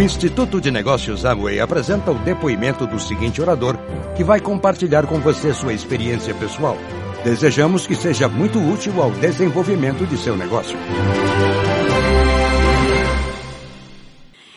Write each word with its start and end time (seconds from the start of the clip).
O 0.00 0.02
Instituto 0.02 0.62
de 0.62 0.70
Negócios 0.70 1.26
Amway 1.26 1.60
apresenta 1.60 2.10
o 2.10 2.18
depoimento 2.20 2.86
do 2.86 2.98
seguinte 2.98 3.38
orador, 3.38 3.76
que 4.16 4.24
vai 4.24 4.40
compartilhar 4.40 5.06
com 5.06 5.20
você 5.20 5.52
sua 5.52 5.74
experiência 5.74 6.34
pessoal. 6.34 6.78
Desejamos 7.22 7.86
que 7.86 7.94
seja 7.94 8.26
muito 8.26 8.58
útil 8.58 9.02
ao 9.02 9.10
desenvolvimento 9.10 10.06
de 10.06 10.16
seu 10.16 10.34
negócio. 10.34 10.78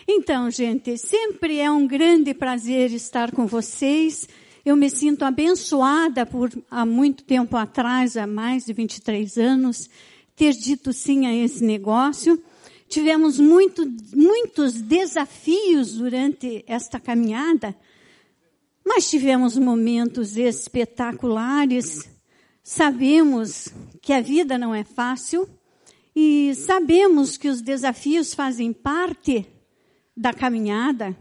Então, 0.08 0.50
gente, 0.50 0.98
sempre 0.98 1.60
é 1.60 1.70
um 1.70 1.86
grande 1.86 2.34
prazer 2.34 2.94
estar 2.94 3.30
com 3.30 3.46
vocês. 3.46 4.30
Eu 4.66 4.78
me 4.78 4.90
sinto 4.90 5.26
abençoada 5.26 6.26
por, 6.26 6.52
há 6.72 6.86
muito 6.86 7.22
tempo 7.26 7.58
atrás, 7.58 8.16
há 8.16 8.26
mais 8.26 8.64
de 8.64 8.72
23 8.72 9.38
anos, 9.38 9.90
ter 10.38 10.54
dito 10.54 10.94
sim 10.94 11.26
a 11.26 11.36
esse 11.36 11.62
negócio. 11.62 12.42
Tivemos 12.94 13.40
muito, 13.40 13.92
muitos 14.16 14.80
desafios 14.80 15.94
durante 15.94 16.64
esta 16.68 17.00
caminhada, 17.00 17.76
mas 18.86 19.10
tivemos 19.10 19.58
momentos 19.58 20.38
espetaculares. 20.38 22.08
Sabemos 22.62 23.70
que 24.00 24.14
a 24.14 24.22
vida 24.22 24.60
não 24.60 24.76
é 24.76 24.84
fácil 24.84 25.50
e 26.16 26.54
sabemos 26.54 27.36
que 27.36 27.50
os 27.50 27.64
desafios 27.64 28.36
fazem 28.36 28.72
parte 28.72 29.44
da 30.16 30.32
caminhada, 30.32 31.18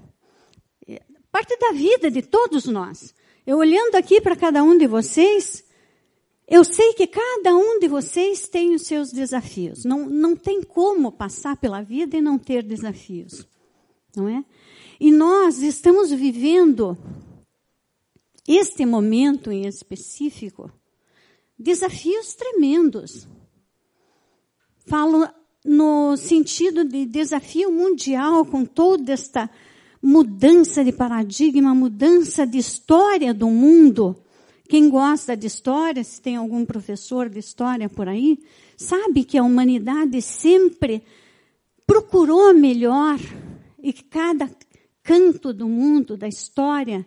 parte 1.31 1.57
da 1.59 1.73
vida 1.73 2.11
de 2.11 2.21
todos 2.21 2.67
nós. 2.67 3.15
Eu 3.47 3.57
olhando 3.57 3.95
aqui 3.95 4.21
para 4.21 4.37
cada 4.37 4.63
um 4.63 4.77
de 4.77 4.87
vocês, 4.87 5.65
eu 6.53 6.65
sei 6.65 6.93
que 6.93 7.07
cada 7.07 7.57
um 7.57 7.79
de 7.79 7.89
vocês 7.89 8.47
tem 8.47 8.75
os 8.75 8.83
seus 8.83 9.11
desafios. 9.11 9.87
Não, 9.87 10.07
não 10.07 10.37
tem 10.37 10.63
como 10.63 11.11
passar 11.11 11.57
pela 11.57 11.81
vida 11.81 12.15
e 12.15 12.21
não 12.21 12.39
ter 12.39 12.63
desafios. 12.63 13.49
Não 14.15 14.29
é? 14.29 14.45
E 15.01 15.11
nós 15.11 15.63
estamos 15.63 16.11
vivendo 16.11 16.95
este 18.47 18.85
momento 18.85 19.51
em 19.51 19.67
específico, 19.67 20.71
desafios 21.59 22.35
tremendos. 22.35 23.27
Falo 24.85 25.27
no 25.65 26.19
sentido 26.19 26.85
de 26.85 27.07
desafio 27.07 27.73
mundial 27.73 28.45
com 28.45 28.67
toda 28.67 29.11
esta 29.11 29.49
mudança 30.03 30.85
de 30.85 30.93
paradigma, 30.93 31.75
mudança 31.75 32.47
de 32.47 32.59
história 32.59 33.33
do 33.33 33.49
mundo. 33.49 34.23
Quem 34.69 34.89
gosta 34.89 35.37
de 35.37 35.47
história, 35.47 36.03
se 36.03 36.21
tem 36.21 36.37
algum 36.37 36.65
professor 36.65 37.29
de 37.29 37.39
história 37.39 37.89
por 37.89 38.09
aí, 38.09 38.39
sabe 38.77 39.25
que 39.25 39.37
a 39.37 39.43
humanidade 39.43 40.21
sempre 40.23 41.03
procurou 41.87 42.55
melhor 42.55 43.19
e 43.83 43.93
que 43.93 44.05
cada 44.05 44.51
canto 45.03 45.53
do 45.53 45.69
mundo, 45.69 46.17
da 46.17 46.29
história, 46.29 47.07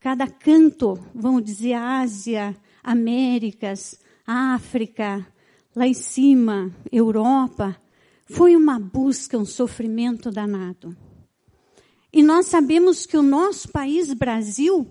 cada 0.00 0.26
canto, 0.26 0.98
vamos 1.14 1.44
dizer, 1.44 1.74
Ásia, 1.74 2.56
Américas, 2.82 4.00
África, 4.26 5.26
lá 5.76 5.86
em 5.86 5.94
cima, 5.94 6.74
Europa, 6.90 7.76
foi 8.24 8.56
uma 8.56 8.78
busca, 8.78 9.38
um 9.38 9.44
sofrimento 9.44 10.30
danado. 10.30 10.96
E 12.12 12.22
nós 12.22 12.46
sabemos 12.46 13.06
que 13.06 13.16
o 13.16 13.22
nosso 13.22 13.68
país, 13.68 14.12
Brasil, 14.12 14.86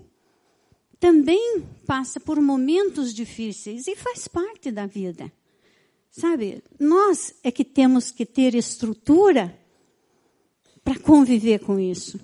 também 0.98 1.64
passa 1.86 2.18
por 2.18 2.40
momentos 2.40 3.14
difíceis 3.14 3.86
e 3.86 3.96
faz 3.96 4.26
parte 4.28 4.70
da 4.70 4.86
vida. 4.86 5.32
Sabe, 6.10 6.62
nós 6.78 7.34
é 7.42 7.50
que 7.50 7.64
temos 7.64 8.10
que 8.10 8.26
ter 8.26 8.54
estrutura 8.54 9.56
para 10.82 10.98
conviver 10.98 11.60
com 11.60 11.78
isso. 11.78 12.18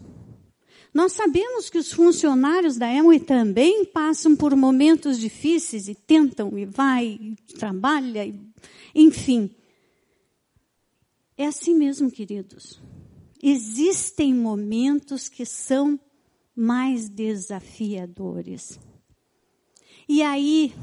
Nós 0.93 1.13
sabemos 1.13 1.69
que 1.69 1.79
os 1.79 1.93
funcionários 1.93 2.77
da 2.77 2.93
Emui 2.93 3.21
também 3.21 3.85
passam 3.85 4.35
por 4.37 4.55
momentos 4.57 5.19
difíceis 5.19 5.89
e 5.89 5.95
tentam 5.95 6.57
e 6.59 6.65
vai, 6.65 7.19
e 7.21 7.37
trabalha, 7.55 8.25
e, 8.25 8.41
enfim. 8.95 9.51
É 11.37 11.47
assim 11.47 11.75
mesmo, 11.75 12.11
queridos 12.11 12.81
existem 13.47 14.33
momentos 14.33 15.29
que 15.29 15.45
são 15.45 16.01
mais 16.55 17.09
desafiadores. 17.09 18.79
E 20.09 20.23
aí, 20.23 20.75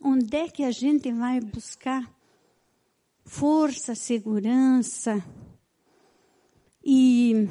onde 0.00 0.36
é 0.36 0.48
que 0.48 0.64
a 0.64 0.70
gente 0.70 1.12
vai 1.12 1.40
buscar 1.40 2.12
força, 3.24 3.94
segurança 3.94 5.24
e 6.84 7.46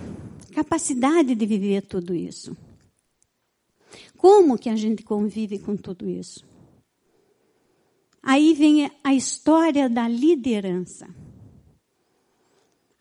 capacidade 0.53 1.35
de 1.35 1.45
viver 1.45 1.83
tudo 1.83 2.13
isso? 2.13 2.55
Como 4.17 4.57
que 4.57 4.69
a 4.69 4.75
gente 4.75 5.03
convive 5.03 5.59
com 5.59 5.75
tudo 5.75 6.09
isso? 6.09 6.45
Aí 8.21 8.53
vem 8.53 8.89
a 9.03 9.13
história 9.13 9.89
da 9.89 10.07
liderança. 10.07 11.07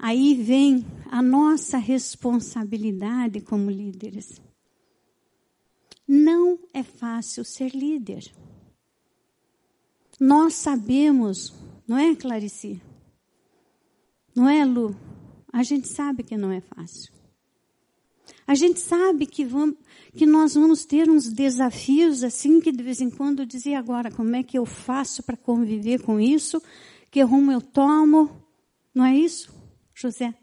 Aí 0.03 0.35
vem 0.35 0.85
a 1.13 1.23
nossa 1.23 1.79
responsabilidade 1.79 3.41
como 3.41 3.71
líderes. 3.71 4.43
Não 6.09 6.59
é 6.75 6.83
fácil 6.83 7.45
ser 7.45 7.73
líder. 7.73 8.25
Nós 10.19 10.55
sabemos, 10.55 11.55
não 11.87 11.97
é, 11.97 12.17
Clarice? 12.17 12.83
Não 14.35 14.49
é, 14.49 14.65
Lu? 14.65 14.97
A 15.53 15.63
gente 15.63 15.87
sabe 15.87 16.25
que 16.25 16.37
não 16.37 16.51
é 16.51 16.61
fácil. 16.61 17.13
A 18.45 18.57
gente 18.57 18.81
sabe 18.81 19.25
que, 19.25 19.45
vamos, 19.45 19.77
que 20.17 20.27
nós 20.27 20.55
vamos 20.55 20.84
ter 20.84 21.09
uns 21.09 21.33
desafios 21.33 22.25
assim 22.25 22.61
que 22.61 22.73
de 22.73 22.83
vez 22.83 23.01
em 23.01 23.09
quando 23.09 23.47
dizer 23.47 23.77
agora 23.77 24.11
como 24.11 24.34
é 24.34 24.43
que 24.43 24.59
eu 24.59 24.67
faço 24.67 25.23
para 25.23 25.37
conviver 25.37 26.03
com 26.03 26.19
isso, 26.19 26.61
que 27.09 27.23
rumo 27.23 27.53
eu 27.53 27.61
tomo, 27.61 28.45
não 28.93 29.05
é 29.05 29.15
isso? 29.15 29.62
José. 29.94 30.34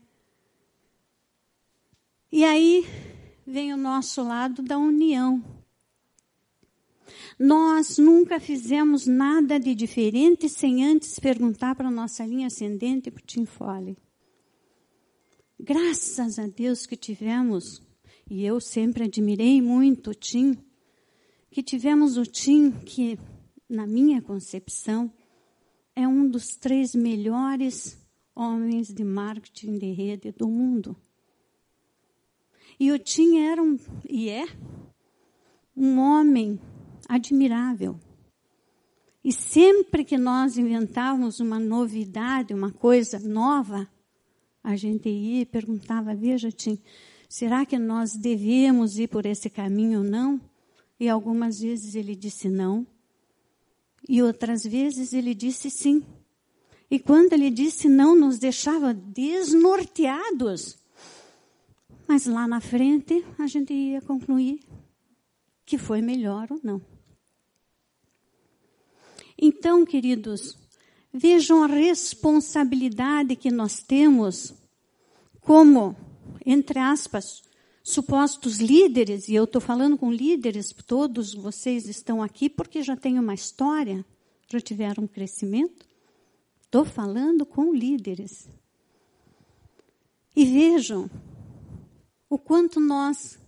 E 2.31 2.43
aí 2.45 2.85
vem 3.45 3.73
o 3.73 3.77
nosso 3.77 4.21
lado 4.21 4.61
da 4.61 4.77
união. 4.77 5.43
Nós 7.39 7.97
nunca 7.97 8.39
fizemos 8.39 9.07
nada 9.07 9.59
de 9.59 9.73
diferente 9.73 10.47
sem 10.47 10.85
antes 10.85 11.19
perguntar 11.19 11.73
para 11.73 11.87
a 11.87 11.91
nossa 11.91 12.25
linha 12.25 12.47
ascendente 12.47 13.09
para 13.09 13.21
o 13.21 13.25
Tim 13.25 13.45
Foley. 13.45 13.97
Graças 15.59 16.37
a 16.37 16.47
Deus 16.47 16.85
que 16.85 16.95
tivemos, 16.95 17.81
e 18.29 18.45
eu 18.45 18.61
sempre 18.61 19.05
admirei 19.05 19.61
muito 19.61 20.11
o 20.11 20.16
Tim, 20.16 20.57
que 21.49 21.63
tivemos 21.63 22.17
o 22.17 22.23
Tim 22.23 22.71
que, 22.71 23.17
na 23.67 23.87
minha 23.87 24.21
concepção, 24.21 25.11
é 25.95 26.07
um 26.07 26.29
dos 26.29 26.55
três 26.55 26.93
melhores 26.93 27.97
homens 28.39 28.94
de 28.94 29.03
marketing 29.03 29.77
de 29.77 29.91
rede 29.91 30.31
do 30.31 30.47
mundo. 30.47 30.95
E 32.79 32.89
o 32.91 32.97
Tim 32.97 33.39
era 33.39 33.61
um, 33.61 33.77
e 34.07 34.29
é, 34.29 34.45
um 35.75 36.00
homem 36.00 36.57
admirável. 37.09 37.99
E 39.22 39.33
sempre 39.33 40.05
que 40.05 40.17
nós 40.17 40.57
inventávamos 40.57 41.41
uma 41.41 41.59
novidade, 41.59 42.53
uma 42.53 42.72
coisa 42.72 43.19
nova, 43.19 43.85
a 44.63 44.78
gente 44.78 45.09
ia 45.09 45.41
e 45.41 45.45
perguntava, 45.45 46.16
veja, 46.16 46.49
Tim, 46.49 46.79
será 47.28 47.66
que 47.66 47.78
nós 47.78 48.16
devemos 48.16 48.97
ir 48.97 49.09
por 49.09 49.25
esse 49.25 49.49
caminho 49.49 49.99
ou 49.99 50.05
não? 50.05 50.39
E 50.97 51.09
algumas 51.09 51.59
vezes 51.59 51.94
ele 51.94 52.16
disse 52.16 52.47
não. 52.47 52.88
E 54.07 54.23
outras 54.23 54.63
vezes 54.63 55.11
ele 55.11 55.33
disse 55.33 55.69
sim. 55.69 56.01
E 56.89 56.97
quando 56.97 57.33
ele 57.33 57.51
disse 57.51 57.88
não, 57.88 58.16
nos 58.16 58.39
deixava 58.39 58.94
desnorteados. 58.94 60.78
Mas 62.08 62.25
lá 62.25 62.47
na 62.47 62.59
frente, 62.59 63.23
a 63.37 63.46
gente 63.46 63.72
ia 63.72 64.02
concluir 64.02 64.61
que 65.66 65.78
foi 65.78 66.02
melhor 66.02 66.47
ou 66.49 66.59
não. 66.64 66.81
Então, 69.37 69.85
queridos, 69.85 70.58
vejam 71.14 71.64
a 71.64 71.67
responsabilidade 71.67 73.35
que 73.35 73.52
nós 73.52 73.84
temos 73.84 74.53
como, 75.40 75.96
entre 76.46 76.79
aspas, 76.79 77.43
supostos 77.84 78.59
líderes, 78.59 79.28
e 79.28 79.35
eu 79.35 79.46
estou 79.46 79.61
falando 79.61 79.97
com 79.97 80.11
líderes, 80.11 80.73
todos 80.85 81.34
vocês 81.34 81.87
estão 81.87 82.22
aqui 82.22 82.49
porque 82.49 82.84
já 82.84 82.96
têm 82.96 83.17
uma 83.17 83.34
história, 83.34 84.05
já 84.47 84.59
tiveram 84.59 85.05
um 85.05 85.08
crescimento. 85.08 85.89
Estou 86.69 86.85
falando 86.85 87.47
com 87.47 87.73
líderes. 87.73 88.47
E 90.35 90.45
vejam 90.45 91.09
o 92.29 92.37
quanto 92.37 92.79
nós 92.79 93.39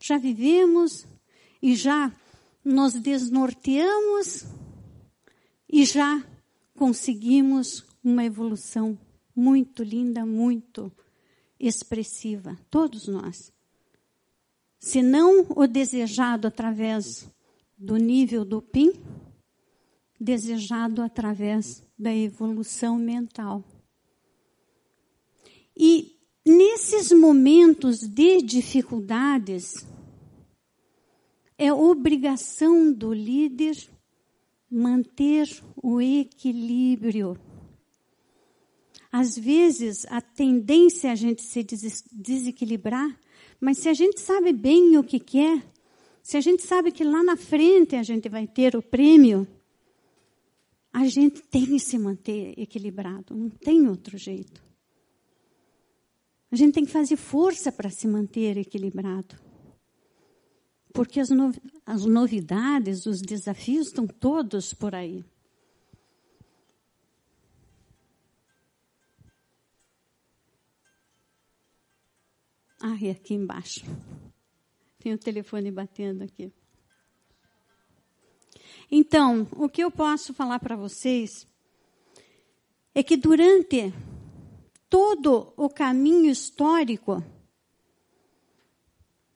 já 0.00 0.16
vivemos 0.16 1.06
e 1.60 1.76
já 1.76 2.10
nos 2.64 2.94
desnorteamos 2.94 4.46
e 5.68 5.84
já 5.84 6.24
conseguimos 6.74 7.84
uma 8.02 8.24
evolução 8.24 8.98
muito 9.36 9.82
linda, 9.82 10.24
muito 10.24 10.90
expressiva, 11.58 12.58
todos 12.70 13.08
nós. 13.08 13.52
Se 14.78 15.02
não 15.02 15.46
o 15.54 15.66
desejado 15.66 16.48
através 16.48 17.30
do 17.76 17.98
nível 17.98 18.42
do 18.42 18.62
PIN, 18.62 18.94
desejado 20.20 21.00
através 21.00 21.82
da 21.98 22.14
evolução 22.14 22.98
mental. 22.98 23.64
E 25.74 26.16
nesses 26.44 27.10
momentos 27.10 28.00
de 28.00 28.42
dificuldades, 28.42 29.86
é 31.56 31.72
obrigação 31.72 32.92
do 32.92 33.12
líder 33.12 33.76
manter 34.70 35.48
o 35.82 36.00
equilíbrio. 36.00 37.38
Às 39.10 39.36
vezes, 39.36 40.06
a 40.06 40.20
tendência 40.20 41.08
é 41.08 41.10
a 41.10 41.14
gente 41.14 41.42
se 41.42 41.66
desequilibrar, 42.12 43.18
mas 43.60 43.78
se 43.78 43.88
a 43.88 43.94
gente 43.94 44.20
sabe 44.20 44.52
bem 44.52 44.96
o 44.96 45.02
que 45.02 45.18
quer, 45.18 45.62
se 46.22 46.36
a 46.36 46.40
gente 46.40 46.62
sabe 46.62 46.92
que 46.92 47.02
lá 47.02 47.22
na 47.22 47.36
frente 47.36 47.96
a 47.96 48.02
gente 48.02 48.28
vai 48.28 48.46
ter 48.46 48.76
o 48.76 48.82
prêmio, 48.82 49.48
a 50.92 51.06
gente 51.06 51.42
tem 51.42 51.66
que 51.66 51.78
se 51.78 51.98
manter 51.98 52.58
equilibrado, 52.58 53.34
não 53.34 53.48
tem 53.48 53.88
outro 53.88 54.18
jeito. 54.18 54.62
A 56.50 56.56
gente 56.56 56.74
tem 56.74 56.84
que 56.84 56.90
fazer 56.90 57.16
força 57.16 57.70
para 57.70 57.90
se 57.90 58.08
manter 58.08 58.56
equilibrado. 58.56 59.36
Porque 60.92 61.20
as, 61.20 61.30
no, 61.30 61.52
as 61.86 62.04
novidades, 62.04 63.06
os 63.06 63.22
desafios 63.22 63.86
estão 63.86 64.06
todos 64.06 64.74
por 64.74 64.94
aí. 64.94 65.24
Ah, 72.82 72.96
e 73.00 73.10
aqui 73.10 73.34
embaixo. 73.34 73.84
Tem 74.98 75.12
o 75.12 75.18
telefone 75.18 75.70
batendo 75.70 76.24
aqui. 76.24 76.52
Então, 78.90 79.46
o 79.52 79.68
que 79.68 79.82
eu 79.82 79.90
posso 79.90 80.34
falar 80.34 80.58
para 80.58 80.76
vocês 80.76 81.46
é 82.94 83.02
que 83.02 83.16
durante 83.16 83.92
todo 84.88 85.52
o 85.56 85.68
caminho 85.68 86.30
histórico, 86.30 87.22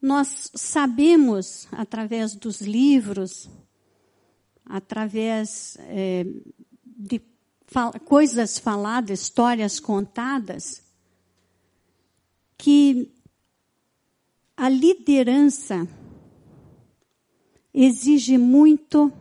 nós 0.02 0.50
sabemos, 0.54 1.68
através 1.72 2.34
dos 2.34 2.60
livros, 2.60 3.48
através 4.66 5.76
é, 5.80 6.26
de 6.84 7.22
fal 7.66 7.92
coisas 8.04 8.58
faladas, 8.58 9.22
histórias 9.22 9.80
contadas, 9.80 10.82
que 12.58 13.10
a 14.56 14.68
liderança 14.68 15.88
exige 17.72 18.38
muito, 18.38 19.12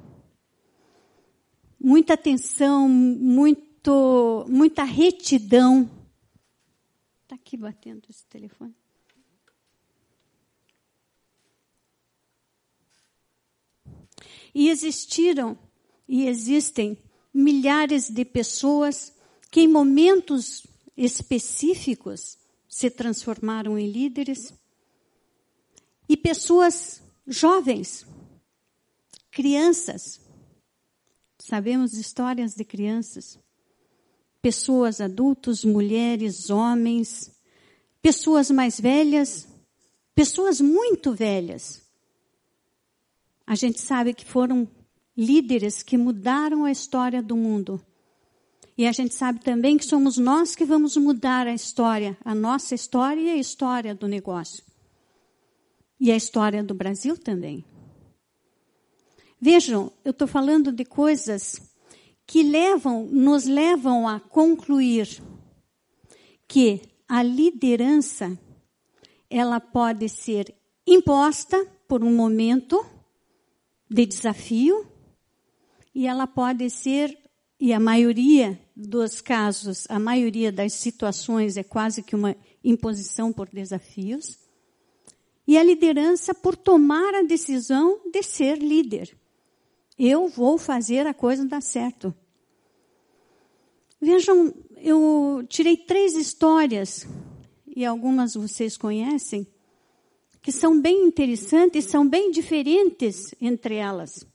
muita 1.83 2.13
atenção, 2.13 2.87
muito, 2.87 4.45
muita 4.47 4.85
retidão. 4.85 5.89
Está 7.23 7.35
aqui 7.35 7.57
batendo 7.57 8.03
esse 8.09 8.25
telefone. 8.27 8.73
E 14.55 14.69
existiram 14.69 15.57
e 16.07 16.27
existem 16.27 16.97
milhares 17.33 18.09
de 18.09 18.23
pessoas 18.23 19.13
que 19.51 19.61
em 19.61 19.67
momentos 19.67 20.65
específicos 20.95 22.37
se 22.67 22.89
transformaram 22.89 23.77
em 23.77 23.87
líderes 23.87 24.53
e 26.07 26.15
pessoas 26.15 27.01
jovens, 27.25 28.05
crianças. 29.31 30.22
Sabemos 31.43 31.93
histórias 31.93 32.55
de 32.55 32.63
crianças, 32.63 33.37
pessoas 34.41 35.01
adultos, 35.01 35.65
mulheres, 35.65 36.49
homens, 36.49 37.29
pessoas 38.01 38.49
mais 38.49 38.79
velhas, 38.79 39.45
pessoas 40.15 40.61
muito 40.61 41.13
velhas. 41.13 41.81
A 43.45 43.55
gente 43.55 43.81
sabe 43.81 44.13
que 44.13 44.23
foram 44.25 44.65
líderes 45.17 45.83
que 45.83 45.97
mudaram 45.97 46.63
a 46.63 46.71
história 46.71 47.21
do 47.21 47.35
mundo. 47.35 47.83
E 48.77 48.87
a 48.87 48.93
gente 48.93 49.13
sabe 49.13 49.41
também 49.41 49.77
que 49.77 49.85
somos 49.85 50.17
nós 50.17 50.55
que 50.55 50.63
vamos 50.63 50.95
mudar 50.95 51.45
a 51.45 51.53
história, 51.53 52.17
a 52.23 52.33
nossa 52.33 52.73
história 52.73 53.19
e 53.19 53.29
a 53.31 53.35
história 53.35 53.93
do 53.93 54.07
negócio 54.07 54.63
e 55.99 56.09
a 56.09 56.15
história 56.15 56.63
do 56.63 56.73
Brasil 56.73 57.17
também. 57.17 57.65
Vejam, 59.45 59.91
eu 60.05 60.11
estou 60.11 60.25
falando 60.25 60.71
de 60.71 60.85
coisas 60.85 61.59
que 62.25 62.43
levam, 62.43 63.05
nos 63.07 63.43
levam 63.43 64.07
a 64.07 64.17
concluir 64.17 65.21
que 66.47 66.79
a 67.09 67.21
liderança 67.21 68.39
ela 69.29 69.59
pode 69.59 70.07
ser 70.07 70.55
imposta 70.87 71.61
por 71.89 72.05
um 72.05 72.15
momento 72.15 72.85
de 73.91 74.05
desafio 74.05 74.87
e 75.93 76.07
ela 76.07 76.25
pode 76.25 76.69
ser 76.69 77.13
e 77.59 77.73
a 77.73 77.81
maioria 77.81 78.57
dos 78.73 79.19
casos, 79.19 79.85
a 79.89 79.99
maioria 79.99 80.53
das 80.53 80.71
situações 80.71 81.57
é 81.57 81.63
quase 81.63 82.01
que 82.01 82.15
uma 82.15 82.33
imposição 82.63 83.33
por 83.33 83.49
desafios 83.49 84.39
e 85.45 85.57
a 85.57 85.63
liderança 85.63 86.33
por 86.33 86.55
tomar 86.55 87.13
a 87.13 87.23
decisão 87.23 87.99
de 88.09 88.23
ser 88.23 88.57
líder. 88.57 89.21
Eu 89.97 90.27
vou 90.27 90.57
fazer 90.57 91.05
a 91.05 91.13
coisa 91.13 91.45
dar 91.45 91.61
certo. 91.61 92.13
Vejam, 94.01 94.53
eu 94.77 95.45
tirei 95.47 95.77
três 95.77 96.15
histórias, 96.15 97.07
e 97.75 97.85
algumas 97.85 98.33
vocês 98.33 98.75
conhecem, 98.75 99.47
que 100.41 100.51
são 100.51 100.79
bem 100.79 101.05
interessantes, 101.05 101.85
são 101.85 102.07
bem 102.07 102.31
diferentes 102.31 103.33
entre 103.39 103.75
elas. 103.75 104.25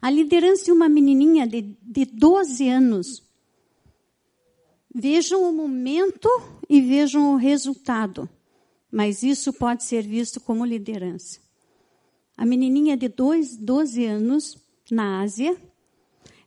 A 0.00 0.10
liderança 0.10 0.64
de 0.64 0.72
uma 0.72 0.88
menininha 0.88 1.46
de, 1.46 1.76
de 1.82 2.04
12 2.04 2.68
anos. 2.68 3.22
Vejam 4.94 5.48
o 5.48 5.52
momento 5.52 6.28
e 6.68 6.80
vejam 6.80 7.34
o 7.34 7.36
resultado 7.36 8.28
mas 8.90 9.22
isso 9.22 9.52
pode 9.52 9.84
ser 9.84 10.02
visto 10.02 10.40
como 10.40 10.64
liderança. 10.64 11.40
A 12.38 12.46
menininha 12.46 12.96
de 12.96 13.08
dois, 13.08 13.56
12 13.56 14.04
anos, 14.04 14.56
na 14.88 15.22
Ásia, 15.22 15.60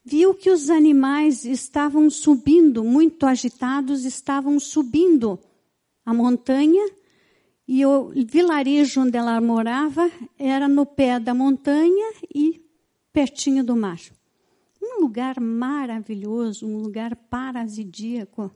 viu 0.05 0.33
que 0.33 0.49
os 0.49 0.69
animais 0.69 1.43
estavam 1.43 2.09
subindo, 2.09 2.81
muito 2.81 3.25
agitados, 3.25 4.05
estavam 4.05 4.57
subindo 4.57 5.37
a 6.05 6.13
montanha 6.13 6.89
e 7.67 7.85
o 7.85 8.09
vilarejo 8.25 9.01
onde 9.01 9.17
ela 9.17 9.41
morava 9.41 10.09
era 10.39 10.65
no 10.69 10.85
pé 10.85 11.19
da 11.19 11.33
montanha 11.33 12.13
e 12.33 12.65
pertinho 13.11 13.61
do 13.61 13.75
mar. 13.75 13.99
Um 14.81 15.01
lugar 15.01 15.41
maravilhoso, 15.41 16.65
um 16.65 16.77
lugar 16.77 17.17
paradisíaco. 17.17 18.49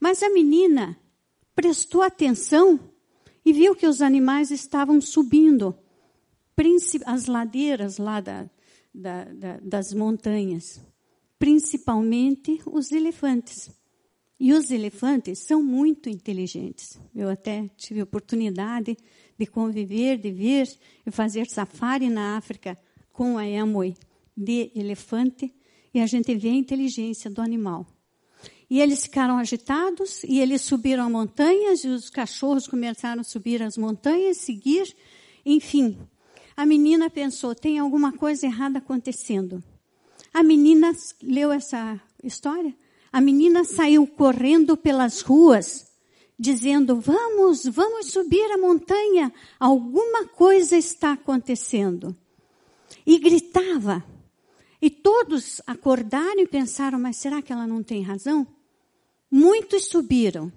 Mas 0.00 0.20
a 0.20 0.28
menina 0.30 0.98
prestou 1.54 2.02
atenção 2.02 2.80
e 3.44 3.52
viu 3.52 3.76
que 3.76 3.86
os 3.86 4.02
animais 4.02 4.50
estavam 4.50 5.00
subindo 5.00 5.72
as 7.04 7.26
ladeiras 7.26 7.98
lá 7.98 8.20
da, 8.20 8.48
da, 8.94 9.24
da, 9.24 9.60
das 9.60 9.92
montanhas, 9.92 10.80
principalmente 11.38 12.60
os 12.66 12.90
elefantes. 12.92 13.70
E 14.38 14.52
os 14.52 14.70
elefantes 14.70 15.38
são 15.40 15.62
muito 15.62 16.10
inteligentes. 16.10 17.00
Eu 17.14 17.30
até 17.30 17.68
tive 17.76 18.02
oportunidade 18.02 18.96
de 19.38 19.46
conviver, 19.46 20.18
de 20.18 20.30
ver 20.30 20.68
e 21.06 21.10
fazer 21.10 21.46
safari 21.46 22.08
na 22.10 22.36
África 22.36 22.78
com 23.12 23.38
a 23.38 23.46
Emoi 23.46 23.94
de 24.36 24.70
elefante 24.74 25.54
e 25.92 26.00
a 26.00 26.06
gente 26.06 26.34
vê 26.34 26.48
a 26.48 26.54
inteligência 26.54 27.30
do 27.30 27.40
animal. 27.40 27.86
E 28.68 28.80
eles 28.80 29.04
ficaram 29.04 29.38
agitados 29.38 30.22
e 30.24 30.40
eles 30.40 30.60
subiram 30.60 31.08
montanhas 31.08 31.84
e 31.84 31.88
os 31.88 32.10
cachorros 32.10 32.66
começaram 32.66 33.20
a 33.20 33.24
subir 33.24 33.62
as 33.62 33.78
montanhas, 33.78 34.38
seguir. 34.38 34.94
Enfim, 35.44 35.96
a 36.56 36.64
menina 36.64 37.10
pensou: 37.10 37.54
tem 37.54 37.78
alguma 37.78 38.12
coisa 38.12 38.46
errada 38.46 38.78
acontecendo. 38.78 39.62
A 40.32 40.42
menina 40.42 40.92
leu 41.22 41.52
essa 41.52 42.00
história. 42.22 42.74
A 43.12 43.20
menina 43.20 43.64
saiu 43.64 44.06
correndo 44.06 44.76
pelas 44.76 45.20
ruas, 45.20 45.86
dizendo: 46.38 47.00
Vamos, 47.00 47.64
vamos 47.66 48.06
subir 48.06 48.50
a 48.52 48.58
montanha, 48.58 49.32
alguma 49.60 50.26
coisa 50.26 50.76
está 50.76 51.12
acontecendo. 51.12 52.16
E 53.04 53.18
gritava. 53.18 54.04
E 54.80 54.90
todos 54.90 55.60
acordaram 55.66 56.40
e 56.40 56.46
pensaram: 56.46 56.98
Mas 56.98 57.16
será 57.16 57.42
que 57.42 57.52
ela 57.52 57.66
não 57.66 57.82
tem 57.82 58.02
razão? 58.02 58.46
Muitos 59.30 59.86
subiram, 59.86 60.52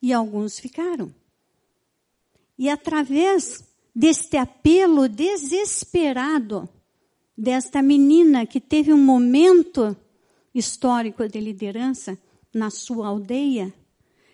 e 0.00 0.12
alguns 0.12 0.58
ficaram. 0.58 1.14
E 2.58 2.68
através 2.68 3.69
deste 3.94 4.36
apelo 4.36 5.08
desesperado 5.08 6.68
desta 7.36 7.80
menina 7.82 8.46
que 8.46 8.60
teve 8.60 8.92
um 8.92 9.02
momento 9.02 9.96
histórico 10.54 11.26
de 11.28 11.40
liderança 11.40 12.18
na 12.52 12.68
sua 12.68 13.08
aldeia, 13.08 13.72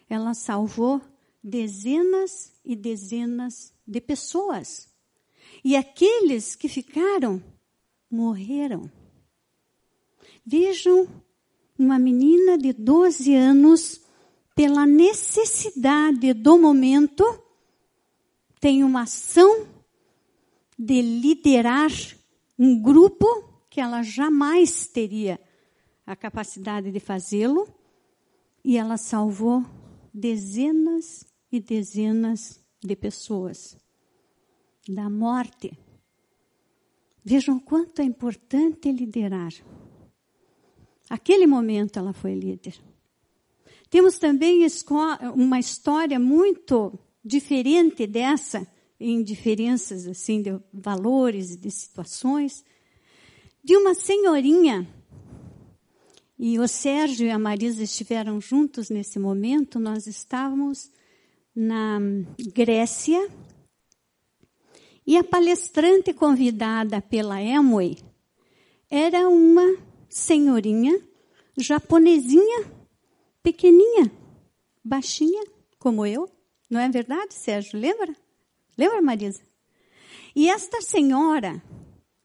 ela 0.09 0.35
salvou 0.35 1.01
dezenas 1.43 2.53
e 2.65 2.75
dezenas 2.75 3.73
de 3.87 4.01
pessoas. 4.01 4.89
E 5.63 5.77
aqueles 5.77 6.57
que 6.57 6.69
ficaram 6.69 7.43
morreram. 8.11 8.91
Vejam 10.45 11.09
uma 11.79 11.99
menina 11.99 12.57
de 12.57 12.73
12 12.73 13.35
anos, 13.35 14.01
pela 14.55 14.87
necessidade 14.87 16.33
do 16.33 16.59
momento, 16.59 17.25
tem 18.67 18.83
uma 18.83 19.03
ação 19.03 19.65
de 20.77 21.01
liderar 21.01 21.89
um 22.59 22.83
grupo 22.83 23.25
que 23.71 23.81
ela 23.81 24.03
jamais 24.03 24.89
teria 24.89 25.41
a 26.05 26.17
capacidade 26.17 26.91
de 26.91 26.99
fazê-lo, 26.99 27.73
e 28.65 28.77
ela 28.77 28.97
salvou 28.97 29.65
dezenas 30.13 31.25
e 31.53 31.61
dezenas 31.61 32.61
de 32.85 32.97
pessoas 32.97 33.79
da 34.89 35.09
morte. 35.09 35.79
Vejam 37.25 37.61
quanto 37.61 38.03
é 38.03 38.05
importante 38.05 38.91
liderar. 38.91 39.53
Aquele 41.09 41.47
momento 41.47 42.01
ela 42.01 42.13
foi 42.13 42.35
líder. 42.35 42.75
Temos 43.89 44.19
também 44.19 44.67
uma 45.37 45.61
história 45.61 46.19
muito 46.19 46.99
diferente 47.27 48.07
dessa, 48.07 48.67
em 49.01 49.23
diferenças 49.23 50.07
assim 50.07 50.41
de 50.41 50.59
valores 50.73 51.51
e 51.51 51.57
de 51.57 51.71
situações, 51.71 52.65
de 53.63 53.77
uma 53.77 53.95
senhorinha. 53.95 54.89
E 56.39 56.59
o 56.59 56.69
Sérgio 56.69 57.27
e 57.27 57.31
a 57.31 57.39
Marisa 57.39 57.83
estiveram 57.83 58.41
juntos 58.41 58.91
nesse 58.91 59.19
momento. 59.19 59.81
Nós 59.81 60.07
estávamos 60.07 60.91
na 61.55 61.99
Grécia 62.55 63.29
e 65.07 65.17
a 65.17 65.25
palestrante 65.25 66.13
convidada 66.13 67.01
pela 67.01 67.43
Emway 67.43 67.97
era 68.91 69.29
uma 69.29 69.77
senhorinha 70.09 71.01
japonesinha, 71.59 72.71
pequeninha, 73.43 74.13
baixinha, 74.85 75.43
como 75.79 76.05
eu. 76.05 76.36
Não 76.69 76.81
é 76.81 76.89
verdade, 76.89 77.35
Sérgio? 77.35 77.79
Lembra? 77.79 78.15
Lembra, 78.77 79.01
Marisa? 79.01 79.41
E 80.35 80.49
esta 80.51 80.83
senhora 80.83 81.63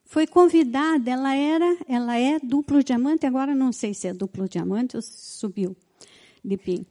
foi 0.03 0.27
convidada, 0.27 1.09
ela 1.09 1.33
era, 1.35 1.77
ela 1.87 2.17
é 2.17 2.37
duplo 2.39 2.83
diamante, 2.83 3.25
agora 3.25 3.55
não 3.55 3.71
sei 3.71 3.93
se 3.93 4.07
é 4.07 4.13
duplo 4.13 4.49
diamante 4.49 4.97
ou 4.97 5.01
se 5.01 5.37
subiu 5.37 5.75
de 6.43 6.57
PIN. 6.57 6.85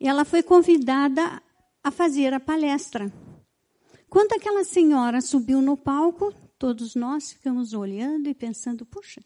Ela 0.00 0.24
foi 0.24 0.42
convidada 0.42 1.42
a 1.82 1.90
fazer 1.90 2.32
a 2.32 2.40
palestra. 2.40 3.12
Quando 4.08 4.32
aquela 4.32 4.64
senhora 4.64 5.20
subiu 5.20 5.60
no 5.60 5.76
palco, 5.76 6.32
todos 6.58 6.94
nós 6.94 7.32
ficamos 7.32 7.74
olhando 7.74 8.28
e 8.28 8.34
pensando, 8.34 8.86
puxa, 8.86 9.20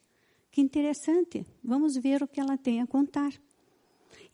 que 0.50 0.60
interessante, 0.60 1.46
vamos 1.62 1.96
ver 1.96 2.22
o 2.22 2.26
que 2.26 2.40
ela 2.40 2.56
tem 2.56 2.80
a 2.80 2.86
contar. 2.86 3.32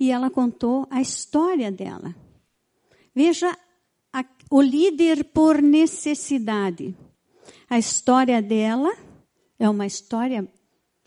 E 0.00 0.10
ela 0.10 0.30
contou 0.30 0.86
a 0.90 1.02
história 1.02 1.70
dela. 1.70 2.14
Veja 3.14 3.56
a, 4.12 4.24
o 4.50 4.60
líder 4.60 5.24
por 5.24 5.62
necessidade. 5.62 6.96
A 7.68 7.78
história 7.78 8.42
dela 8.42 8.92
é 9.58 9.68
uma 9.68 9.86
história 9.86 10.48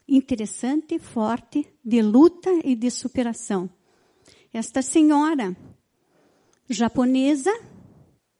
interessante, 0.07 0.97
forte, 0.97 1.67
de 1.83 2.01
luta 2.01 2.49
e 2.63 2.75
de 2.75 2.89
superação. 2.89 3.69
Esta 4.53 4.81
senhora 4.81 5.55
japonesa 6.69 7.51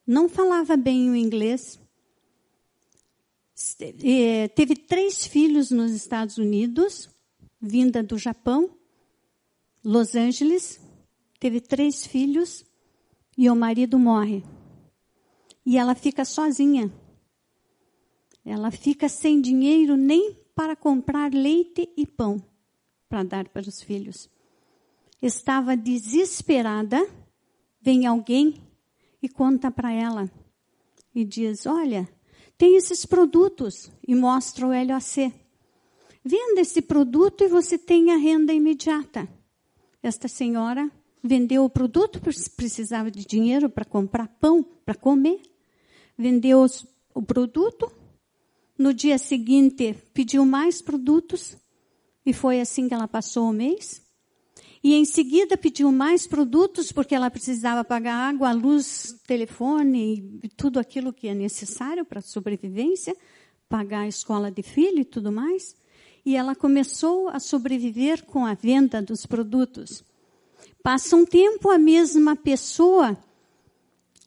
não 0.06 0.28
falava 0.28 0.76
bem 0.76 1.10
o 1.10 1.16
inglês, 1.16 1.78
é, 4.02 4.48
teve 4.48 4.76
três 4.76 5.26
filhos 5.26 5.70
nos 5.70 5.90
Estados 5.92 6.38
Unidos, 6.38 7.10
vinda 7.60 8.02
do 8.02 8.16
Japão, 8.16 8.70
Los 9.84 10.14
Angeles, 10.14 10.80
teve 11.40 11.60
três 11.60 12.06
filhos 12.06 12.64
e 13.38 13.48
o 13.48 13.54
marido 13.54 14.00
morre. 14.00 14.42
E 15.64 15.78
ela 15.78 15.94
fica 15.94 16.24
sozinha. 16.24 16.92
Ela 18.44 18.72
fica 18.72 19.08
sem 19.08 19.40
dinheiro 19.40 19.96
nem 19.96 20.36
para 20.56 20.74
comprar 20.74 21.32
leite 21.32 21.88
e 21.96 22.04
pão 22.04 22.42
para 23.08 23.22
dar 23.22 23.48
para 23.48 23.68
os 23.68 23.80
filhos. 23.80 24.28
Estava 25.22 25.76
desesperada, 25.76 27.08
vem 27.80 28.06
alguém 28.06 28.60
e 29.22 29.28
conta 29.28 29.70
para 29.70 29.92
ela 29.92 30.28
e 31.14 31.24
diz: 31.24 31.64
Olha, 31.64 32.08
tem 32.56 32.76
esses 32.76 33.06
produtos 33.06 33.90
e 34.06 34.14
mostra 34.16 34.66
o 34.66 34.70
LOC. 34.70 35.32
Venda 36.24 36.60
esse 36.60 36.82
produto 36.82 37.44
e 37.44 37.48
você 37.48 37.78
tem 37.78 38.10
a 38.10 38.16
renda 38.16 38.52
imediata. 38.52 39.28
Esta 40.02 40.26
senhora 40.26 40.90
vendeu 41.22 41.64
o 41.64 41.70
produto, 41.70 42.20
precisava 42.56 43.10
de 43.10 43.24
dinheiro 43.24 43.68
para 43.68 43.84
comprar 43.84 44.28
pão, 44.40 44.62
para 44.84 44.94
comer. 44.94 45.40
Vendeu 46.16 46.66
o 47.14 47.22
produto, 47.22 47.90
no 48.76 48.94
dia 48.94 49.18
seguinte, 49.18 49.94
pediu 50.14 50.44
mais 50.46 50.80
produtos 50.80 51.56
e 52.24 52.32
foi 52.32 52.60
assim 52.60 52.88
que 52.88 52.94
ela 52.94 53.08
passou 53.08 53.48
o 53.48 53.52
mês. 53.52 54.02
E 54.82 54.94
em 54.94 55.04
seguida 55.04 55.56
pediu 55.56 55.90
mais 55.90 56.26
produtos 56.26 56.92
porque 56.92 57.14
ela 57.14 57.30
precisava 57.30 57.82
pagar 57.82 58.14
água, 58.14 58.52
luz, 58.52 59.16
telefone 59.26 60.40
e 60.42 60.48
tudo 60.48 60.78
aquilo 60.78 61.12
que 61.12 61.26
é 61.26 61.34
necessário 61.34 62.04
para 62.04 62.20
a 62.20 62.22
sobrevivência, 62.22 63.16
pagar 63.68 64.00
a 64.00 64.08
escola 64.08 64.50
de 64.50 64.62
filho 64.62 65.00
e 65.00 65.04
tudo 65.04 65.32
mais. 65.32 65.74
E 66.24 66.36
ela 66.36 66.54
começou 66.54 67.28
a 67.28 67.40
sobreviver 67.40 68.24
com 68.24 68.44
a 68.44 68.54
venda 68.54 69.02
dos 69.02 69.26
produtos. 69.26 70.04
Passa 70.82 71.16
um 71.16 71.24
tempo, 71.24 71.70
a 71.70 71.78
mesma 71.78 72.36
pessoa 72.36 73.16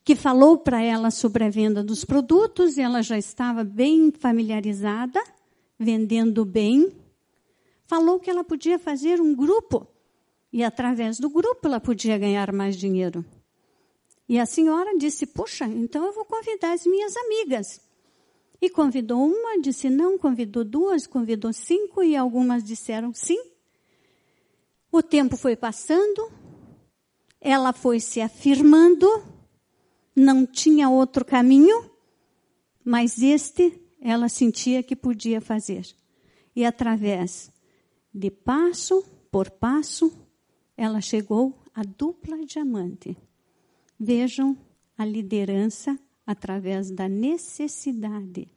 que 0.03 0.15
falou 0.15 0.57
para 0.57 0.81
ela 0.81 1.11
sobre 1.11 1.43
a 1.43 1.50
venda 1.50 1.83
dos 1.83 2.03
produtos, 2.03 2.77
ela 2.77 3.01
já 3.01 3.17
estava 3.17 3.63
bem 3.63 4.11
familiarizada, 4.11 5.21
vendendo 5.77 6.43
bem, 6.43 6.91
falou 7.85 8.19
que 8.19 8.29
ela 8.29 8.43
podia 8.43 8.79
fazer 8.79 9.21
um 9.21 9.35
grupo 9.35 9.88
e 10.51 10.63
através 10.63 11.19
do 11.19 11.29
grupo 11.29 11.67
ela 11.67 11.79
podia 11.79 12.17
ganhar 12.17 12.51
mais 12.51 12.75
dinheiro. 12.75 13.23
E 14.27 14.39
a 14.39 14.45
senhora 14.45 14.97
disse: 14.97 15.25
Puxa, 15.25 15.65
então 15.65 16.05
eu 16.05 16.13
vou 16.13 16.25
convidar 16.25 16.73
as 16.73 16.85
minhas 16.85 17.15
amigas. 17.17 17.81
E 18.61 18.69
convidou 18.69 19.25
uma, 19.25 19.59
disse 19.59 19.89
não, 19.89 20.17
convidou 20.17 20.63
duas, 20.63 21.07
convidou 21.07 21.51
cinco 21.51 22.03
e 22.03 22.15
algumas 22.15 22.63
disseram 22.63 23.13
sim. 23.13 23.50
O 24.91 25.01
tempo 25.01 25.38
foi 25.38 25.55
passando, 25.55 26.31
ela 27.39 27.71
foi 27.71 28.00
se 28.00 28.19
afirmando 28.21 29.07
não 30.15 30.45
tinha 30.45 30.89
outro 30.89 31.24
caminho, 31.24 31.89
mas 32.83 33.21
este 33.21 33.81
ela 34.01 34.27
sentia 34.27 34.83
que 34.83 34.95
podia 34.95 35.39
fazer. 35.39 35.88
E 36.55 36.65
através 36.65 37.51
de 38.13 38.29
passo 38.29 39.03
por 39.31 39.50
passo, 39.50 40.12
ela 40.75 41.00
chegou 41.00 41.57
à 41.74 41.81
dupla 41.83 42.45
diamante. 42.45 43.15
Vejam 43.98 44.57
a 44.98 45.05
liderança 45.05 45.98
através 46.25 46.91
da 46.91 47.07
necessidade. 47.07 48.50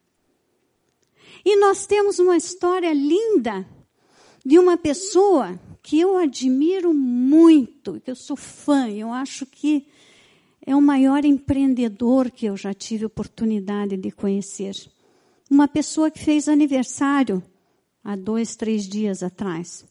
E 1.45 1.57
nós 1.57 1.87
temos 1.87 2.19
uma 2.19 2.37
história 2.37 2.93
linda 2.93 3.67
de 4.45 4.59
uma 4.59 4.77
pessoa 4.77 5.59
que 5.85 6.01
eu 6.01 6.17
admiro 6.17 6.95
muito, 6.95 8.01
que 8.01 8.11
eu 8.11 8.17
sou 8.17 8.39
fã, 8.39 8.89
eu 8.89 9.13
acho 9.13 9.45
que 9.45 9.87
é 10.67 10.75
o 10.75 10.81
maior 10.81 11.27
empreendedor 11.27 12.31
que 12.31 12.47
eu 12.47 12.57
já 12.57 12.73
tive 12.73 13.05
oportunidade 13.05 13.95
de 13.99 14.11
conhecer. 14.11 14.75
Uma 15.51 15.69
pessoa 15.69 16.11
que 16.11 16.25
fez 16.25 16.49
aniversário 16.49 17.43
há 18.03 18.17
dois, 18.17 18.57
três 18.57 18.89
dias 18.89 19.23
atrás. 19.23 19.85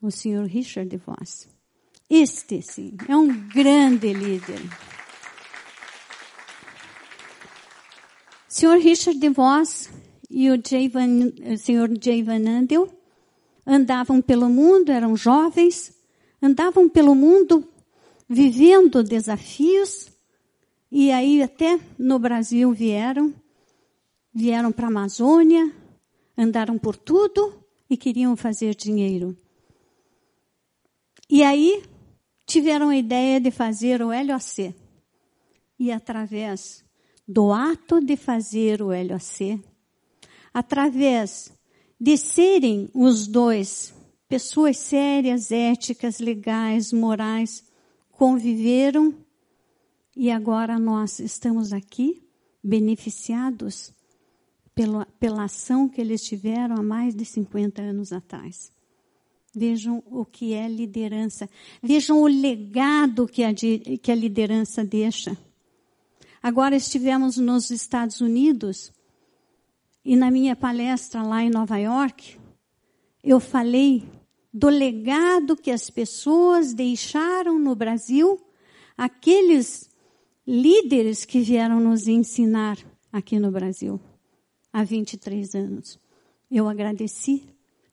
O 0.00 0.10
senhor 0.10 0.44
Richard 0.44 0.94
Voss. 0.96 1.48
Este, 2.10 2.60
sim, 2.60 2.96
é 3.08 3.16
um 3.16 3.48
grande 3.48 4.12
líder. 4.12 4.58
O 8.48 8.52
senhor 8.52 8.76
Richard 8.78 9.28
Voss 9.28 9.88
e 10.28 10.50
o, 10.50 10.60
Van, 10.90 11.52
o 11.52 11.56
senhor 11.56 11.88
Jay 12.02 12.24
Van 12.24 12.44
Andel 12.44 13.01
andavam 13.66 14.20
pelo 14.20 14.48
mundo, 14.48 14.90
eram 14.90 15.16
jovens, 15.16 15.92
andavam 16.40 16.88
pelo 16.88 17.14
mundo 17.14 17.68
vivendo 18.28 19.02
desafios, 19.02 20.10
e 20.90 21.10
aí 21.10 21.42
até 21.42 21.78
no 21.98 22.18
Brasil 22.18 22.72
vieram, 22.72 23.34
vieram 24.32 24.72
para 24.72 24.86
a 24.86 24.90
Amazônia, 24.90 25.72
andaram 26.36 26.78
por 26.78 26.96
tudo 26.96 27.64
e 27.88 27.96
queriam 27.96 28.36
fazer 28.36 28.74
dinheiro. 28.74 29.36
E 31.28 31.42
aí 31.42 31.82
tiveram 32.46 32.90
a 32.90 32.96
ideia 32.96 33.40
de 33.40 33.50
fazer 33.50 34.02
o 34.02 34.08
LOC. 34.08 34.74
E 35.78 35.90
através 35.90 36.84
do 37.26 37.52
ato 37.52 38.00
de 38.00 38.16
fazer 38.16 38.82
o 38.82 38.88
LOC, 38.88 39.58
através 40.52 41.52
de 42.02 42.16
serem 42.16 42.90
os 42.92 43.28
dois 43.28 43.94
pessoas 44.28 44.76
sérias, 44.76 45.52
éticas, 45.52 46.18
legais, 46.18 46.92
morais, 46.92 47.64
conviveram 48.10 49.14
e 50.16 50.28
agora 50.28 50.80
nós 50.80 51.20
estamos 51.20 51.72
aqui 51.72 52.20
beneficiados 52.60 53.92
pela, 54.74 55.06
pela 55.20 55.44
ação 55.44 55.88
que 55.88 56.00
eles 56.00 56.24
tiveram 56.24 56.74
há 56.74 56.82
mais 56.82 57.14
de 57.14 57.24
50 57.24 57.80
anos 57.80 58.12
atrás. 58.12 58.72
Vejam 59.54 60.02
o 60.06 60.24
que 60.24 60.54
é 60.54 60.66
liderança. 60.66 61.48
Vejam 61.80 62.20
o 62.20 62.26
legado 62.26 63.28
que 63.28 63.44
a, 63.44 63.54
que 63.54 64.10
a 64.10 64.14
liderança 64.16 64.84
deixa. 64.84 65.38
Agora 66.42 66.74
estivemos 66.74 67.36
nos 67.36 67.70
Estados 67.70 68.20
Unidos 68.20 68.90
e 70.04 70.16
na 70.16 70.30
minha 70.30 70.56
palestra 70.56 71.22
lá 71.22 71.42
em 71.42 71.50
Nova 71.50 71.76
York, 71.76 72.38
eu 73.22 73.38
falei 73.38 74.04
do 74.52 74.68
legado 74.68 75.56
que 75.56 75.70
as 75.70 75.88
pessoas 75.88 76.74
deixaram 76.74 77.58
no 77.58 77.74
Brasil, 77.74 78.40
aqueles 78.96 79.88
líderes 80.46 81.24
que 81.24 81.40
vieram 81.40 81.80
nos 81.80 82.08
ensinar 82.08 82.78
aqui 83.12 83.38
no 83.38 83.50
Brasil 83.50 84.00
há 84.72 84.82
23 84.82 85.54
anos. 85.54 85.98
Eu 86.50 86.68
agradeci 86.68 87.44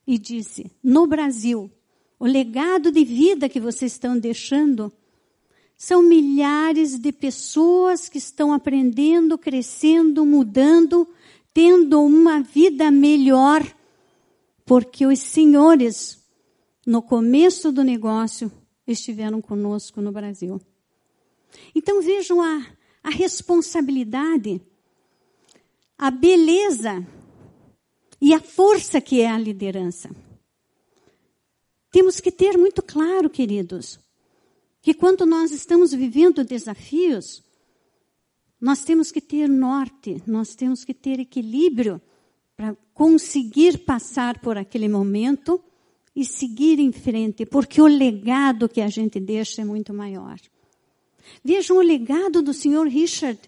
e 0.06 0.18
disse: 0.18 0.72
no 0.84 1.06
Brasil, 1.06 1.72
o 2.20 2.26
legado 2.26 2.92
de 2.92 3.06
vida 3.06 3.48
que 3.48 3.60
vocês 3.60 3.94
estão 3.94 4.18
deixando 4.18 4.92
são 5.78 6.04
milhares 6.04 7.00
de 7.00 7.12
pessoas 7.12 8.10
que 8.10 8.18
estão 8.18 8.52
aprendendo, 8.52 9.38
crescendo, 9.38 10.26
mudando, 10.26 11.08
tendo 11.60 12.02
uma 12.02 12.40
vida 12.40 12.90
melhor, 12.90 13.62
porque 14.66 15.06
os 15.06 15.20
senhores, 15.20 16.26
no 16.88 17.02
começo 17.02 17.70
do 17.70 17.84
negócio, 17.84 18.50
estiveram 18.88 19.42
conosco 19.42 20.00
no 20.00 20.10
Brasil. 20.10 20.62
Então 21.76 22.02
vejam 22.02 22.42
a, 22.42 22.66
a 23.04 23.10
responsabilidade, 23.10 24.62
a 25.98 26.10
beleza 26.10 27.06
e 28.22 28.34
a 28.34 28.40
força 28.40 29.02
que 29.02 29.20
é 29.20 29.30
a 29.30 29.38
liderança. 29.38 30.10
Temos 31.92 32.22
que 32.22 32.32
ter 32.32 32.58
muito 32.58 32.82
claro, 32.82 33.30
queridos, 33.30 34.00
que 34.82 34.94
quando 34.94 35.26
nós 35.26 35.52
estamos 35.52 35.92
vivendo 35.92 36.42
desafios, 36.46 37.44
nós 38.60 38.84
temos 38.84 39.12
que 39.12 39.22
ter 39.22 39.48
norte, 39.48 40.22
nós 40.28 40.54
temos 40.54 40.84
que 40.84 40.94
ter 40.94 41.20
equilíbrio 41.20 42.02
para 42.56 42.76
conseguir 42.94 43.80
passar 43.80 44.40
por 44.40 44.58
aquele 44.58 44.90
momento 44.90 45.62
e 46.16 46.26
seguir 46.26 46.80
em 46.80 46.92
frente, 46.92 47.46
porque 47.46 47.82
o 47.82 47.88
legado 47.88 48.68
que 48.68 48.82
a 48.82 48.90
gente 48.90 49.20
deixa 49.20 49.62
é 49.62 49.66
muito 49.66 49.94
maior. 49.94 50.38
Vejam 51.44 51.78
o 51.78 51.82
legado 51.82 52.42
do 52.42 52.54
Sr. 52.54 52.88
Richard 52.88 53.40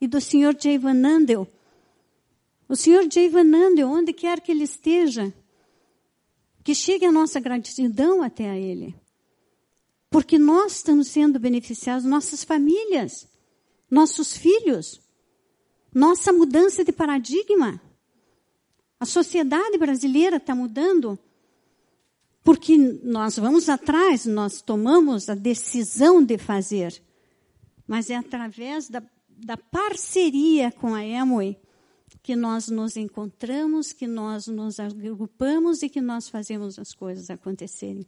e 0.00 0.06
do 0.06 0.20
Sr. 0.20 0.54
Jay 0.60 0.76
Van 0.76 1.02
Andel. 1.06 1.48
O 2.68 2.76
Sr. 2.76 3.08
Jay 3.10 3.30
Van 3.30 3.54
Andel, 3.54 3.88
onde 3.88 4.12
quer 4.12 4.40
que 4.40 4.52
ele 4.52 4.64
esteja, 4.64 5.32
que 6.62 6.74
chegue 6.74 7.06
a 7.06 7.12
nossa 7.12 7.40
gratidão 7.40 8.22
até 8.22 8.50
a 8.50 8.58
ele. 8.58 8.94
Porque 10.10 10.38
nós 10.38 10.76
estamos 10.76 11.08
sendo 11.08 11.38
beneficiados, 11.38 12.04
nossas 12.04 12.44
famílias, 12.44 13.26
nossos 13.90 14.36
filhos, 14.36 15.00
nossa 15.94 16.32
mudança 16.32 16.84
de 16.84 16.92
paradigma. 16.92 17.80
A 19.00 19.06
sociedade 19.06 19.78
brasileira 19.78 20.36
está 20.36 20.54
mudando 20.54 21.18
porque 22.42 22.76
nós 23.02 23.36
vamos 23.36 23.68
atrás, 23.68 24.24
nós 24.24 24.62
tomamos 24.62 25.28
a 25.28 25.34
decisão 25.34 26.24
de 26.24 26.38
fazer, 26.38 27.02
mas 27.86 28.08
é 28.08 28.16
através 28.16 28.88
da, 28.88 29.02
da 29.28 29.56
parceria 29.56 30.72
com 30.72 30.94
a 30.94 31.04
Emoi 31.04 31.58
que 32.22 32.34
nós 32.34 32.68
nos 32.68 32.96
encontramos, 32.96 33.92
que 33.92 34.06
nós 34.06 34.46
nos 34.46 34.80
agrupamos 34.80 35.82
e 35.82 35.88
que 35.88 36.00
nós 36.00 36.28
fazemos 36.28 36.78
as 36.78 36.94
coisas 36.94 37.30
acontecerem. 37.30 38.06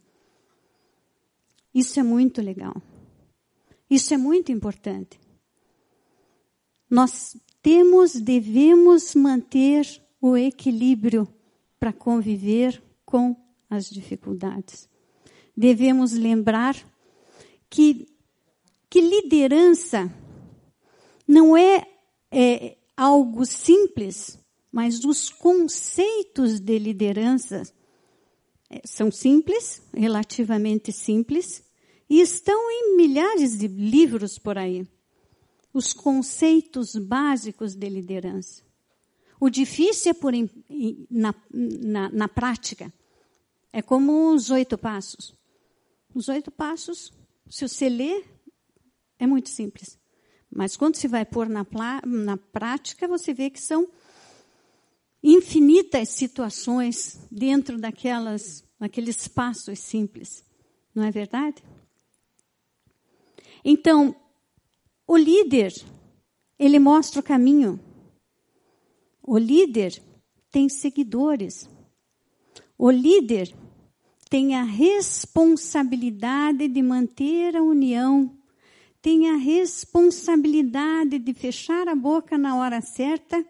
Isso 1.73 1.99
é 1.99 2.03
muito 2.03 2.41
legal. 2.41 2.75
Isso 3.89 4.13
é 4.13 4.17
muito 4.17 4.51
importante. 4.51 5.19
Nós 6.91 7.37
temos, 7.61 8.15
devemos 8.15 9.15
manter 9.15 9.87
o 10.19 10.35
equilíbrio 10.35 11.25
para 11.79 11.93
conviver 11.93 12.83
com 13.05 13.33
as 13.69 13.89
dificuldades. 13.89 14.89
Devemos 15.55 16.11
lembrar 16.11 16.75
que, 17.69 18.09
que 18.89 18.99
liderança 18.99 20.13
não 21.25 21.55
é, 21.55 21.87
é 22.29 22.77
algo 22.97 23.45
simples, 23.45 24.37
mas 24.69 25.05
os 25.05 25.29
conceitos 25.29 26.59
de 26.59 26.77
liderança 26.77 27.63
é, 28.69 28.81
são 28.83 29.09
simples, 29.09 29.81
relativamente 29.93 30.91
simples, 30.91 31.63
e 32.09 32.19
estão 32.19 32.69
em 32.69 32.97
milhares 32.97 33.57
de 33.57 33.69
livros 33.69 34.37
por 34.37 34.57
aí. 34.57 34.85
Os 35.73 35.93
conceitos 35.93 36.95
básicos 36.95 37.75
de 37.75 37.87
liderança. 37.89 38.63
O 39.39 39.49
difícil 39.49 40.11
é 40.11 40.13
por 40.13 40.33
na, 41.09 41.33
na, 41.51 42.09
na 42.09 42.27
prática. 42.27 42.93
É 43.73 43.81
como 43.81 44.33
os 44.33 44.49
oito 44.49 44.77
passos. 44.77 45.33
Os 46.13 46.27
oito 46.27 46.51
passos, 46.51 47.11
se 47.49 47.67
você 47.67 47.89
ler, 47.89 48.25
é 49.17 49.25
muito 49.25 49.49
simples. 49.49 49.97
Mas 50.53 50.75
quando 50.75 50.95
se 50.95 51.07
vai 51.07 51.25
pôr 51.25 51.47
na, 51.47 51.65
na 52.05 52.37
prática, 52.37 53.07
você 53.07 53.33
vê 53.33 53.49
que 53.49 53.61
são 53.61 53.87
infinitas 55.23 56.09
situações 56.09 57.19
dentro 57.31 57.79
daquelas, 57.79 58.63
daqueles 58.79 59.27
passos 59.27 59.79
simples. 59.79 60.43
Não 60.93 61.03
é 61.03 61.11
verdade? 61.11 61.63
Então, 63.63 64.15
o 65.11 65.17
líder, 65.17 65.73
ele 66.57 66.79
mostra 66.79 67.19
o 67.19 67.23
caminho. 67.23 67.77
O 69.21 69.37
líder 69.37 70.01
tem 70.49 70.69
seguidores. 70.69 71.69
O 72.77 72.89
líder 72.89 73.53
tem 74.29 74.55
a 74.55 74.63
responsabilidade 74.63 76.69
de 76.69 76.81
manter 76.81 77.57
a 77.57 77.61
união, 77.61 78.33
tem 79.01 79.29
a 79.29 79.35
responsabilidade 79.35 81.19
de 81.19 81.33
fechar 81.33 81.89
a 81.89 81.95
boca 81.95 82.37
na 82.37 82.55
hora 82.55 82.79
certa 82.79 83.45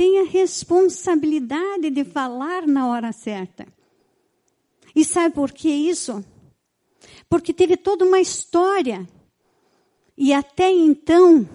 tem 0.00 0.18
a 0.18 0.24
responsabilidade 0.24 1.90
de 1.90 2.04
falar 2.04 2.66
na 2.66 2.88
hora 2.88 3.12
certa. 3.12 3.66
E 4.96 5.04
sabe 5.04 5.34
por 5.34 5.52
que 5.52 5.68
isso? 5.68 6.24
Porque 7.28 7.52
teve 7.52 7.76
toda 7.76 8.06
uma 8.06 8.18
história. 8.18 9.06
E 10.22 10.34
até 10.34 10.70
então, 10.70 11.48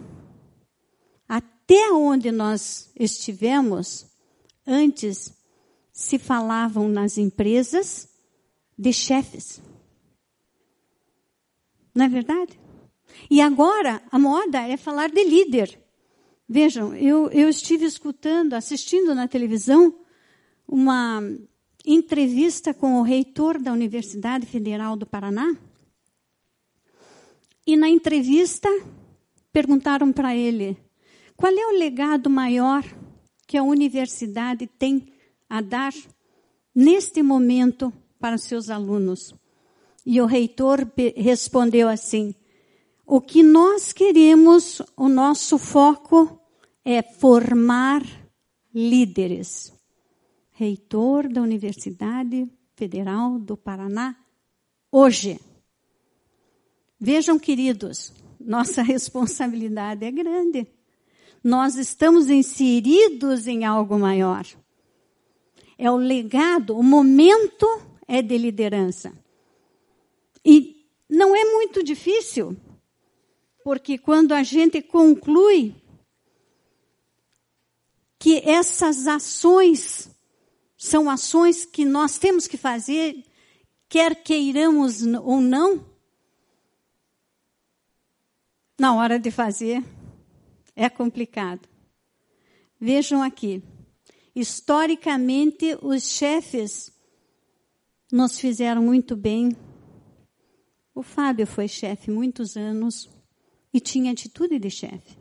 até 1.30 1.91
onde 1.91 2.32
nós 2.32 2.91
estivemos, 2.99 4.08
antes 4.65 5.32
se 5.93 6.17
falavam 6.17 6.88
nas 6.88 7.15
empresas 7.19 8.10
de 8.75 8.91
chefes. 8.91 9.62
Não 11.93 12.06
é 12.06 12.10
verdade? 12.10 12.60
E 13.30 13.39
agora 13.39 14.01
a 14.12 14.17
moda 14.17 14.60
é 14.67 14.75
falar 14.78 15.12
de 15.12 15.23
líder. 15.23 15.80
Vejam, 16.49 16.95
eu, 16.95 17.30
eu 17.30 17.47
estive 17.47 17.86
escutando, 17.86 18.56
assistindo 18.56 19.13
na 19.13 19.28
televisão, 19.28 19.95
uma 20.67 21.21
entrevista 21.86 22.73
com 22.73 22.99
o 22.99 23.04
reitor 23.04 23.60
da 23.62 23.71
Universidade 23.71 24.47
Federal 24.47 24.95
do 24.95 25.06
Paraná. 25.06 25.56
E 27.67 27.75
na 27.75 27.89
entrevista 27.89 28.69
perguntaram 29.51 30.12
para 30.12 30.36
ele: 30.36 30.78
qual 31.36 31.51
é 31.51 31.67
o 31.67 31.78
legado 31.78 32.30
maior 32.30 32.84
que 33.47 33.58
a 33.58 33.63
universidade 33.63 34.67
tem 34.67 35.08
a 35.49 35.62
dar 35.62 35.93
neste 36.73 37.23
momento 37.23 37.91
para 38.19 38.36
os 38.36 38.43
seus 38.43 38.69
alunos? 38.69 39.34
E 40.06 40.21
o 40.21 40.25
reitor 40.25 40.88
respondeu 41.15 41.89
assim: 41.89 42.36
O 43.06 43.19
que 43.19 43.41
nós 43.41 43.91
queremos, 43.91 44.82
o 44.95 45.10
nosso 45.10 45.58
foco 45.58 46.39
é 46.84 47.01
formar 47.01 48.04
líderes. 48.73 49.73
Reitor 50.51 51.28
da 51.28 51.41
Universidade 51.41 52.47
Federal 52.75 53.39
do 53.39 53.58
Paraná, 53.58 54.15
hoje. 54.91 55.39
Vejam, 57.00 57.38
queridos, 57.38 58.14
nossa 58.40 58.82
responsabilidade 58.84 60.06
é 60.06 60.12
grande. 60.12 60.68
Nós 61.44 61.76
estamos 61.76 62.30
inseridos 62.30 63.48
em 63.48 63.66
algo 63.66 64.00
maior. 64.00 64.46
É 65.78 65.92
o 65.92 65.98
legado, 65.98 66.78
o 66.78 66.82
momento 66.82 67.68
é 68.08 68.22
de 68.22 68.38
liderança. 68.38 69.14
E 70.44 70.88
não 71.10 71.36
é 71.36 71.44
muito 71.44 71.84
difícil, 71.84 72.56
porque 73.64 73.98
quando 73.98 74.32
a 74.32 74.42
gente 74.44 74.82
conclui 74.82 75.76
que 78.18 78.38
essas 78.40 79.06
ações 79.06 80.10
são 80.78 81.10
ações 81.10 81.66
que 81.66 81.86
nós 81.86 82.18
temos 82.18 82.48
que 82.48 82.58
fazer, 82.58 83.24
quer 83.88 84.16
queiramos 84.24 85.04
ou 85.04 85.42
não, 85.42 85.86
na 88.78 88.96
hora 88.96 89.20
de 89.20 89.32
fazer 89.32 89.84
é 90.76 90.90
complicado. 90.90 91.68
Vejam 92.80 93.24
aqui. 93.24 93.64
Historicamente, 94.36 95.78
os 95.82 96.04
chefes 96.04 96.92
nos 98.12 98.38
fizeram 98.40 98.82
muito 98.82 99.16
bem. 99.16 99.56
O 100.94 101.02
Fábio 101.02 101.48
foi 101.48 101.68
chefe 101.68 102.12
muitos 102.12 102.58
anos 102.58 103.10
e 103.74 103.80
tinha 103.80 104.12
atitude 104.12 104.60
de 104.60 104.70
chefe. 104.70 105.18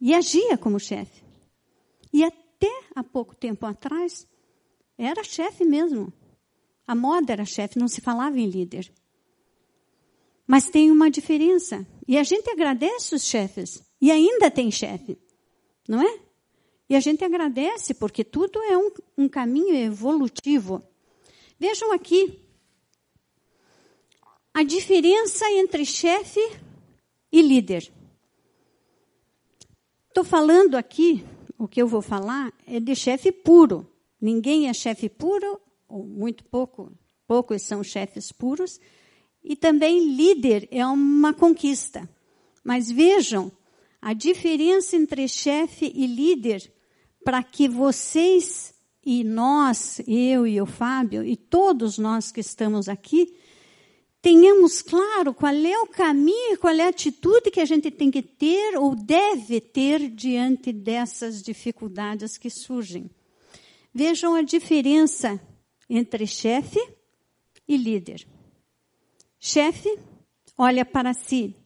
E 0.00 0.14
agia 0.14 0.56
como 0.56 0.80
chefe. 0.80 1.22
E 2.12 2.24
até 2.24 2.70
há 2.94 3.04
pouco 3.04 3.34
tempo 3.34 3.64
atrás, 3.66 4.26
era 4.96 5.22
chefe 5.22 5.64
mesmo. 5.64 6.12
A 6.86 6.94
moda 6.94 7.32
era 7.32 7.44
chefe, 7.44 7.78
não 7.78 7.88
se 7.88 8.00
falava 8.00 8.38
em 8.38 8.48
líder. 8.48 8.92
Mas 10.46 10.68
tem 10.68 10.90
uma 10.90 11.10
diferença. 11.10 11.86
E 12.12 12.18
a 12.18 12.22
gente 12.22 12.50
agradece 12.50 13.14
os 13.14 13.24
chefes. 13.24 13.82
E 13.98 14.10
ainda 14.10 14.50
tem 14.50 14.70
chefe. 14.70 15.16
Não 15.88 16.02
é? 16.02 16.20
E 16.86 16.94
a 16.94 17.00
gente 17.00 17.24
agradece, 17.24 17.94
porque 17.94 18.22
tudo 18.22 18.62
é 18.64 18.76
um, 18.76 18.90
um 19.16 19.28
caminho 19.30 19.74
evolutivo. 19.74 20.82
Vejam 21.58 21.90
aqui. 21.90 22.38
A 24.52 24.62
diferença 24.62 25.50
entre 25.52 25.86
chefe 25.86 26.38
e 27.32 27.40
líder. 27.40 27.90
Estou 30.08 30.22
falando 30.22 30.74
aqui, 30.74 31.24
o 31.56 31.66
que 31.66 31.80
eu 31.80 31.88
vou 31.88 32.02
falar 32.02 32.52
é 32.66 32.78
de 32.78 32.94
chefe 32.94 33.32
puro. 33.32 33.90
Ninguém 34.20 34.68
é 34.68 34.74
chefe 34.74 35.08
puro, 35.08 35.58
ou 35.88 36.04
muito 36.04 36.44
pouco, 36.44 36.92
poucos 37.26 37.62
são 37.62 37.82
chefes 37.82 38.30
puros, 38.32 38.78
e 39.44 39.56
também 39.56 40.14
líder 40.14 40.68
é 40.70 40.86
uma 40.86 41.32
conquista. 41.32 42.08
Mas 42.64 42.90
vejam 42.90 43.50
a 44.00 44.12
diferença 44.12 44.96
entre 44.96 45.26
chefe 45.28 45.92
e 45.94 46.06
líder 46.06 46.72
para 47.24 47.42
que 47.42 47.68
vocês 47.68 48.72
e 49.04 49.24
nós, 49.24 50.00
eu 50.06 50.46
e 50.46 50.60
o 50.60 50.66
Fábio, 50.66 51.24
e 51.24 51.36
todos 51.36 51.98
nós 51.98 52.30
que 52.30 52.40
estamos 52.40 52.88
aqui, 52.88 53.34
tenhamos 54.20 54.80
claro 54.80 55.34
qual 55.34 55.52
é 55.52 55.78
o 55.78 55.88
caminho, 55.88 56.56
qual 56.58 56.74
é 56.74 56.84
a 56.84 56.88
atitude 56.88 57.50
que 57.50 57.60
a 57.60 57.64
gente 57.64 57.90
tem 57.90 58.10
que 58.10 58.22
ter 58.22 58.76
ou 58.78 58.94
deve 58.94 59.60
ter 59.60 60.08
diante 60.08 60.72
dessas 60.72 61.42
dificuldades 61.42 62.38
que 62.38 62.48
surgem. 62.48 63.10
Vejam 63.92 64.34
a 64.34 64.42
diferença 64.42 65.40
entre 65.90 66.26
chefe 66.26 66.80
e 67.66 67.76
líder. 67.76 68.26
Chefe 69.44 69.98
olha 70.56 70.84
para 70.84 71.12
si, 71.12 71.56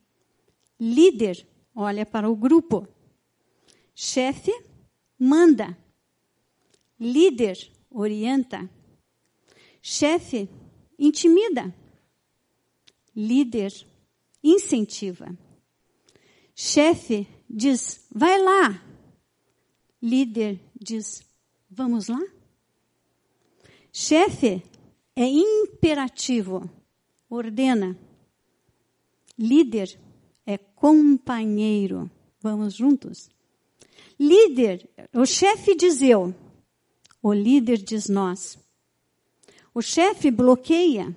líder 0.80 1.46
olha 1.74 2.06
para 2.06 2.26
o 2.26 2.34
grupo. 2.34 2.88
Chefe 3.94 4.50
manda, 5.18 5.76
líder 6.98 7.58
orienta. 7.90 8.66
Chefe 9.82 10.48
intimida, 10.98 11.74
líder 13.14 13.70
incentiva. 14.42 15.36
Chefe 16.54 17.28
diz: 17.46 18.08
vai 18.10 18.40
lá. 18.40 18.82
Líder 20.00 20.58
diz: 20.80 21.22
vamos 21.68 22.08
lá. 22.08 22.22
Chefe 23.92 24.62
é 25.14 25.26
imperativo 25.28 26.75
ordena. 27.28 27.96
Líder 29.38 29.98
é 30.46 30.56
companheiro. 30.56 32.10
Vamos 32.40 32.74
juntos? 32.74 33.28
Líder, 34.18 34.88
o 35.12 35.26
chefe 35.26 35.74
diz 35.74 36.00
eu, 36.00 36.34
o 37.22 37.32
líder 37.32 37.78
diz 37.78 38.08
nós. 38.08 38.58
O 39.74 39.82
chefe 39.82 40.30
bloqueia, 40.30 41.14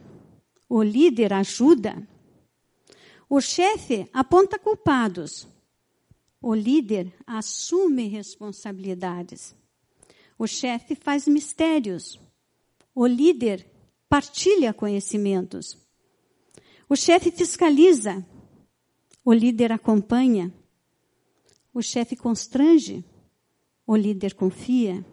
o 0.67 0.83
líder 0.83 1.31
ajuda. 1.31 2.05
O 3.29 3.39
chefe 3.39 4.09
aponta 4.11 4.59
culpados, 4.59 5.47
o 6.41 6.53
líder 6.53 7.13
assume 7.25 8.07
responsabilidades. 8.07 9.55
O 10.37 10.47
chefe 10.47 10.95
faz 10.95 11.27
mistérios, 11.27 12.19
o 12.93 13.05
líder 13.05 13.65
partilha 14.09 14.73
conhecimentos. 14.73 15.77
O 16.89 16.95
chefe 16.95 17.29
fiscaliza, 17.29 18.25
o 19.23 19.31
líder 19.31 19.71
acompanha, 19.71 20.51
o 21.71 21.83
chefe 21.83 22.15
constrange, 22.15 23.05
o 23.85 23.95
líder 23.95 24.33
confia, 24.33 25.05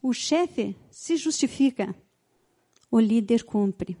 o 0.00 0.12
chefe 0.12 0.76
se 0.88 1.16
justifica, 1.16 1.92
o 2.88 3.00
líder 3.00 3.42
cumpre. 3.42 3.96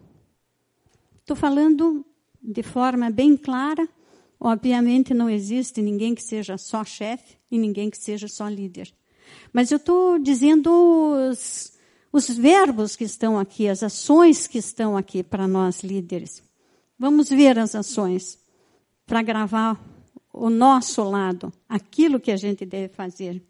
Estou 1.18 1.34
falando 1.34 2.06
de 2.40 2.62
forma 2.62 3.10
bem 3.10 3.36
clara. 3.36 3.88
Obviamente 4.38 5.12
não 5.12 5.28
existe 5.28 5.82
ninguém 5.82 6.14
que 6.14 6.22
seja 6.22 6.56
só 6.56 6.84
chefe 6.84 7.38
e 7.50 7.58
ninguém 7.58 7.90
que 7.90 7.98
seja 7.98 8.28
só 8.28 8.46
líder. 8.46 8.94
Mas 9.52 9.72
eu 9.72 9.78
estou 9.78 10.16
dizendo 10.16 10.70
os, 11.28 11.72
os 12.12 12.28
verbos 12.28 12.94
que 12.94 13.04
estão 13.04 13.36
aqui, 13.36 13.68
as 13.68 13.82
ações 13.82 14.46
que 14.46 14.58
estão 14.58 14.96
aqui 14.96 15.24
para 15.24 15.48
nós 15.48 15.82
líderes. 15.82 16.42
Vamos 17.02 17.30
ver 17.30 17.58
as 17.58 17.74
ações 17.74 18.38
para 19.04 19.22
gravar 19.22 19.76
o 20.32 20.48
nosso 20.48 21.02
lado, 21.02 21.52
aquilo 21.68 22.20
que 22.20 22.30
a 22.30 22.36
gente 22.36 22.64
deve 22.64 22.94
fazer. 22.94 23.42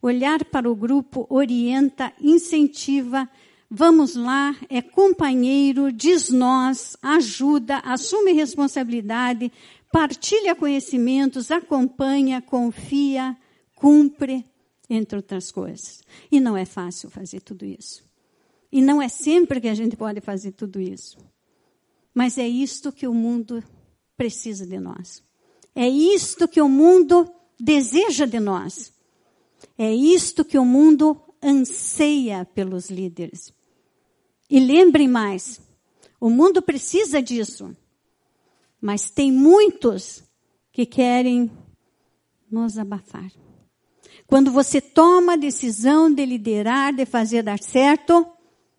Olhar 0.00 0.44
para 0.44 0.70
o 0.70 0.76
grupo 0.76 1.26
orienta, 1.28 2.12
incentiva, 2.20 3.28
vamos 3.68 4.14
lá, 4.14 4.54
é 4.68 4.80
companheiro, 4.80 5.90
diz 5.90 6.30
nós, 6.30 6.96
ajuda, 7.02 7.78
assume 7.78 8.30
responsabilidade, 8.34 9.50
partilha 9.90 10.54
conhecimentos, 10.54 11.50
acompanha, 11.50 12.40
confia, 12.40 13.36
cumpre, 13.74 14.44
entre 14.88 15.16
outras 15.16 15.50
coisas. 15.50 16.04
E 16.30 16.38
não 16.38 16.56
é 16.56 16.64
fácil 16.64 17.10
fazer 17.10 17.40
tudo 17.40 17.64
isso. 17.64 18.08
E 18.70 18.80
não 18.80 19.02
é 19.02 19.08
sempre 19.08 19.60
que 19.60 19.66
a 19.66 19.74
gente 19.74 19.96
pode 19.96 20.20
fazer 20.20 20.52
tudo 20.52 20.80
isso. 20.80 21.18
Mas 22.20 22.36
é 22.36 22.46
isto 22.46 22.92
que 22.92 23.08
o 23.08 23.14
mundo 23.14 23.64
precisa 24.14 24.66
de 24.66 24.78
nós. 24.78 25.22
É 25.74 25.88
isto 25.88 26.46
que 26.46 26.60
o 26.60 26.68
mundo 26.68 27.26
deseja 27.58 28.26
de 28.26 28.38
nós. 28.38 28.92
É 29.78 29.90
isto 29.90 30.44
que 30.44 30.58
o 30.58 30.64
mundo 30.66 31.18
anseia 31.42 32.44
pelos 32.44 32.90
líderes. 32.90 33.54
E 34.50 34.60
lembrem 34.60 35.08
mais, 35.08 35.62
o 36.20 36.28
mundo 36.28 36.60
precisa 36.60 37.22
disso. 37.22 37.74
Mas 38.78 39.08
tem 39.08 39.32
muitos 39.32 40.22
que 40.72 40.84
querem 40.84 41.50
nos 42.50 42.76
abafar. 42.76 43.32
Quando 44.26 44.52
você 44.52 44.78
toma 44.78 45.32
a 45.32 45.36
decisão 45.36 46.12
de 46.12 46.26
liderar, 46.26 46.94
de 46.94 47.06
fazer 47.06 47.42
dar 47.42 47.60
certo, 47.60 48.26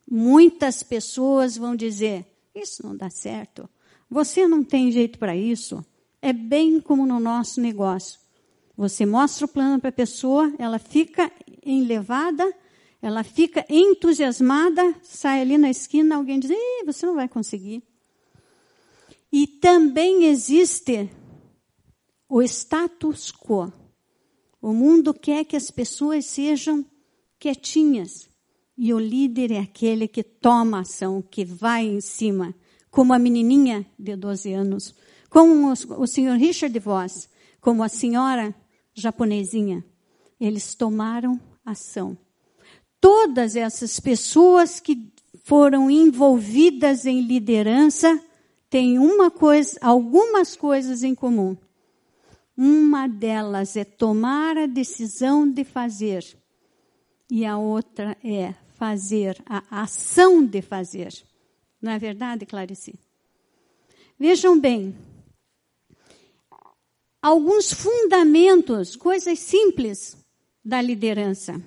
muitas 0.07 0.83
pessoas 0.83 1.57
vão 1.57 1.75
dizer: 1.75 2.30
isso 2.55 2.85
não 2.85 2.95
dá 2.95 3.09
certo. 3.09 3.69
Você 4.09 4.47
não 4.47 4.63
tem 4.63 4.91
jeito 4.91 5.17
para 5.17 5.35
isso. 5.35 5.85
É 6.21 6.33
bem 6.33 6.79
como 6.79 7.05
no 7.05 7.19
nosso 7.19 7.61
negócio. 7.61 8.19
Você 8.75 9.05
mostra 9.05 9.45
o 9.45 9.49
plano 9.49 9.79
para 9.79 9.89
a 9.89 9.93
pessoa, 9.93 10.53
ela 10.57 10.79
fica 10.79 11.31
enlevada, 11.63 12.51
ela 13.01 13.23
fica 13.23 13.65
entusiasmada, 13.69 14.95
sai 15.03 15.41
ali 15.41 15.57
na 15.57 15.69
esquina, 15.69 16.15
alguém 16.15 16.39
diz: 16.39 16.51
você 16.85 17.05
não 17.05 17.15
vai 17.15 17.27
conseguir. 17.27 17.83
E 19.31 19.47
também 19.47 20.25
existe 20.25 21.09
o 22.27 22.41
status 22.41 23.31
quo. 23.31 23.71
O 24.61 24.73
mundo 24.73 25.13
quer 25.13 25.45
que 25.45 25.55
as 25.55 25.69
pessoas 25.71 26.25
sejam 26.25 26.85
quietinhas. 27.39 28.30
E 28.77 28.93
o 28.93 28.99
líder 28.99 29.51
é 29.51 29.59
aquele 29.59 30.07
que 30.07 30.23
toma 30.23 30.81
ação, 30.81 31.21
que 31.21 31.43
vai 31.45 31.85
em 31.85 32.01
cima, 32.01 32.55
como 32.89 33.13
a 33.13 33.19
menininha 33.19 33.85
de 33.97 34.15
12 34.15 34.53
anos, 34.53 34.95
como 35.29 35.71
o, 35.71 36.07
senhor 36.07 36.37
Richard 36.37 36.77
Voss, 36.79 37.29
como 37.59 37.83
a 37.83 37.89
senhora 37.89 38.53
japonesinha. 38.93 39.83
Eles 40.39 40.75
tomaram 40.75 41.39
ação. 41.65 42.17
Todas 42.99 43.55
essas 43.55 43.99
pessoas 43.99 44.79
que 44.79 45.11
foram 45.43 45.89
envolvidas 45.89 47.05
em 47.05 47.21
liderança 47.21 48.19
têm 48.69 48.99
uma 48.99 49.31
coisa, 49.31 49.77
algumas 49.81 50.55
coisas 50.55 51.03
em 51.03 51.15
comum. 51.15 51.55
Uma 52.57 53.07
delas 53.07 53.75
é 53.75 53.83
tomar 53.83 54.57
a 54.57 54.65
decisão 54.65 55.49
de 55.49 55.63
fazer, 55.63 56.25
e 57.29 57.45
a 57.45 57.57
outra 57.57 58.17
é 58.23 58.53
fazer, 58.81 59.37
a 59.45 59.83
ação 59.83 60.43
de 60.43 60.59
fazer. 60.59 61.13
Não 61.79 61.91
é 61.91 61.99
verdade, 61.99 62.47
Clarice? 62.47 62.95
Vejam 64.17 64.59
bem, 64.59 64.97
alguns 67.21 67.71
fundamentos, 67.71 68.95
coisas 68.95 69.37
simples 69.37 70.17
da 70.65 70.81
liderança. 70.81 71.61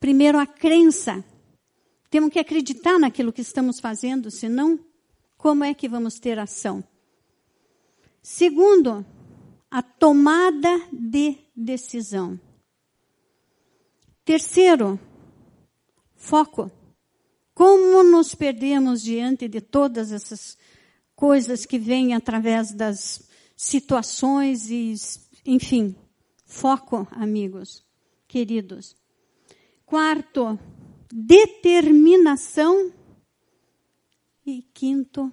Primeiro, 0.00 0.36
a 0.36 0.46
crença. 0.48 1.24
Temos 2.10 2.32
que 2.32 2.40
acreditar 2.40 2.98
naquilo 2.98 3.32
que 3.32 3.42
estamos 3.42 3.78
fazendo, 3.78 4.32
senão, 4.32 4.80
como 5.36 5.62
é 5.62 5.72
que 5.72 5.88
vamos 5.88 6.18
ter 6.18 6.40
ação? 6.40 6.82
Segundo, 8.20 9.06
a 9.70 9.80
tomada 9.80 10.76
de 10.92 11.38
decisão. 11.54 12.40
Terceiro, 14.24 14.98
foco. 16.24 16.70
Como 17.52 18.02
nos 18.02 18.34
perdemos 18.34 19.02
diante 19.02 19.46
de 19.46 19.60
todas 19.60 20.10
essas 20.10 20.58
coisas 21.14 21.66
que 21.66 21.78
vêm 21.78 22.14
através 22.14 22.72
das 22.72 23.28
situações 23.54 24.70
e, 24.70 24.94
enfim, 25.46 25.94
foco, 26.46 27.06
amigos, 27.12 27.84
queridos. 28.26 28.96
Quarto, 29.84 30.58
determinação. 31.12 32.92
E 34.46 34.62
quinto, 34.74 35.32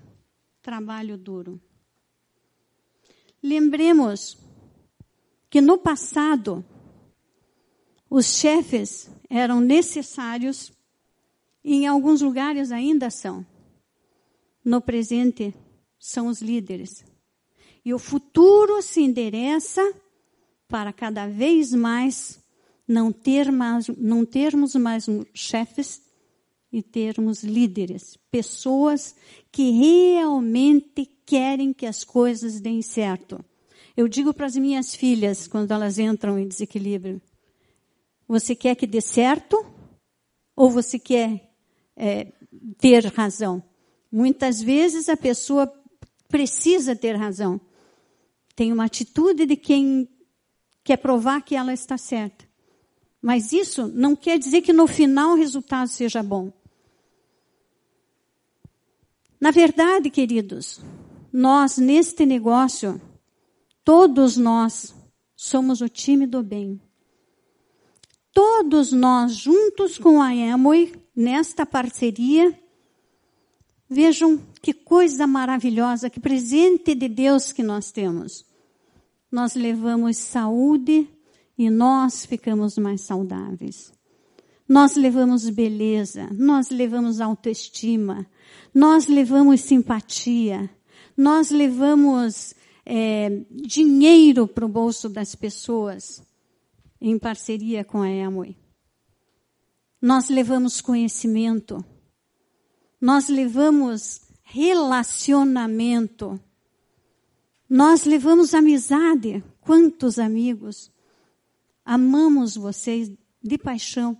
trabalho 0.61 1.17
duro. 1.17 1.59
Lembremos 3.43 4.37
que 5.49 5.59
no 5.59 5.77
passado 5.77 6.63
os 8.09 8.25
chefes 8.25 9.09
eram 9.29 9.59
necessários 9.59 10.71
e 11.63 11.75
em 11.75 11.87
alguns 11.87 12.21
lugares 12.21 12.71
ainda 12.71 13.09
são. 13.09 13.45
No 14.63 14.81
presente 14.81 15.53
são 15.99 16.27
os 16.27 16.41
líderes. 16.41 17.03
E 17.83 17.93
o 17.93 17.99
futuro 17.99 18.81
se 18.81 19.01
endereça 19.01 19.81
para 20.67 20.93
cada 20.93 21.27
vez 21.27 21.73
mais 21.73 22.39
não, 22.87 23.11
ter 23.11 23.51
mais, 23.51 23.87
não 23.97 24.25
termos 24.25 24.75
mais 24.75 25.07
chefes 25.33 26.01
e 26.71 26.81
termos 26.81 27.43
líderes, 27.43 28.17
pessoas 28.29 29.15
que 29.51 29.71
realmente 29.71 31.05
querem 31.25 31.73
que 31.73 31.85
as 31.85 32.03
coisas 32.03 32.59
deem 32.59 32.81
certo. 32.81 33.43
Eu 33.95 34.07
digo 34.07 34.33
para 34.33 34.45
as 34.45 34.55
minhas 34.55 34.95
filhas, 34.95 35.47
quando 35.47 35.71
elas 35.71 35.99
entram 35.99 36.39
em 36.39 36.47
desequilíbrio: 36.47 37.21
você 38.27 38.55
quer 38.55 38.75
que 38.75 38.87
dê 38.87 39.01
certo 39.01 39.65
ou 40.55 40.69
você 40.69 40.97
quer 40.97 41.50
é, 42.03 42.33
ter 42.79 43.05
razão? 43.05 43.61
Muitas 44.11 44.59
vezes 44.59 45.07
a 45.07 45.15
pessoa 45.15 45.71
precisa 46.27 46.95
ter 46.95 47.15
razão. 47.15 47.61
Tem 48.55 48.73
uma 48.73 48.85
atitude 48.85 49.45
de 49.45 49.55
quem 49.55 50.09
quer 50.83 50.97
provar 50.97 51.41
que 51.43 51.55
ela 51.55 51.71
está 51.71 51.99
certa. 51.99 52.49
Mas 53.21 53.53
isso 53.53 53.87
não 53.87 54.15
quer 54.15 54.39
dizer 54.39 54.61
que 54.61 54.73
no 54.73 54.87
final 54.87 55.33
o 55.33 55.35
resultado 55.35 55.87
seja 55.87 56.23
bom. 56.23 56.51
Na 59.39 59.51
verdade, 59.51 60.09
queridos, 60.09 60.81
nós, 61.31 61.77
neste 61.77 62.25
negócio, 62.25 62.99
todos 63.83 64.37
nós 64.37 64.93
somos 65.35 65.81
o 65.81 65.89
time 65.89 66.25
do 66.25 66.41
bem. 66.41 66.81
Todos 68.33 68.91
nós, 68.91 69.33
juntos 69.35 69.97
com 69.97 70.21
a 70.21 70.29
Amway, 70.29 71.00
nesta 71.15 71.65
parceria, 71.65 72.57
vejam 73.89 74.39
que 74.61 74.73
coisa 74.73 75.27
maravilhosa, 75.27 76.09
que 76.09 76.19
presente 76.19 76.95
de 76.95 77.07
Deus 77.07 77.51
que 77.51 77.61
nós 77.61 77.91
temos. 77.91 78.45
Nós 79.31 79.55
levamos 79.55 80.17
saúde 80.17 81.07
e 81.57 81.69
nós 81.69 82.25
ficamos 82.25 82.77
mais 82.77 83.01
saudáveis. 83.01 83.91
Nós 84.67 84.95
levamos 84.95 85.49
beleza, 85.49 86.29
nós 86.31 86.69
levamos 86.69 87.19
autoestima, 87.19 88.25
nós 88.73 89.05
levamos 89.07 89.59
simpatia, 89.59 90.69
nós 91.17 91.51
levamos 91.51 92.55
é, 92.85 93.41
dinheiro 93.51 94.47
para 94.47 94.65
o 94.65 94.69
bolso 94.69 95.09
das 95.09 95.35
pessoas 95.35 96.23
em 97.01 97.19
parceria 97.19 97.83
com 97.83 98.01
a 98.01 98.07
Amway. 98.07 98.60
Nós 100.01 100.29
levamos 100.29 100.81
conhecimento, 100.81 101.85
nós 102.99 103.29
levamos 103.29 104.21
relacionamento, 104.43 106.39
nós 107.69 108.03
levamos 108.03 108.53
amizade. 108.53 109.43
Quantos 109.61 110.17
amigos? 110.17 110.91
Amamos 111.85 112.55
vocês 112.55 113.11
de 113.41 113.57
paixão. 113.57 114.19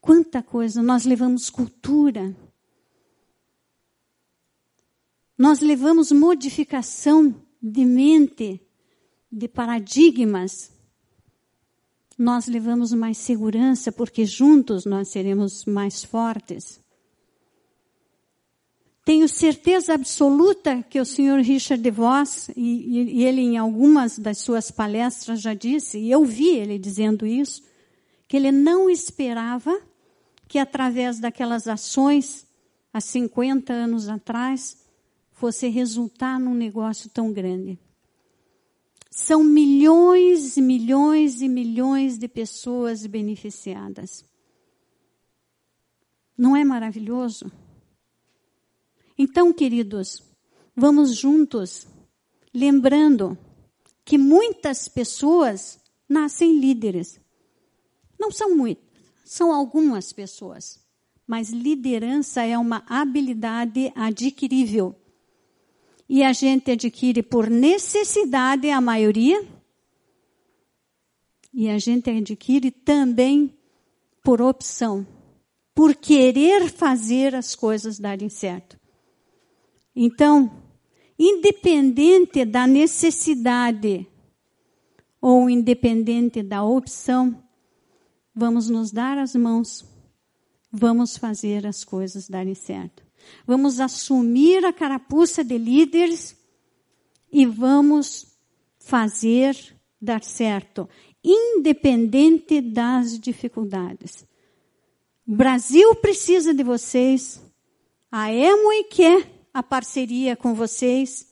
Quanta 0.00 0.42
coisa, 0.42 0.82
nós 0.82 1.04
levamos 1.04 1.48
cultura. 1.48 2.36
Nós 5.36 5.60
levamos 5.60 6.10
modificação 6.10 7.34
de 7.62 7.84
mente, 7.84 8.60
de 9.30 9.48
paradigmas. 9.48 10.72
Nós 12.18 12.48
levamos 12.48 12.92
mais 12.92 13.16
segurança, 13.16 13.92
porque 13.92 14.26
juntos 14.26 14.84
nós 14.84 15.08
seremos 15.08 15.64
mais 15.64 16.02
fortes. 16.02 16.80
Tenho 19.04 19.28
certeza 19.28 19.94
absoluta 19.94 20.82
que 20.82 21.00
o 21.00 21.04
senhor 21.04 21.40
Richard 21.40 21.82
DeVos, 21.82 22.50
e, 22.56 23.20
e 23.20 23.24
ele 23.24 23.40
em 23.40 23.56
algumas 23.56 24.18
das 24.18 24.38
suas 24.38 24.70
palestras 24.70 25.40
já 25.40 25.54
disse, 25.54 25.96
e 25.96 26.10
eu 26.10 26.24
vi 26.24 26.48
ele 26.48 26.78
dizendo 26.78 27.24
isso, 27.24 27.62
que 28.26 28.36
ele 28.36 28.52
não 28.52 28.90
esperava 28.90 29.80
que 30.46 30.58
através 30.58 31.20
daquelas 31.20 31.68
ações, 31.68 32.46
há 32.92 33.00
50 33.00 33.72
anos 33.72 34.08
atrás, 34.08 34.76
fosse 35.30 35.68
resultar 35.68 36.38
num 36.40 36.54
negócio 36.54 37.08
tão 37.08 37.32
grande. 37.32 37.78
São 39.10 39.42
milhões 39.42 40.56
e 40.56 40.60
milhões 40.60 41.40
e 41.40 41.48
milhões 41.48 42.18
de 42.18 42.28
pessoas 42.28 43.06
beneficiadas. 43.06 44.24
Não 46.36 46.54
é 46.54 46.64
maravilhoso? 46.64 47.50
Então, 49.16 49.52
queridos, 49.52 50.22
vamos 50.76 51.16
juntos, 51.16 51.88
lembrando 52.54 53.36
que 54.04 54.16
muitas 54.16 54.88
pessoas 54.88 55.80
nascem 56.08 56.60
líderes. 56.60 57.20
Não 58.18 58.30
são 58.30 58.56
muitas, 58.56 58.84
são 59.24 59.52
algumas 59.52 60.12
pessoas. 60.12 60.78
Mas 61.26 61.50
liderança 61.50 62.42
é 62.42 62.56
uma 62.56 62.84
habilidade 62.88 63.92
adquirível 63.94 64.94
e 66.08 66.22
a 66.22 66.32
gente 66.32 66.70
adquire 66.70 67.22
por 67.22 67.50
necessidade 67.50 68.70
a 68.70 68.80
maioria, 68.80 69.46
e 71.52 71.68
a 71.68 71.78
gente 71.78 72.08
adquire 72.08 72.70
também 72.70 73.54
por 74.22 74.40
opção, 74.40 75.06
por 75.74 75.94
querer 75.94 76.70
fazer 76.70 77.34
as 77.34 77.54
coisas 77.54 77.98
darem 77.98 78.28
certo. 78.28 78.78
Então, 79.94 80.50
independente 81.18 82.44
da 82.44 82.66
necessidade 82.66 84.06
ou 85.20 85.50
independente 85.50 86.42
da 86.42 86.62
opção, 86.62 87.42
vamos 88.34 88.70
nos 88.70 88.92
dar 88.92 89.18
as 89.18 89.34
mãos, 89.34 89.84
vamos 90.70 91.16
fazer 91.16 91.66
as 91.66 91.82
coisas 91.82 92.28
darem 92.28 92.54
certo. 92.54 93.07
Vamos 93.46 93.80
assumir 93.80 94.64
a 94.64 94.72
carapuça 94.72 95.42
de 95.42 95.56
líderes 95.58 96.36
e 97.32 97.46
vamos 97.46 98.26
fazer 98.78 99.56
dar 100.00 100.22
certo, 100.22 100.88
independente 101.22 102.60
das 102.60 103.18
dificuldades. 103.18 104.26
O 105.26 105.34
Brasil 105.34 105.94
precisa 105.96 106.54
de 106.54 106.62
vocês, 106.62 107.42
a 108.10 108.32
Emoi 108.32 108.84
quer 108.84 109.30
a 109.52 109.62
parceria 109.62 110.36
com 110.36 110.54
vocês, 110.54 111.26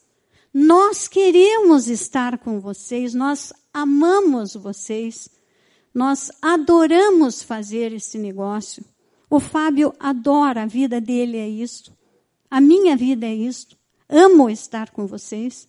nós 0.53 1.07
queremos 1.07 1.89
estar 1.89 2.39
com 2.39 2.61
vocês, 2.61 3.15
nós 3.15 3.53
amamos 3.73 4.55
vocês, 4.55 5.31
nós 5.95 6.31
adoramos 6.43 7.43
fazer 7.43 7.93
esse 7.93 8.19
negócio. 8.19 8.85
O 9.29 9.41
Fábio 9.41 9.93
adora, 9.99 10.63
a 10.63 10.67
vida 10.67 11.01
dele 11.01 11.37
é 11.37 11.49
isto. 11.49 11.93
A 12.51 12.61
minha 12.61 12.97
vida 12.97 13.27
é 13.27 13.35
isto. 13.35 13.77
Amo 14.09 14.49
estar 14.49 14.91
com 14.91 15.07
vocês. 15.07 15.69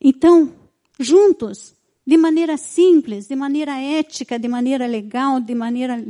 Então, 0.00 0.54
juntos, 1.00 1.74
de 2.06 2.16
maneira 2.16 2.56
simples, 2.56 3.26
de 3.26 3.34
maneira 3.34 3.78
ética, 3.80 4.38
de 4.38 4.46
maneira 4.46 4.86
legal, 4.86 5.40
de 5.40 5.54
maneira 5.54 6.04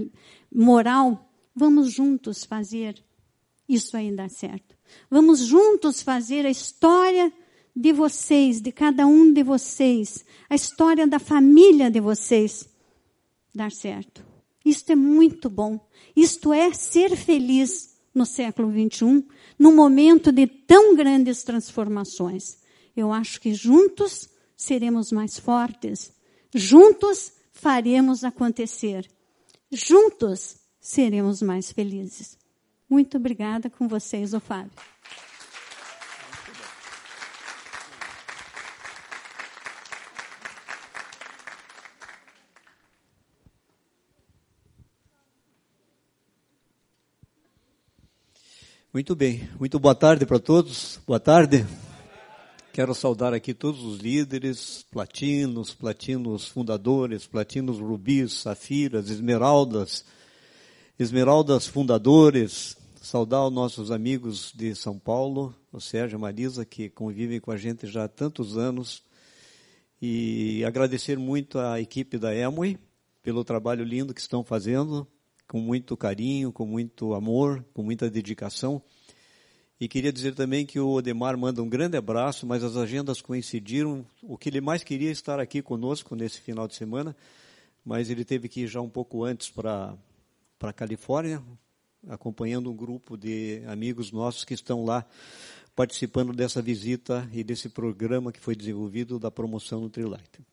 moral, 0.52 1.30
vamos 1.54 1.92
juntos 1.92 2.44
fazer 2.44 3.02
isso 3.68 3.96
aí 3.96 4.10
dar 4.10 4.30
certo. 4.30 4.76
Vamos 5.10 5.40
juntos 5.40 6.02
fazer 6.02 6.46
a 6.46 6.50
história 6.50 7.32
de 7.74 7.92
vocês, 7.92 8.60
de 8.60 8.72
cada 8.72 9.06
um 9.06 9.32
de 9.32 9.42
vocês, 9.42 10.24
a 10.50 10.54
história 10.54 11.06
da 11.06 11.18
família 11.18 11.90
de 11.90 12.00
vocês 12.00 12.68
dar 13.54 13.70
certo. 13.70 14.27
Isto 14.68 14.92
é 14.92 14.94
muito 14.94 15.48
bom. 15.48 15.80
Isto 16.14 16.52
é 16.52 16.70
ser 16.74 17.16
feliz 17.16 17.96
no 18.14 18.26
século 18.26 18.68
21, 18.68 19.26
num 19.58 19.74
momento 19.74 20.30
de 20.30 20.46
tão 20.46 20.94
grandes 20.94 21.42
transformações. 21.42 22.58
Eu 22.94 23.10
acho 23.10 23.40
que 23.40 23.54
juntos 23.54 24.28
seremos 24.54 25.10
mais 25.10 25.38
fortes. 25.38 26.12
Juntos 26.54 27.32
faremos 27.50 28.24
acontecer. 28.24 29.08
Juntos 29.72 30.56
seremos 30.78 31.40
mais 31.40 31.72
felizes. 31.72 32.36
Muito 32.90 33.16
obrigada 33.16 33.70
com 33.70 33.88
vocês, 33.88 34.34
o 34.34 34.40
Fábio. 34.40 34.72
Muito 48.90 49.14
bem, 49.14 49.46
muito 49.60 49.78
boa 49.78 49.94
tarde 49.94 50.24
para 50.24 50.38
todos. 50.38 50.98
Boa 51.06 51.20
tarde. 51.20 51.66
Quero 52.72 52.94
saudar 52.94 53.34
aqui 53.34 53.52
todos 53.52 53.84
os 53.84 53.98
líderes, 53.98 54.82
platinos, 54.90 55.74
platinos 55.74 56.48
fundadores, 56.48 57.26
platinos 57.26 57.78
rubis, 57.78 58.32
safiras, 58.32 59.10
esmeraldas, 59.10 60.06
esmeraldas 60.98 61.66
fundadores. 61.66 62.78
Saudar 63.02 63.46
os 63.46 63.52
nossos 63.52 63.90
amigos 63.90 64.54
de 64.56 64.74
São 64.74 64.98
Paulo, 64.98 65.54
o 65.70 65.82
Sérgio 65.82 66.16
e 66.16 66.20
Marisa, 66.20 66.64
que 66.64 66.88
convivem 66.88 67.40
com 67.40 67.50
a 67.50 67.58
gente 67.58 67.86
já 67.86 68.04
há 68.04 68.08
tantos 68.08 68.56
anos. 68.56 69.02
E 70.00 70.64
agradecer 70.64 71.18
muito 71.18 71.58
à 71.58 71.78
equipe 71.78 72.16
da 72.16 72.34
Emui 72.34 72.78
pelo 73.22 73.44
trabalho 73.44 73.84
lindo 73.84 74.14
que 74.14 74.20
estão 74.20 74.42
fazendo, 74.42 75.06
com 75.48 75.60
muito 75.60 75.96
carinho, 75.96 76.52
com 76.52 76.66
muito 76.66 77.14
amor, 77.14 77.64
com 77.72 77.82
muita 77.82 78.10
dedicação. 78.10 78.82
E 79.80 79.88
queria 79.88 80.12
dizer 80.12 80.34
também 80.34 80.66
que 80.66 80.78
o 80.78 80.90
Odemar 80.90 81.38
manda 81.38 81.62
um 81.62 81.68
grande 81.68 81.96
abraço, 81.96 82.46
mas 82.46 82.62
as 82.62 82.76
agendas 82.76 83.22
coincidiram. 83.22 84.04
O 84.22 84.36
que 84.36 84.50
ele 84.50 84.60
mais 84.60 84.84
queria 84.84 85.10
estar 85.10 85.40
aqui 85.40 85.62
conosco 85.62 86.14
nesse 86.14 86.40
final 86.40 86.68
de 86.68 86.74
semana, 86.74 87.16
mas 87.84 88.10
ele 88.10 88.24
teve 88.24 88.48
que 88.48 88.62
ir 88.62 88.66
já 88.66 88.80
um 88.80 88.90
pouco 88.90 89.24
antes 89.24 89.48
para 89.48 89.96
a 90.60 90.72
Califórnia, 90.72 91.42
acompanhando 92.08 92.70
um 92.70 92.76
grupo 92.76 93.16
de 93.16 93.62
amigos 93.66 94.12
nossos 94.12 94.44
que 94.44 94.52
estão 94.52 94.84
lá 94.84 95.06
participando 95.74 96.32
dessa 96.32 96.60
visita 96.60 97.28
e 97.32 97.42
desse 97.44 97.68
programa 97.68 98.32
que 98.32 98.40
foi 98.40 98.56
desenvolvido 98.56 99.18
da 99.18 99.30
promoção 99.30 99.80
Nutrilite. 99.80 100.44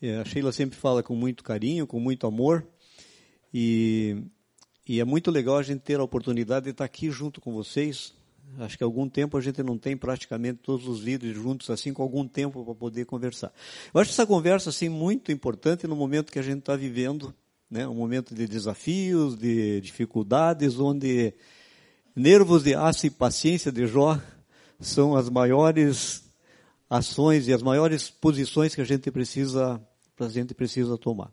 É, 0.00 0.18
a 0.18 0.24
Sheila 0.24 0.52
sempre 0.52 0.78
fala 0.78 1.02
com 1.02 1.16
muito 1.16 1.42
carinho, 1.42 1.86
com 1.86 1.98
muito 1.98 2.26
amor, 2.26 2.64
e, 3.56 4.16
e 4.88 4.98
é 4.98 5.04
muito 5.04 5.30
legal 5.30 5.56
a 5.56 5.62
gente 5.62 5.80
ter 5.80 6.00
a 6.00 6.02
oportunidade 6.02 6.64
de 6.64 6.72
estar 6.72 6.84
aqui 6.84 7.08
junto 7.08 7.40
com 7.40 7.52
vocês. 7.52 8.12
Acho 8.58 8.76
que 8.76 8.82
há 8.82 8.86
algum 8.86 9.08
tempo 9.08 9.36
a 9.36 9.40
gente 9.40 9.62
não 9.62 9.78
tem 9.78 9.96
praticamente 9.96 10.58
todos 10.60 10.88
os 10.88 11.00
líderes 11.00 11.36
juntos 11.36 11.70
assim 11.70 11.92
com 11.92 12.02
algum 12.02 12.26
tempo 12.26 12.64
para 12.64 12.74
poder 12.74 13.06
conversar. 13.06 13.52
Eu 13.94 14.00
acho 14.00 14.10
essa 14.10 14.26
conversa 14.26 14.70
assim 14.70 14.88
muito 14.88 15.30
importante 15.30 15.86
no 15.86 15.94
momento 15.94 16.32
que 16.32 16.38
a 16.40 16.42
gente 16.42 16.58
está 16.58 16.74
vivendo, 16.74 17.32
né? 17.70 17.86
Um 17.86 17.94
momento 17.94 18.34
de 18.34 18.46
desafios, 18.48 19.36
de 19.36 19.80
dificuldades, 19.80 20.78
onde 20.80 21.32
nervos 22.14 22.64
de 22.64 22.74
aço 22.74 23.06
e 23.06 23.10
paciência 23.10 23.70
de 23.70 23.86
Jó 23.86 24.20
são 24.80 25.14
as 25.14 25.30
maiores 25.30 26.24
ações 26.90 27.46
e 27.46 27.52
as 27.52 27.62
maiores 27.62 28.10
posições 28.10 28.74
que 28.74 28.80
a 28.80 28.84
gente 28.84 29.10
precisa, 29.12 29.80
a 30.18 30.28
gente 30.28 30.54
precisa 30.54 30.98
tomar. 30.98 31.30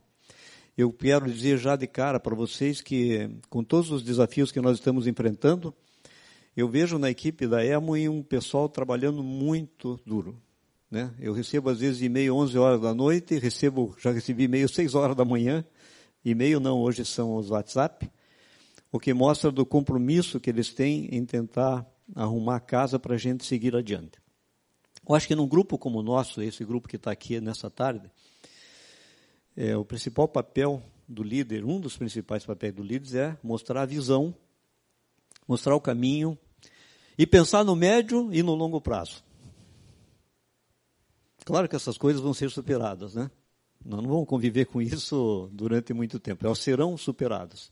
Eu 0.82 0.91
quero 0.91 1.32
dizer 1.32 1.60
já 1.60 1.76
de 1.76 1.86
cara 1.86 2.20
para 2.20 2.34
vocês 2.34 2.82
que, 2.82 3.30
com 3.52 3.63
todos 3.63 3.91
os 3.91 4.02
desafios 4.02 4.52
que 4.52 4.60
nós 4.60 4.80
estamos 4.80 5.06
enfrentando, 5.06 5.72
eu 6.58 6.67
vejo 6.67 6.98
na 6.98 7.08
equipe 7.08 7.46
da 7.46 7.63
EMO 7.63 7.94
um 8.10 8.24
pessoal 8.24 8.67
trabalhando 8.67 9.22
muito 9.22 10.00
duro. 10.08 10.41
Né? 10.89 11.13
Eu 11.20 11.34
recebo 11.34 11.70
às 11.70 11.82
vezes 11.82 12.02
e-mail 12.02 12.36
11 12.36 12.58
horas 12.58 12.82
da 12.82 12.96
noite, 12.96 13.38
recebo, 13.38 13.96
já 14.00 14.10
recebi 14.12 14.46
e-mail 14.46 14.67
6 14.67 14.96
horas 14.96 15.15
da 15.15 15.24
manhã, 15.24 15.63
e-mail 16.26 16.60
não, 16.60 16.80
hoje 16.80 17.06
são 17.06 17.36
os 17.36 17.52
WhatsApp, 17.52 18.10
o 18.91 19.00
que 19.00 19.13
mostra 19.13 19.52
do 19.52 19.63
compromisso 19.63 20.39
que 20.39 20.50
eles 20.50 20.74
têm 20.74 21.10
em 21.15 21.24
tentar 21.24 21.86
arrumar 22.15 22.56
a 22.56 22.60
casa 22.60 22.98
para 22.98 23.13
a 23.13 23.20
gente 23.20 23.46
seguir 23.46 23.76
adiante. 23.76 24.20
Eu 25.08 25.13
acho 25.13 25.28
que 25.28 25.36
num 25.36 25.48
grupo 25.48 25.78
como 25.78 26.00
o 26.00 26.04
nosso, 26.04 26.41
esse 26.41 26.65
grupo 26.65 26.88
que 26.88 26.96
está 26.96 27.12
aqui 27.12 27.39
nessa 27.39 27.70
tarde, 27.70 28.10
é, 29.62 29.78
o 29.78 29.86
principal 29.86 30.28
papel 30.28 30.82
do 31.08 31.21
líder, 31.21 31.63
um 31.63 31.80
dos 31.80 31.95
principais 31.95 32.43
papéis 32.43 32.74
do 32.74 32.82
líder 32.82 33.15
é 33.15 33.38
mostrar 33.43 33.84
a 33.84 33.86
visão, 33.86 34.34
mostrar 35.47 35.76
o 35.76 35.80
caminho 35.80 36.36
e 37.15 37.28
pensar 37.28 37.63
no 37.63 37.76
médio 37.76 38.34
e 38.34 38.41
no 38.41 38.56
longo 38.56 38.82
prazo. 38.82 39.24
Claro 41.45 41.69
que 41.69 41.76
essas 41.76 41.95
coisas 41.95 42.19
vão 42.19 42.34
ser 42.34 42.50
superadas, 42.50 43.13
né? 43.13 43.30
Nós 43.86 44.02
não 44.02 44.10
vamos 44.10 44.28
conviver 44.28 44.65
com 44.65 44.82
isso 44.82 45.47
durante 45.54 45.93
muito 45.93 46.19
tempo, 46.19 46.43
elas 46.43 46.58
serão 46.58 46.97
superadas. 46.97 47.71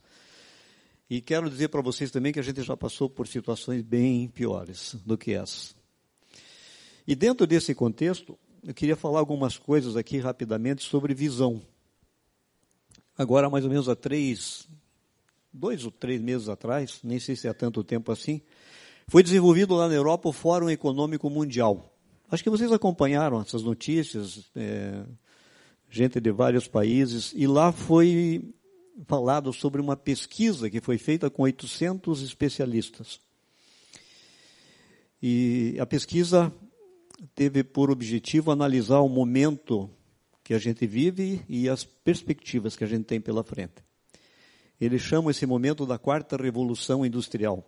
E 1.10 1.22
quero 1.22 1.50
dizer 1.50 1.70
para 1.70 1.82
vocês 1.82 2.12
também 2.12 2.32
que 2.32 2.40
a 2.40 2.44
gente 2.44 2.62
já 2.62 2.78
passou 2.78 3.10
por 3.10 3.28
situações 3.28 3.82
bem 3.82 4.28
piores 4.28 4.96
do 5.04 5.18
que 5.18 5.34
essa. 5.34 5.74
E 7.08 7.16
dentro 7.16 7.48
desse 7.48 7.74
contexto, 7.74 8.38
eu 8.64 8.76
queria 8.76 8.96
falar 8.96 9.18
algumas 9.18 9.58
coisas 9.58 9.98
aqui 9.98 10.20
rapidamente 10.20 10.84
sobre 10.84 11.16
visão. 11.16 11.60
Agora, 13.20 13.50
mais 13.50 13.66
ou 13.66 13.70
menos 13.70 13.90
há 13.90 13.98
três, 13.98 14.66
dois 15.52 15.84
ou 15.84 15.92
três 15.92 16.22
meses 16.22 16.48
atrás, 16.48 17.02
nem 17.04 17.20
sei 17.20 17.36
se 17.36 17.50
há 17.50 17.54
tanto 17.54 17.84
tempo 17.84 18.14
assim, 18.14 18.42
foi 19.10 19.22
desenvolvido 19.22 19.76
lá 19.76 19.90
na 19.90 19.94
Europa 19.94 20.30
o 20.30 20.32
Fórum 20.32 20.70
Econômico 20.70 21.30
Mundial. 21.30 21.94
Acho 22.32 22.42
que 22.42 22.50
vocês 22.50 22.72
acompanharam 22.72 23.42
essas 23.42 23.62
notícias, 23.62 24.50
é, 24.56 25.04
gente 25.90 26.22
de 26.22 26.32
vários 26.32 26.66
países, 26.66 27.34
e 27.36 27.46
lá 27.46 27.74
foi 27.74 28.54
falado 29.06 29.52
sobre 29.52 29.82
uma 29.82 29.98
pesquisa 29.98 30.70
que 30.70 30.80
foi 30.80 30.98
feita 30.98 31.30
com 31.30 31.44
800 31.44 32.22
especialistas. 32.22 33.20
E 35.22 35.76
a 35.78 35.86
pesquisa 35.86 36.54
teve 37.36 37.66
por 37.66 37.92
objetivo 37.92 38.50
analisar 38.50 39.02
o 39.02 39.10
momento 39.10 39.90
que 40.50 40.54
a 40.56 40.58
gente 40.58 40.88
vive 40.88 41.44
e 41.48 41.70
as 41.70 41.84
perspectivas 41.84 42.76
que 42.76 42.84
a 42.84 42.88
gente 42.88 43.04
tem 43.04 43.22
pela 43.22 43.44
frente. 43.44 43.84
Eles 44.82 45.00
chamam 45.00 45.30
esse 45.30 45.46
momento 45.46 45.86
da 45.86 46.00
quarta 46.00 46.36
revolução 46.36 47.06
industrial. 47.06 47.64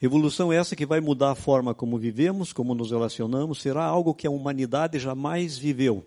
Revolução 0.00 0.52
essa 0.52 0.74
que 0.74 0.84
vai 0.84 1.00
mudar 1.00 1.30
a 1.30 1.34
forma 1.36 1.76
como 1.76 1.96
vivemos, 1.96 2.52
como 2.52 2.74
nos 2.74 2.90
relacionamos, 2.90 3.62
será 3.62 3.84
algo 3.84 4.16
que 4.16 4.26
a 4.26 4.32
humanidade 4.32 4.98
jamais 4.98 5.56
viveu. 5.56 6.04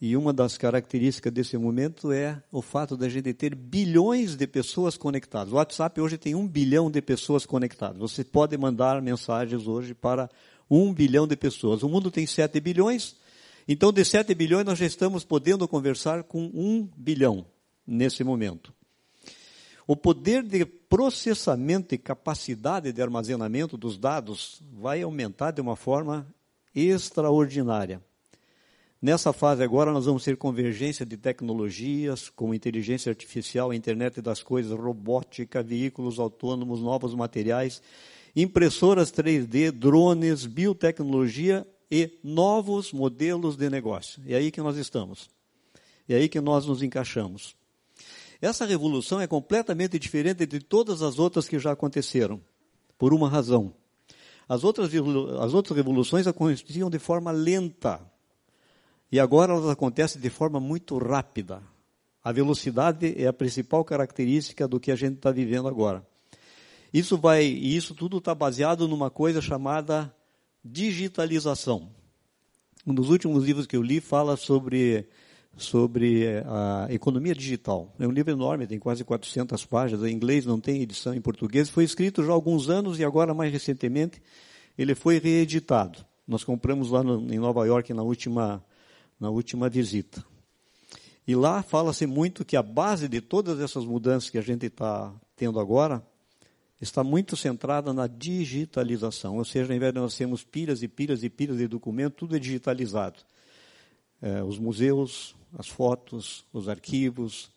E 0.00 0.16
uma 0.16 0.32
das 0.32 0.58
características 0.58 1.32
desse 1.32 1.56
momento 1.56 2.10
é 2.10 2.42
o 2.50 2.60
fato 2.60 2.96
da 2.96 3.08
gente 3.08 3.32
ter 3.32 3.54
bilhões 3.54 4.34
de 4.34 4.48
pessoas 4.48 4.96
conectadas. 4.96 5.52
O 5.52 5.56
WhatsApp 5.58 6.00
hoje 6.00 6.18
tem 6.18 6.34
um 6.34 6.48
bilhão 6.48 6.90
de 6.90 7.00
pessoas 7.00 7.46
conectadas. 7.46 7.98
Você 7.98 8.24
pode 8.24 8.58
mandar 8.58 9.00
mensagens 9.00 9.68
hoje 9.68 9.94
para 9.94 10.28
um 10.74 10.94
bilhão 10.94 11.26
de 11.26 11.36
pessoas. 11.36 11.82
O 11.82 11.88
mundo 11.88 12.10
tem 12.10 12.26
sete 12.26 12.58
bilhões, 12.58 13.14
então 13.68 13.92
de 13.92 14.02
sete 14.04 14.34
bilhões 14.34 14.64
nós 14.64 14.78
já 14.78 14.86
estamos 14.86 15.22
podendo 15.22 15.68
conversar 15.68 16.22
com 16.22 16.50
um 16.54 16.88
bilhão 16.96 17.44
nesse 17.86 18.24
momento. 18.24 18.72
o 19.86 19.96
poder 19.96 20.42
de 20.42 20.64
processamento 20.64 21.94
e 21.94 21.98
capacidade 21.98 22.92
de 22.92 23.02
armazenamento 23.02 23.76
dos 23.76 23.98
dados 23.98 24.62
vai 24.72 25.02
aumentar 25.02 25.50
de 25.50 25.60
uma 25.60 25.76
forma 25.76 26.26
extraordinária. 26.74 28.00
Nessa 29.00 29.32
fase 29.32 29.62
agora 29.62 29.92
nós 29.92 30.06
vamos 30.06 30.24
ter 30.24 30.36
convergência 30.36 31.04
de 31.04 31.16
tecnologias, 31.16 32.30
como 32.30 32.54
inteligência 32.54 33.10
artificial, 33.10 33.74
internet 33.74 34.22
das 34.22 34.42
coisas, 34.42 34.78
robótica, 34.78 35.62
veículos 35.62 36.20
autônomos, 36.20 36.80
novos 36.80 37.12
materiais, 37.14 37.82
impressoras 38.34 39.12
3D, 39.12 39.70
drones, 39.70 40.46
biotecnologia 40.46 41.66
e 41.90 42.18
novos 42.24 42.92
modelos 42.92 43.56
de 43.56 43.68
negócio. 43.68 44.22
É 44.26 44.36
aí 44.36 44.50
que 44.50 44.62
nós 44.62 44.76
estamos. 44.76 45.28
É 46.08 46.14
aí 46.14 46.28
que 46.28 46.40
nós 46.40 46.66
nos 46.66 46.82
encaixamos. 46.82 47.54
Essa 48.40 48.66
revolução 48.66 49.20
é 49.20 49.26
completamente 49.26 49.98
diferente 49.98 50.46
de 50.46 50.58
todas 50.58 51.02
as 51.02 51.18
outras 51.18 51.46
que 51.46 51.58
já 51.58 51.72
aconteceram, 51.72 52.40
por 52.98 53.14
uma 53.14 53.28
razão. 53.28 53.72
As 54.48 54.64
outras, 54.64 54.90
as 55.40 55.54
outras 55.54 55.76
revoluções 55.76 56.26
aconteciam 56.26 56.90
de 56.90 56.98
forma 56.98 57.30
lenta, 57.30 58.00
e 59.10 59.20
agora 59.20 59.52
elas 59.52 59.68
acontecem 59.68 60.20
de 60.20 60.30
forma 60.30 60.58
muito 60.58 60.98
rápida. 60.98 61.62
A 62.24 62.32
velocidade 62.32 63.14
é 63.16 63.26
a 63.26 63.32
principal 63.32 63.84
característica 63.84 64.66
do 64.66 64.80
que 64.80 64.90
a 64.90 64.96
gente 64.96 65.16
está 65.16 65.30
vivendo 65.30 65.68
agora. 65.68 66.06
Isso 66.92 67.16
vai, 67.16 67.44
e 67.44 67.74
isso 67.74 67.94
tudo 67.94 68.18
está 68.18 68.34
baseado 68.34 68.86
numa 68.86 69.10
coisa 69.10 69.40
chamada 69.40 70.14
digitalização. 70.64 71.88
Um 72.86 72.94
dos 72.94 73.08
últimos 73.08 73.44
livros 73.44 73.66
que 73.66 73.76
eu 73.76 73.82
li 73.82 74.00
fala 74.00 74.36
sobre 74.36 75.08
sobre 75.56 76.24
a 76.46 76.86
economia 76.90 77.34
digital. 77.34 77.94
É 77.98 78.06
um 78.06 78.10
livro 78.10 78.32
enorme, 78.32 78.66
tem 78.66 78.78
quase 78.78 79.04
400 79.04 79.64
páginas, 79.66 80.04
em 80.04 80.14
inglês 80.14 80.46
não 80.46 80.58
tem 80.58 80.80
edição 80.80 81.14
em 81.14 81.20
português. 81.20 81.68
Foi 81.68 81.84
escrito 81.84 82.24
já 82.24 82.30
há 82.30 82.34
alguns 82.34 82.70
anos 82.70 82.98
e 82.98 83.04
agora 83.04 83.34
mais 83.34 83.52
recentemente 83.52 84.20
ele 84.78 84.94
foi 84.94 85.18
reeditado. 85.18 86.04
Nós 86.26 86.42
compramos 86.42 86.90
lá 86.90 87.02
no, 87.02 87.32
em 87.32 87.38
Nova 87.38 87.66
York 87.66 87.92
na 87.92 88.02
última 88.02 88.64
na 89.20 89.30
última 89.30 89.68
visita. 89.68 90.24
E 91.26 91.36
lá 91.36 91.62
fala-se 91.62 92.06
muito 92.06 92.44
que 92.44 92.56
a 92.56 92.62
base 92.62 93.06
de 93.06 93.20
todas 93.20 93.60
essas 93.60 93.84
mudanças 93.84 94.28
que 94.30 94.38
a 94.38 94.42
gente 94.42 94.66
está 94.66 95.14
tendo 95.36 95.60
agora 95.60 96.04
está 96.82 97.04
muito 97.04 97.36
centrada 97.36 97.92
na 97.92 98.06
digitalização. 98.06 99.38
Ou 99.38 99.44
seja, 99.44 99.72
ao 99.72 99.76
invés 99.76 99.92
de 99.92 100.00
nós 100.00 100.16
termos 100.16 100.42
pilhas 100.42 100.82
e 100.82 100.88
pilhas 100.88 101.22
e 101.22 101.30
pilhas 101.30 101.58
de 101.58 101.68
documento, 101.68 102.14
tudo 102.14 102.36
é 102.36 102.38
digitalizado. 102.38 103.20
É, 104.20 104.42
os 104.42 104.58
museus, 104.58 105.34
as 105.58 105.68
fotos, 105.68 106.44
os 106.52 106.68
arquivos, 106.68 107.50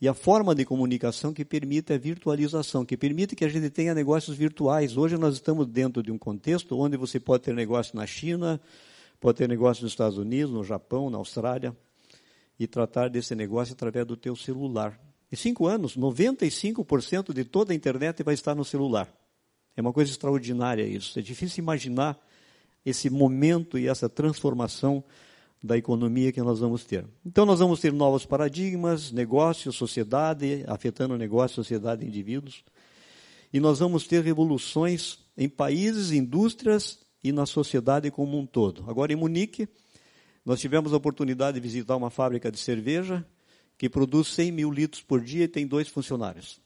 e 0.00 0.06
a 0.06 0.14
forma 0.14 0.54
de 0.54 0.64
comunicação 0.64 1.32
que 1.32 1.44
permite 1.44 1.92
a 1.92 1.98
virtualização, 1.98 2.84
que 2.84 2.96
permite 2.96 3.34
que 3.34 3.44
a 3.44 3.48
gente 3.48 3.70
tenha 3.70 3.94
negócios 3.94 4.36
virtuais. 4.36 4.96
Hoje 4.96 5.16
nós 5.16 5.34
estamos 5.34 5.66
dentro 5.66 6.02
de 6.02 6.12
um 6.12 6.18
contexto 6.18 6.78
onde 6.78 6.98
você 6.98 7.18
pode 7.18 7.44
ter 7.44 7.54
negócio 7.54 7.96
na 7.96 8.06
China, 8.06 8.60
Pode 9.18 9.38
ter 9.38 9.48
negócio 9.48 9.82
nos 9.82 9.92
Estados 9.92 10.18
Unidos, 10.18 10.52
no 10.52 10.62
Japão, 10.62 11.08
na 11.08 11.16
Austrália, 11.16 11.74
e 12.58 12.66
tratar 12.66 13.08
desse 13.08 13.34
negócio 13.34 13.72
através 13.72 14.06
do 14.06 14.16
teu 14.16 14.36
celular. 14.36 14.98
Em 15.30 15.36
cinco 15.36 15.66
anos, 15.66 15.96
95% 15.96 17.32
de 17.32 17.44
toda 17.44 17.72
a 17.72 17.76
internet 17.76 18.22
vai 18.22 18.34
estar 18.34 18.54
no 18.54 18.64
celular. 18.64 19.12
É 19.76 19.80
uma 19.80 19.92
coisa 19.92 20.10
extraordinária 20.10 20.86
isso. 20.86 21.18
É 21.18 21.22
difícil 21.22 21.62
imaginar 21.62 22.18
esse 22.84 23.10
momento 23.10 23.78
e 23.78 23.88
essa 23.88 24.08
transformação 24.08 25.02
da 25.62 25.76
economia 25.76 26.30
que 26.32 26.40
nós 26.40 26.60
vamos 26.60 26.84
ter. 26.84 27.04
Então 27.24 27.44
nós 27.44 27.58
vamos 27.58 27.80
ter 27.80 27.92
novos 27.92 28.24
paradigmas, 28.24 29.10
negócios, 29.10 29.74
sociedade, 29.74 30.64
afetando 30.68 31.18
negócio, 31.18 31.56
sociedade 31.56 32.04
e 32.04 32.08
indivíduos. 32.08 32.64
E 33.52 33.58
nós 33.58 33.80
vamos 33.80 34.06
ter 34.06 34.22
revoluções 34.22 35.18
em 35.36 35.48
países, 35.48 36.12
indústrias 36.12 37.00
e 37.22 37.32
na 37.32 37.46
sociedade 37.46 38.10
como 38.10 38.38
um 38.38 38.46
todo. 38.46 38.84
Agora, 38.88 39.12
em 39.12 39.16
Munique, 39.16 39.68
nós 40.44 40.60
tivemos 40.60 40.92
a 40.92 40.96
oportunidade 40.96 41.56
de 41.56 41.60
visitar 41.60 41.96
uma 41.96 42.10
fábrica 42.10 42.50
de 42.52 42.58
cerveja 42.58 43.26
que 43.78 43.88
produz 43.88 44.28
100 44.28 44.52
mil 44.52 44.70
litros 44.70 45.02
por 45.02 45.22
dia 45.22 45.44
e 45.44 45.48
tem 45.48 45.66
dois 45.66 45.88
funcionários. 45.88 46.60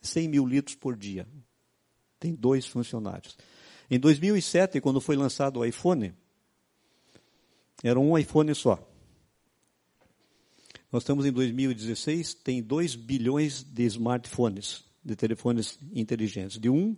100 0.00 0.28
mil 0.28 0.46
litros 0.46 0.76
por 0.76 0.96
dia. 0.96 1.26
Tem 2.18 2.34
dois 2.34 2.66
funcionários. 2.66 3.36
Em 3.90 3.98
2007, 3.98 4.80
quando 4.80 5.00
foi 5.00 5.16
lançado 5.16 5.60
o 5.60 5.64
iPhone, 5.64 6.14
era 7.82 7.98
um 7.98 8.16
iPhone 8.16 8.54
só. 8.54 8.78
Nós 10.90 11.02
estamos 11.02 11.26
em 11.26 11.32
2016, 11.32 12.34
tem 12.34 12.62
2 12.62 12.94
bilhões 12.94 13.62
de 13.62 13.84
smartphones, 13.84 14.84
de 15.04 15.14
telefones 15.16 15.78
inteligentes. 15.92 16.58
De 16.58 16.70
um 16.70 16.96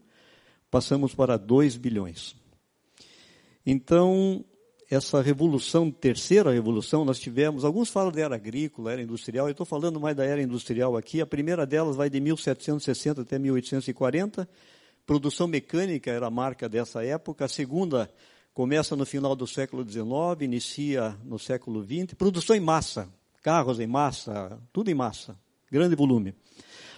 passamos 0.70 1.14
para 1.14 1.36
2 1.36 1.76
bilhões. 1.76 2.36
Então, 3.64 4.44
essa 4.90 5.20
revolução, 5.20 5.90
terceira 5.90 6.50
revolução, 6.50 7.04
nós 7.04 7.20
tivemos, 7.20 7.62
alguns 7.62 7.90
falam 7.90 8.10
da 8.10 8.22
era 8.22 8.34
agrícola, 8.36 8.92
era 8.92 9.02
industrial, 9.02 9.46
eu 9.46 9.52
estou 9.52 9.66
falando 9.66 10.00
mais 10.00 10.16
da 10.16 10.24
era 10.24 10.40
industrial 10.40 10.96
aqui, 10.96 11.20
a 11.20 11.26
primeira 11.26 11.66
delas 11.66 11.94
vai 11.94 12.08
de 12.08 12.18
1760 12.18 13.20
até 13.20 13.38
1840, 13.38 14.48
produção 15.04 15.46
mecânica 15.46 16.10
era 16.10 16.26
a 16.26 16.30
marca 16.30 16.68
dessa 16.70 17.04
época, 17.04 17.44
a 17.44 17.48
segunda 17.48 18.10
começa 18.54 18.96
no 18.96 19.04
final 19.04 19.36
do 19.36 19.46
século 19.46 19.88
XIX, 19.88 20.06
inicia 20.40 21.14
no 21.22 21.38
século 21.38 21.84
XX, 21.84 22.14
produção 22.14 22.56
em 22.56 22.60
massa, 22.60 23.08
carros 23.42 23.78
em 23.80 23.86
massa, 23.86 24.58
tudo 24.72 24.90
em 24.90 24.94
massa, 24.94 25.38
grande 25.70 25.94
volume. 25.94 26.34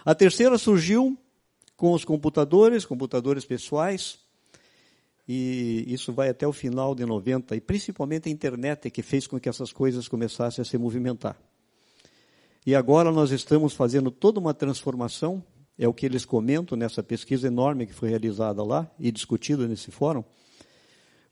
A 0.04 0.14
terceira 0.14 0.56
surgiu 0.58 1.18
com 1.76 1.92
os 1.92 2.04
computadores, 2.04 2.84
computadores 2.84 3.44
pessoais, 3.44 4.19
e 5.32 5.84
isso 5.86 6.12
vai 6.12 6.28
até 6.28 6.44
o 6.44 6.52
final 6.52 6.92
de 6.92 7.06
90, 7.06 7.54
e 7.54 7.60
principalmente 7.60 8.28
a 8.28 8.32
internet 8.32 8.90
que 8.90 9.00
fez 9.00 9.28
com 9.28 9.38
que 9.38 9.48
essas 9.48 9.72
coisas 9.72 10.08
começassem 10.08 10.60
a 10.60 10.64
se 10.64 10.76
movimentar. 10.76 11.40
E 12.66 12.74
agora 12.74 13.12
nós 13.12 13.30
estamos 13.30 13.72
fazendo 13.72 14.10
toda 14.10 14.40
uma 14.40 14.52
transformação, 14.52 15.40
é 15.78 15.86
o 15.86 15.94
que 15.94 16.04
eles 16.04 16.24
comentam 16.24 16.76
nessa 16.76 17.00
pesquisa 17.00 17.46
enorme 17.46 17.86
que 17.86 17.94
foi 17.94 18.08
realizada 18.08 18.60
lá 18.64 18.90
e 18.98 19.12
discutida 19.12 19.68
nesse 19.68 19.92
fórum, 19.92 20.24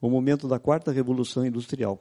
o 0.00 0.08
momento 0.08 0.46
da 0.46 0.60
quarta 0.60 0.92
revolução 0.92 1.44
industrial. 1.44 2.00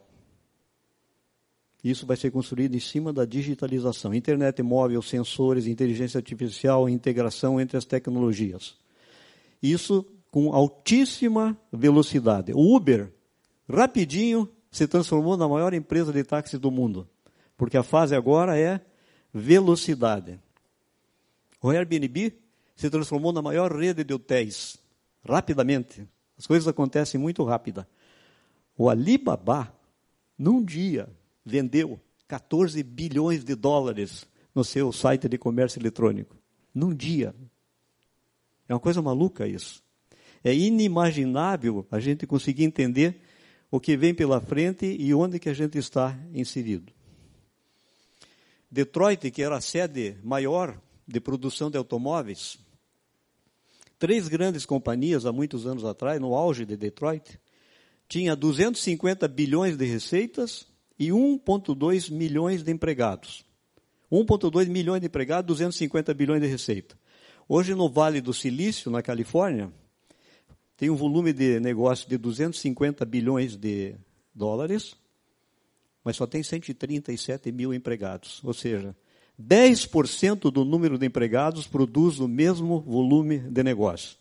Isso 1.84 2.06
vai 2.06 2.16
ser 2.16 2.30
construído 2.30 2.76
em 2.76 2.80
cima 2.80 3.12
da 3.12 3.26
digitalização, 3.26 4.14
internet 4.14 4.62
móvel, 4.62 5.02
sensores, 5.02 5.66
inteligência 5.66 6.20
artificial, 6.20 6.88
integração 6.88 7.60
entre 7.60 7.76
as 7.76 7.86
tecnologias. 7.86 8.78
Isso 9.64 10.06
com 10.38 10.54
altíssima 10.54 11.60
velocidade. 11.74 12.54
O 12.54 12.76
Uber, 12.76 13.12
rapidinho, 13.68 14.48
se 14.70 14.88
transformou 14.88 15.36
na 15.36 15.48
maior 15.48 15.74
empresa 15.74 16.14
de 16.14 16.24
táxi 16.24 16.60
do 16.60 16.70
mundo, 16.70 17.10
porque 17.58 17.76
a 17.76 17.82
fase 17.82 18.16
agora 18.16 18.56
é 18.56 18.80
velocidade. 19.34 20.40
O 21.60 21.72
Airbnb 21.72 22.38
se 22.76 22.88
transformou 22.88 23.34
na 23.34 23.42
maior 23.42 23.76
rede 23.76 24.04
de 24.04 24.14
hotéis, 24.14 24.78
rapidamente. 25.28 26.08
As 26.38 26.46
coisas 26.46 26.68
acontecem 26.68 27.20
muito 27.20 27.44
rápida. 27.44 27.90
O 28.78 28.92
Alibaba, 28.92 29.74
num 30.38 30.64
dia, 30.64 31.10
vendeu 31.44 32.00
14 32.28 32.84
bilhões 32.84 33.44
de 33.44 33.56
dólares 33.56 34.28
no 34.54 34.64
seu 34.64 34.92
site 34.92 35.28
de 35.28 35.40
comércio 35.40 35.82
eletrônico. 35.82 36.38
Num 36.76 36.94
dia. 36.94 37.34
É 38.70 38.74
uma 38.76 38.80
coisa 38.80 39.02
maluca 39.02 39.48
isso. 39.48 39.87
É 40.48 40.56
inimaginável 40.56 41.86
a 41.92 42.00
gente 42.00 42.26
conseguir 42.26 42.64
entender 42.64 43.20
o 43.70 43.82
que 43.82 43.98
vem 43.98 44.16
pela 44.16 44.40
frente 44.40 44.86
e 44.86 45.14
onde 45.14 45.40
que 45.40 45.50
a 45.50 45.54
gente 45.54 45.78
está 45.78 46.18
inserido. 46.34 46.94
Detroit, 48.72 49.30
que 49.30 49.44
era 49.44 49.58
a 49.58 49.60
sede 49.60 50.16
maior 50.24 50.80
de 51.06 51.20
produção 51.20 51.70
de 51.70 51.78
automóveis, 51.78 52.58
três 54.00 54.30
grandes 54.30 54.66
companhias 54.66 55.26
há 55.26 55.34
muitos 55.34 55.68
anos 55.68 55.84
atrás, 55.84 56.18
no 56.22 56.34
auge 56.34 56.66
de 56.66 56.78
Detroit, 56.78 57.38
tinha 58.08 58.34
250 58.34 59.28
bilhões 59.28 59.76
de 59.76 59.84
receitas 59.84 60.66
e 60.98 61.10
1,2 61.10 62.10
milhões 62.10 62.64
de 62.64 62.72
empregados. 62.72 63.44
1,2 64.10 64.70
milhões 64.70 65.02
de 65.02 65.08
empregados, 65.08 65.46
250 65.48 66.14
bilhões 66.14 66.42
de 66.42 66.48
receita. 66.48 66.98
Hoje, 67.50 67.76
no 67.76 67.90
Vale 67.90 68.22
do 68.22 68.34
Silício, 68.34 68.90
na 68.90 69.02
Califórnia, 69.02 69.74
tem 70.78 70.92
um 70.92 70.96
volume 70.96 71.34
de 71.34 71.60
negócio 71.60 72.08
de 72.08 72.18
250 72.20 73.04
bilhões 73.04 73.58
de 73.58 73.96
dólares, 74.34 74.96
mas 76.04 76.16
só 76.16 76.28
tem 76.28 76.44
137 76.44 77.52
mil 77.52 77.74
empregados. 77.74 78.40
Ou 78.44 78.54
seja, 78.54 78.96
10% 79.42 80.52
do 80.52 80.64
número 80.64 81.00
de 81.00 81.08
empregados 81.08 81.66
produz 81.66 82.20
o 82.20 82.28
mesmo 82.28 82.80
volume 82.82 83.40
de 83.40 83.64
negócio. 83.64 84.18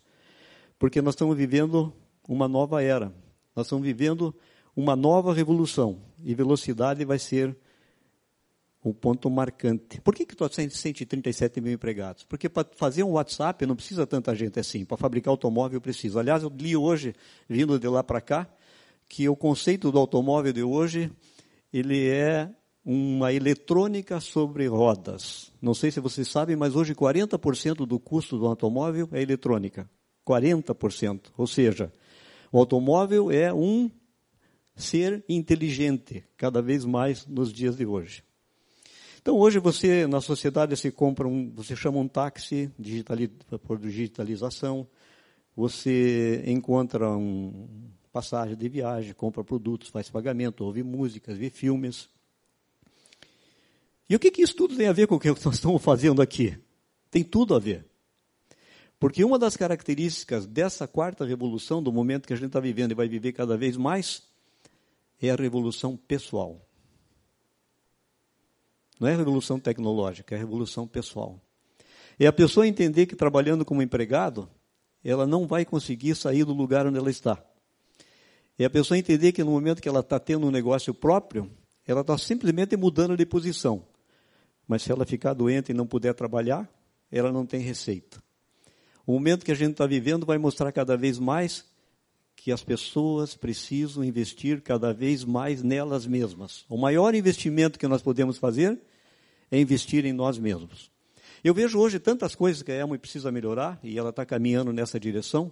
Porque 0.79 0.99
nós 0.99 1.13
estamos 1.13 1.37
vivendo 1.37 1.93
uma 2.27 2.47
nova 2.47 2.83
era. 2.83 3.13
Nós 3.55 3.67
estamos 3.67 3.85
vivendo 3.85 4.35
uma 4.75 4.95
nova 4.95 5.33
revolução 5.33 5.99
e 6.23 6.33
velocidade 6.33 7.05
vai 7.05 7.19
ser 7.19 7.55
um 8.83 8.93
ponto 8.93 9.29
marcante. 9.29 9.99
Por 10.01 10.15
que, 10.15 10.25
que 10.25 10.35
tu 10.35 10.47
tem 10.49 10.69
137 10.69 11.59
mil 11.59 11.73
empregados? 11.73 12.23
Porque 12.23 12.47
para 12.47 12.67
fazer 12.75 13.03
um 13.03 13.11
WhatsApp 13.11 13.65
não 13.65 13.75
precisa 13.75 14.05
tanta 14.07 14.33
gente 14.35 14.59
assim. 14.59 14.85
Para 14.85 14.97
fabricar 14.97 15.31
automóvel 15.31 15.81
precisa. 15.81 16.19
Aliás, 16.19 16.43
eu 16.43 16.49
li 16.55 16.75
hoje, 16.75 17.13
vindo 17.49 17.79
de 17.79 17.87
lá 17.87 18.03
para 18.03 18.21
cá, 18.21 18.47
que 19.09 19.27
o 19.27 19.35
conceito 19.35 19.91
do 19.91 19.97
automóvel 19.97 20.53
de 20.53 20.63
hoje 20.63 21.11
ele 21.71 22.07
é 22.07 22.49
uma 22.85 23.33
eletrônica 23.33 24.19
sobre 24.21 24.67
rodas. 24.67 25.51
Não 25.61 25.73
sei 25.73 25.91
se 25.91 25.99
vocês 25.99 26.27
sabem, 26.29 26.55
mas 26.55 26.75
hoje 26.75 26.95
40% 26.95 27.85
do 27.85 27.99
custo 27.99 28.37
do 28.37 28.45
automóvel 28.45 29.09
é 29.11 29.21
eletrônica. 29.21 29.89
40%. 30.25 31.31
Ou 31.37 31.47
seja, 31.47 31.91
o 32.51 32.57
automóvel 32.57 33.29
é 33.29 33.53
um 33.53 33.91
ser 34.75 35.23
inteligente, 35.27 36.23
cada 36.37 36.61
vez 36.61 36.85
mais 36.85 37.25
nos 37.25 37.51
dias 37.51 37.75
de 37.75 37.85
hoje. 37.85 38.23
Então 39.27 39.37
hoje 39.37 39.59
você, 39.59 40.07
na 40.07 40.21
sociedade, 40.21 40.73
você 40.73 40.89
compra 40.89 41.27
um, 41.27 41.51
você 41.53 41.75
chama 41.75 41.97
um 41.97 42.07
táxi 42.07 42.71
por 43.65 43.77
digitalização, 43.77 44.87
você 45.53 46.45
encontra 46.47 47.11
um 47.11 47.67
passagem 48.09 48.55
de 48.55 48.69
viagem, 48.69 49.13
compra 49.13 49.43
produtos, 49.43 49.89
faz 49.89 50.09
pagamento, 50.09 50.63
ouve 50.63 50.81
músicas, 50.81 51.37
vê 51.37 51.49
filmes. 51.49 52.07
E 54.09 54.15
o 54.15 54.19
que, 54.19 54.31
que 54.31 54.41
isso 54.41 54.55
tudo 54.55 54.77
tem 54.77 54.87
a 54.87 54.93
ver 54.93 55.07
com 55.07 55.15
o 55.15 55.19
que 55.19 55.27
nós 55.43 55.55
estamos 55.55 55.83
fazendo 55.83 56.21
aqui? 56.21 56.57
Tem 57.11 57.21
tudo 57.21 57.53
a 57.53 57.59
ver. 57.59 57.85
Porque 58.97 59.25
uma 59.25 59.37
das 59.37 59.57
características 59.57 60.45
dessa 60.45 60.87
quarta 60.87 61.25
revolução, 61.25 61.83
do 61.83 61.91
momento 61.91 62.27
que 62.27 62.33
a 62.33 62.37
gente 62.37 62.47
está 62.47 62.61
vivendo 62.61 62.91
e 62.91 62.95
vai 62.95 63.09
viver 63.09 63.33
cada 63.33 63.57
vez 63.57 63.75
mais, 63.75 64.23
é 65.21 65.31
a 65.31 65.35
revolução 65.35 65.97
pessoal. 65.97 66.66
Não 68.99 69.07
é 69.07 69.15
revolução 69.15 69.59
tecnológica, 69.59 70.35
é 70.35 70.37
revolução 70.37 70.87
pessoal. 70.87 71.39
É 72.19 72.25
a 72.25 72.33
pessoa 72.33 72.67
entender 72.67 73.05
que 73.05 73.15
trabalhando 73.15 73.63
como 73.63 73.81
empregado, 73.81 74.49
ela 75.03 75.27
não 75.27 75.45
vai 75.45 75.63
conseguir 75.63 76.15
sair 76.15 76.43
do 76.43 76.53
lugar 76.53 76.87
onde 76.87 76.97
ela 76.97 77.09
está. 77.09 77.43
É 78.57 78.65
a 78.65 78.69
pessoa 78.69 78.97
entender 78.97 79.31
que 79.31 79.43
no 79.43 79.51
momento 79.51 79.81
que 79.81 79.87
ela 79.87 79.99
está 79.99 80.19
tendo 80.19 80.47
um 80.47 80.51
negócio 80.51 80.93
próprio, 80.93 81.49
ela 81.85 82.01
está 82.01 82.17
simplesmente 82.17 82.75
mudando 82.75 83.15
de 83.15 83.25
posição. 83.25 83.83
Mas 84.67 84.81
se 84.81 84.91
ela 84.91 85.05
ficar 85.05 85.33
doente 85.33 85.71
e 85.71 85.75
não 85.75 85.85
puder 85.85 86.13
trabalhar, 86.15 86.67
ela 87.11 87.31
não 87.31 87.45
tem 87.45 87.61
receita. 87.61 88.21
O 89.05 89.13
momento 89.13 89.45
que 89.45 89.51
a 89.51 89.55
gente 89.55 89.71
está 89.71 89.85
vivendo 89.85 90.25
vai 90.25 90.39
mostrar 90.39 90.71
cada 90.71 90.97
vez 90.97 91.19
mais 91.19 91.65
que 92.37 92.51
as 92.51 92.63
pessoas 92.63 93.35
precisam 93.35 94.03
investir 94.03 94.61
cada 94.61 94.93
vez 94.93 95.25
mais 95.25 95.63
nelas 95.63 96.05
mesmas. 96.05 96.63
O 96.69 96.77
maior 96.77 97.15
investimento 97.15 97.79
que 97.79 97.87
nós 97.87 98.01
podemos 98.01 98.37
fazer 98.37 98.79
é 99.51 99.59
investir 99.59 100.05
em 100.05 100.13
nós 100.13 100.37
mesmos. 100.37 100.91
Eu 101.43 101.53
vejo 101.53 101.79
hoje 101.79 101.99
tantas 101.99 102.35
coisas 102.35 102.61
que 102.61 102.71
a 102.71 102.75
Elma 102.75 102.97
precisa 102.97 103.31
melhorar, 103.31 103.79
e 103.83 103.97
ela 103.97 104.11
está 104.11 104.23
caminhando 104.23 104.71
nessa 104.71 104.99
direção, 104.99 105.51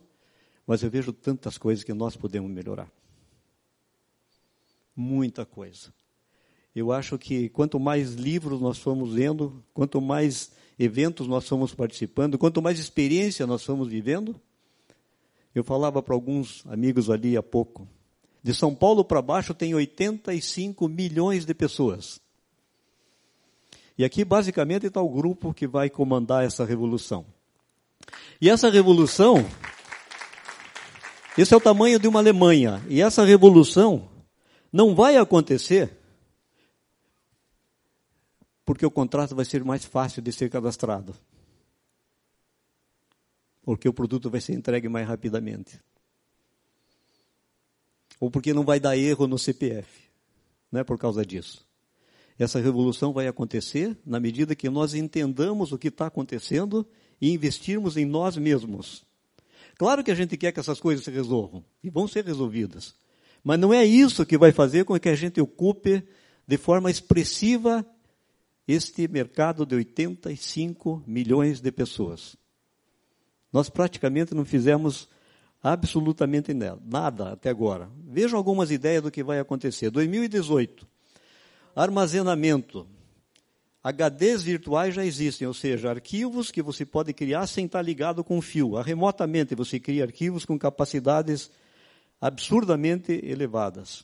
mas 0.66 0.84
eu 0.84 0.90
vejo 0.90 1.12
tantas 1.12 1.58
coisas 1.58 1.84
que 1.84 1.94
nós 1.94 2.16
podemos 2.16 2.50
melhorar. 2.52 2.90
Muita 4.96 5.44
coisa. 5.44 5.92
Eu 6.74 6.92
acho 6.92 7.18
que 7.18 7.50
quanto 7.50 7.80
mais 7.80 8.14
livros 8.14 8.62
nós 8.62 8.78
formos 8.78 9.12
lendo, 9.12 9.64
quanto 9.74 10.00
mais 10.00 10.52
eventos 10.78 11.28
nós 11.28 11.48
fomos 11.48 11.74
participando, 11.74 12.38
quanto 12.38 12.62
mais 12.62 12.78
experiência 12.78 13.48
nós 13.48 13.64
fomos 13.64 13.88
vivendo, 13.88 14.40
eu 15.56 15.64
falava 15.64 16.04
para 16.04 16.14
alguns 16.14 16.66
amigos 16.68 17.10
ali 17.10 17.38
há 17.38 17.42
pouco. 17.42 17.88
De 18.44 18.54
São 18.54 18.76
Paulo 18.76 19.06
para 19.06 19.22
baixo 19.22 19.54
tem 19.54 19.74
85 19.74 20.88
milhões 20.90 21.46
de 21.46 21.54
pessoas. 21.54 22.20
E 23.98 24.04
aqui 24.04 24.26
basicamente 24.26 24.88
está 24.88 25.02
o 25.02 25.10
grupo 25.10 25.54
que 25.54 25.66
vai 25.66 25.90
comandar 25.90 26.44
essa 26.44 26.66
revolução. 26.66 27.26
E 28.42 28.50
essa 28.50 28.70
revolução, 28.70 29.38
esse 31.38 31.54
é 31.54 31.58
o 31.58 31.62
tamanho 31.62 31.98
de 31.98 32.08
uma 32.08 32.20
Alemanha. 32.20 32.84
E 32.90 33.02
essa 33.02 33.24
revolução 33.24 34.10
não 34.72 34.94
vai 34.94 35.16
acontecer 35.16 35.98
porque 38.66 38.86
o 38.86 38.92
contrato 38.92 39.36
vai 39.36 39.46
ser 39.46 39.64
mais 39.64 39.86
fácil 39.86 40.22
de 40.22 40.32
ser 40.34 40.50
cadastrado 40.50 41.16
porque 43.66 43.90
o 43.90 43.94
produto 43.94 44.30
vai 44.30 44.40
ser 44.40 44.54
entregue 44.54 44.88
mais 44.88 45.08
rapidamente. 45.08 45.82
Ou 48.20 48.30
porque 48.30 48.54
não 48.54 48.64
vai 48.64 48.80
dar 48.80 48.96
erro 48.96 49.26
no 49.26 49.40
CPF. 49.40 49.90
Não 50.72 50.82
é 50.82 50.84
por 50.84 51.00
causa 51.00 51.26
disso. 51.26 51.66
Essa 52.38 52.60
revolução 52.60 53.12
vai 53.12 53.28
acontecer 53.28 53.98
na 54.06 54.20
medida 54.20 54.56
que 54.56 54.70
nós 54.70 54.94
entendamos 54.94 55.72
o 55.72 55.80
que 55.80 55.88
está 55.88 56.06
acontecendo 56.06 56.88
e 57.20 57.32
investirmos 57.32 57.98
em 57.98 58.06
nós 58.06 58.38
mesmos. 58.38 59.04
Claro 59.80 60.04
que 60.04 60.12
a 60.12 60.16
gente 60.16 60.38
quer 60.38 60.52
que 60.52 60.60
essas 60.60 60.80
coisas 60.80 61.04
se 61.04 61.10
resolvam, 61.10 61.66
e 61.84 61.90
vão 61.90 62.08
ser 62.08 62.24
resolvidas. 62.24 62.94
Mas 63.44 63.60
não 63.60 63.74
é 63.74 63.84
isso 63.84 64.28
que 64.28 64.38
vai 64.38 64.52
fazer 64.52 64.86
com 64.86 64.98
que 65.00 65.10
a 65.10 65.16
gente 65.16 65.42
ocupe 65.42 66.08
de 66.48 66.58
forma 66.58 66.92
expressiva 66.92 67.84
este 68.68 69.08
mercado 69.08 69.66
de 69.66 69.76
85 69.76 71.04
milhões 71.08 71.62
de 71.62 71.72
pessoas. 71.72 72.38
Nós 73.52 73.70
praticamente 73.70 74.34
não 74.34 74.46
fizemos 74.46 75.10
absolutamente 75.62 76.54
nada 76.54 77.32
até 77.32 77.50
agora. 77.50 77.90
Vejam 78.08 78.38
algumas 78.38 78.70
ideias 78.70 79.02
do 79.02 79.10
que 79.10 79.24
vai 79.24 79.40
acontecer. 79.40 79.90
2018, 79.90 80.88
armazenamento. 81.76 82.88
HDs 83.84 84.42
virtuais 84.42 84.96
já 84.96 85.06
existem, 85.06 85.48
ou 85.48 85.54
seja, 85.54 85.92
arquivos 85.92 86.50
que 86.50 86.62
você 86.62 86.86
pode 86.86 87.14
criar 87.14 87.46
sem 87.46 87.66
estar 87.66 87.82
ligado 87.82 88.24
com 88.24 88.42
fio. 88.42 88.74
Remotamente 88.82 89.54
você 89.54 89.80
cria 89.80 90.04
arquivos 90.04 90.44
com 90.44 90.58
capacidades 90.58 91.52
absurdamente 92.20 93.12
elevadas. 93.24 94.04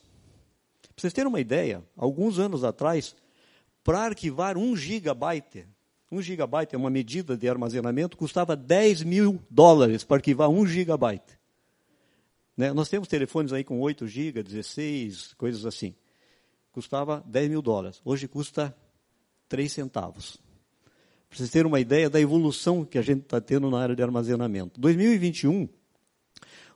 Para 0.82 0.92
vocês 0.96 1.12
terem 1.12 1.28
uma 1.28 1.40
ideia, 1.40 1.82
alguns 1.96 2.38
anos 2.38 2.62
atrás, 2.62 3.16
para 3.82 4.00
arquivar 4.00 4.56
um 4.56 4.76
gigabyte, 4.76 5.66
um 6.12 6.20
gigabyte 6.20 6.74
é 6.74 6.78
uma 6.78 6.90
medida 6.90 7.38
de 7.38 7.48
armazenamento, 7.48 8.18
custava 8.18 8.54
10 8.54 9.02
mil 9.02 9.42
dólares 9.50 10.04
para 10.04 10.18
arquivar 10.18 10.50
um 10.50 10.66
gigabyte. 10.66 11.38
Né? 12.54 12.70
Nós 12.70 12.90
temos 12.90 13.08
telefones 13.08 13.50
aí 13.50 13.64
com 13.64 13.80
8 13.80 14.06
GB, 14.06 14.42
16, 14.42 15.32
coisas 15.38 15.64
assim. 15.64 15.94
Custava 16.70 17.24
10 17.26 17.48
mil 17.48 17.62
dólares. 17.62 18.02
Hoje 18.04 18.28
custa 18.28 18.76
3 19.48 19.72
centavos. 19.72 20.36
Para 21.30 21.38
vocês 21.38 21.50
terem 21.50 21.66
uma 21.66 21.80
ideia 21.80 22.10
da 22.10 22.20
evolução 22.20 22.84
que 22.84 22.98
a 22.98 23.02
gente 23.02 23.22
está 23.22 23.40
tendo 23.40 23.70
na 23.70 23.80
área 23.80 23.96
de 23.96 24.02
armazenamento. 24.02 24.78
2021, 24.78 25.66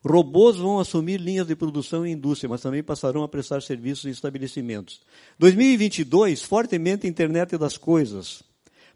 robôs 0.02 0.56
vão 0.56 0.78
assumir 0.78 1.20
linhas 1.20 1.46
de 1.46 1.54
produção 1.54 2.06
em 2.06 2.12
indústria, 2.12 2.48
mas 2.48 2.62
também 2.62 2.82
passarão 2.82 3.22
a 3.22 3.28
prestar 3.28 3.60
serviços 3.60 4.06
em 4.06 4.10
estabelecimentos. 4.10 5.02
2022, 5.38 6.42
fortemente 6.42 7.06
internet 7.06 7.58
das 7.58 7.76
coisas. 7.76 8.42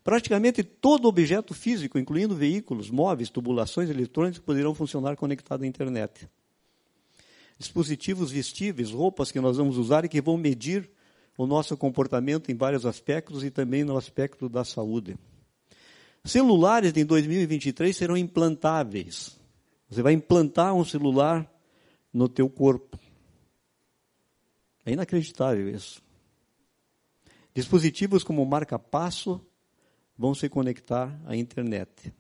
Praticamente 0.03 0.63
todo 0.63 1.09
objeto 1.09 1.53
físico, 1.53 1.99
incluindo 1.99 2.35
veículos, 2.35 2.91
móveis, 2.91 3.29
tubulações 3.29 3.91
eletrônicas, 3.91 4.39
poderão 4.39 4.75
funcionar 4.75 5.17
conectado 5.17 5.63
à 5.63 5.67
internet. 5.67 6.29
Dispositivos 7.59 8.31
vestíveis, 8.31 8.91
roupas 8.91 9.31
que 9.31 9.41
nós 9.41 9.59
vamos 9.59 9.77
usar 9.77 10.05
e 10.05 10.09
que 10.09 10.21
vão 10.21 10.39
medir 10.39 10.91
o 11.37 11.47
nosso 11.47 11.77
comportamento 11.77 12.51
em 12.51 12.55
vários 12.55 12.87
aspectos 12.87 13.45
e 13.45 13.51
também 13.51 13.85
no 13.85 13.97
aspecto 13.97 14.49
da 14.49 14.65
saúde. 14.65 15.19
Celulares 16.25 16.97
em 16.97 17.05
2023 17.05 17.95
serão 17.95 18.17
implantáveis. 18.17 19.39
Você 19.89 20.03
vai 20.03 20.13
implantar 20.15 20.75
um 20.75 20.85
celular 20.85 21.51
no 22.13 22.29
teu 22.29 22.49
corpo. 22.49 22.99
É 24.85 24.93
inacreditável 24.93 25.69
isso. 25.69 26.03
Dispositivos 27.55 28.23
como 28.23 28.45
marca-passo 28.47 29.41
vão 30.21 30.35
se 30.35 30.51
conectar 30.51 31.19
à 31.25 31.35
internet. 31.35 32.13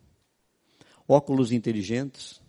Óculos 1.07 1.53
inteligentes, 1.53 2.40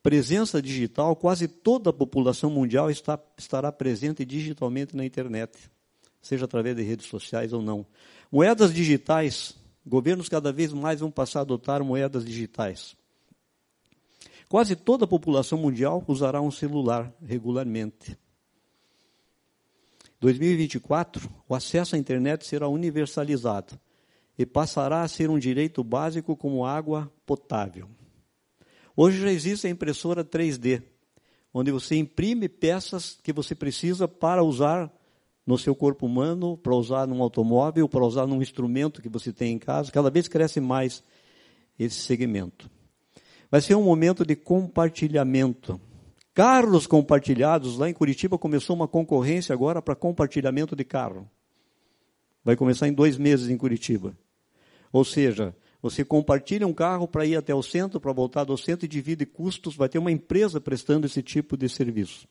presença 0.00 0.62
digital, 0.62 1.16
quase 1.16 1.48
toda 1.48 1.90
a 1.90 1.92
população 1.92 2.48
mundial 2.50 2.88
está, 2.88 3.18
estará 3.36 3.72
presente 3.72 4.24
digitalmente 4.24 4.94
na 4.94 5.04
internet, 5.04 5.68
seja 6.22 6.44
através 6.44 6.76
de 6.76 6.84
redes 6.84 7.06
sociais 7.06 7.52
ou 7.52 7.60
não. 7.60 7.84
Moedas 8.30 8.72
digitais, 8.72 9.56
governos 9.84 10.28
cada 10.28 10.52
vez 10.52 10.72
mais 10.72 11.00
vão 11.00 11.10
passar 11.10 11.40
a 11.40 11.42
adotar 11.42 11.82
moedas 11.82 12.24
digitais. 12.24 12.94
Quase 14.48 14.76
toda 14.76 15.04
a 15.04 15.08
população 15.08 15.58
mundial 15.58 16.04
usará 16.06 16.40
um 16.40 16.52
celular 16.52 17.12
regularmente. 17.20 18.16
2024, 20.20 21.28
o 21.48 21.56
acesso 21.56 21.96
à 21.96 21.98
internet 21.98 22.46
será 22.46 22.68
universalizado 22.68 23.76
e 24.38 24.44
passará 24.44 25.02
a 25.02 25.08
ser 25.08 25.30
um 25.30 25.38
direito 25.38 25.82
básico 25.82 26.36
como 26.36 26.64
água 26.64 27.10
potável. 27.24 27.88
Hoje 28.96 29.20
já 29.20 29.30
existe 29.30 29.66
a 29.66 29.70
impressora 29.70 30.24
3D, 30.24 30.82
onde 31.52 31.70
você 31.70 31.96
imprime 31.96 32.48
peças 32.48 33.18
que 33.22 33.32
você 33.32 33.54
precisa 33.54 34.06
para 34.06 34.42
usar 34.42 34.92
no 35.46 35.56
seu 35.56 35.74
corpo 35.74 36.06
humano, 36.06 36.56
para 36.56 36.74
usar 36.74 37.06
num 37.06 37.22
automóvel, 37.22 37.88
para 37.88 38.04
usar 38.04 38.26
num 38.26 38.42
instrumento 38.42 39.00
que 39.00 39.08
você 39.08 39.32
tem 39.32 39.52
em 39.52 39.58
casa. 39.58 39.92
Cada 39.92 40.10
vez 40.10 40.28
cresce 40.28 40.60
mais 40.60 41.02
esse 41.78 42.00
segmento. 42.00 42.68
Vai 43.50 43.60
ser 43.60 43.76
um 43.76 43.84
momento 43.84 44.24
de 44.24 44.34
compartilhamento. 44.34 45.80
Carros 46.34 46.86
compartilhados, 46.86 47.78
lá 47.78 47.88
em 47.88 47.94
Curitiba 47.94 48.36
começou 48.36 48.74
uma 48.74 48.88
concorrência 48.88 49.52
agora 49.52 49.80
para 49.80 49.94
compartilhamento 49.94 50.74
de 50.74 50.84
carro. 50.84 51.30
Vai 52.44 52.56
começar 52.56 52.88
em 52.88 52.92
dois 52.92 53.16
meses 53.16 53.48
em 53.48 53.56
Curitiba. 53.56 54.16
Ou 54.92 55.04
seja, 55.04 55.54
você 55.80 56.04
compartilha 56.04 56.66
um 56.66 56.74
carro 56.74 57.06
para 57.06 57.24
ir 57.24 57.36
até 57.36 57.54
o 57.54 57.62
centro, 57.62 58.00
para 58.00 58.12
voltar 58.12 58.44
do 58.44 58.56
centro 58.56 58.86
e 58.86 58.88
divide 58.88 59.24
custos. 59.24 59.76
Vai 59.76 59.88
ter 59.88 59.98
uma 59.98 60.10
empresa 60.10 60.60
prestando 60.60 61.06
esse 61.06 61.22
tipo 61.22 61.56
de 61.56 61.68
serviço. 61.68 62.26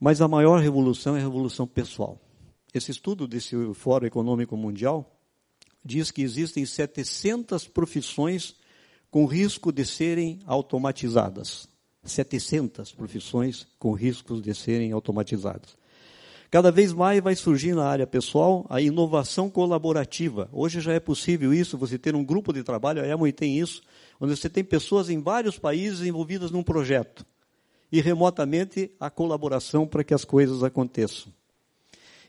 Mas 0.00 0.20
a 0.20 0.28
maior 0.28 0.60
revolução 0.60 1.16
é 1.16 1.20
a 1.20 1.22
revolução 1.22 1.66
pessoal. 1.66 2.20
Esse 2.74 2.90
estudo 2.90 3.28
desse 3.28 3.54
Fórum 3.74 4.06
Econômico 4.06 4.56
Mundial 4.56 5.14
diz 5.84 6.10
que 6.10 6.22
existem 6.22 6.64
700 6.64 7.68
profissões 7.68 8.56
com 9.10 9.26
risco 9.26 9.70
de 9.70 9.84
serem 9.84 10.40
automatizadas. 10.46 11.68
700 12.04 12.92
profissões 12.92 13.66
com 13.78 13.92
riscos 13.92 14.40
de 14.40 14.54
serem 14.54 14.92
automatizadas. 14.92 15.76
Cada 16.52 16.70
vez 16.70 16.92
mais 16.92 17.22
vai 17.22 17.34
surgir 17.34 17.74
na 17.74 17.86
área 17.86 18.06
pessoal 18.06 18.66
a 18.68 18.78
inovação 18.78 19.48
colaborativa. 19.48 20.50
Hoje 20.52 20.82
já 20.82 20.92
é 20.92 21.00
possível 21.00 21.54
isso, 21.54 21.78
você 21.78 21.96
ter 21.96 22.14
um 22.14 22.22
grupo 22.22 22.52
de 22.52 22.62
trabalho, 22.62 23.02
a 23.02 23.06
Emoi 23.08 23.32
tem 23.32 23.58
isso, 23.58 23.80
onde 24.20 24.36
você 24.36 24.50
tem 24.50 24.62
pessoas 24.62 25.08
em 25.08 25.18
vários 25.18 25.58
países 25.58 26.06
envolvidas 26.06 26.50
num 26.50 26.62
projeto 26.62 27.24
e 27.90 28.02
remotamente 28.02 28.90
a 29.00 29.08
colaboração 29.08 29.86
para 29.86 30.04
que 30.04 30.12
as 30.12 30.26
coisas 30.26 30.62
aconteçam. 30.62 31.32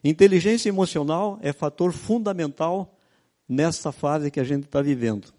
Inteligência 0.01 0.69
emocional 0.69 1.38
é 1.41 1.51
fator 1.51 1.91
fundamental 1.91 2.97
nessa 3.45 3.91
fase 3.91 4.32
que 4.32 4.39
a 4.39 4.45
gente 4.45 4.63
está 4.63 4.82
vivendo. 4.82 5.34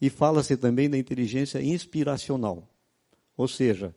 E 0.00 0.08
fala-se 0.08 0.56
também 0.56 0.88
da 0.88 0.96
inteligência 0.96 1.60
inspiracional. 1.60 2.66
Ou 3.36 3.46
seja, 3.46 3.94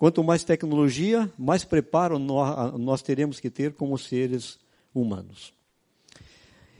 quanto 0.00 0.24
mais 0.24 0.42
tecnologia, 0.42 1.30
mais 1.38 1.62
preparo 1.62 2.18
nós 2.18 3.02
teremos 3.02 3.38
que 3.38 3.50
ter 3.50 3.74
como 3.74 3.98
seres 3.98 4.58
humanos. 4.94 5.52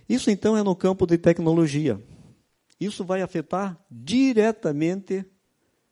Isso 0.09 0.31
então 0.31 0.57
é 0.57 0.63
no 0.63 0.75
campo 0.75 1.07
de 1.07 1.19
tecnologia. 1.19 2.03
Isso 2.81 3.05
vai 3.05 3.21
afetar 3.21 3.79
diretamente 3.91 5.23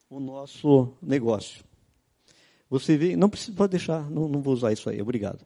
o 0.08 0.18
nosso 0.18 0.94
negócio. 1.02 1.62
Você 2.70 2.96
vê, 2.96 3.14
não 3.14 3.28
precisa, 3.28 3.68
deixar, 3.68 4.10
não, 4.10 4.26
não 4.26 4.40
vou 4.40 4.54
usar 4.54 4.72
isso 4.72 4.88
aí, 4.88 4.98
obrigado. 5.02 5.44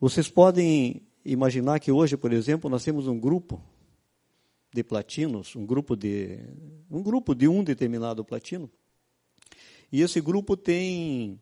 Vocês 0.00 0.26
podem 0.26 1.02
imaginar 1.22 1.80
que 1.80 1.92
hoje, 1.92 2.16
por 2.16 2.32
exemplo, 2.32 2.70
nós 2.70 2.82
temos 2.82 3.06
um 3.06 3.20
grupo 3.20 3.60
de 4.72 4.82
platinos, 4.82 5.54
um 5.54 5.66
grupo 5.66 5.94
de 5.94 6.38
um 6.90 7.02
grupo 7.02 7.34
de 7.34 7.46
um 7.46 7.62
determinado 7.62 8.24
platino, 8.24 8.70
e 9.92 10.02
esse 10.02 10.20
grupo 10.20 10.56
tem 10.56 11.40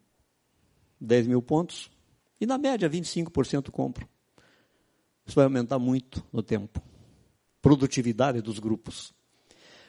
10 1.00 1.26
mil 1.26 1.42
pontos, 1.42 1.90
e 2.40 2.46
na 2.46 2.58
média 2.58 2.88
25% 2.88 3.70
compram. 3.70 4.08
Isso 5.26 5.34
vai 5.34 5.44
aumentar 5.44 5.78
muito 5.78 6.24
no 6.32 6.42
tempo. 6.42 6.80
Produtividade 7.60 8.40
dos 8.40 8.58
grupos. 8.58 9.12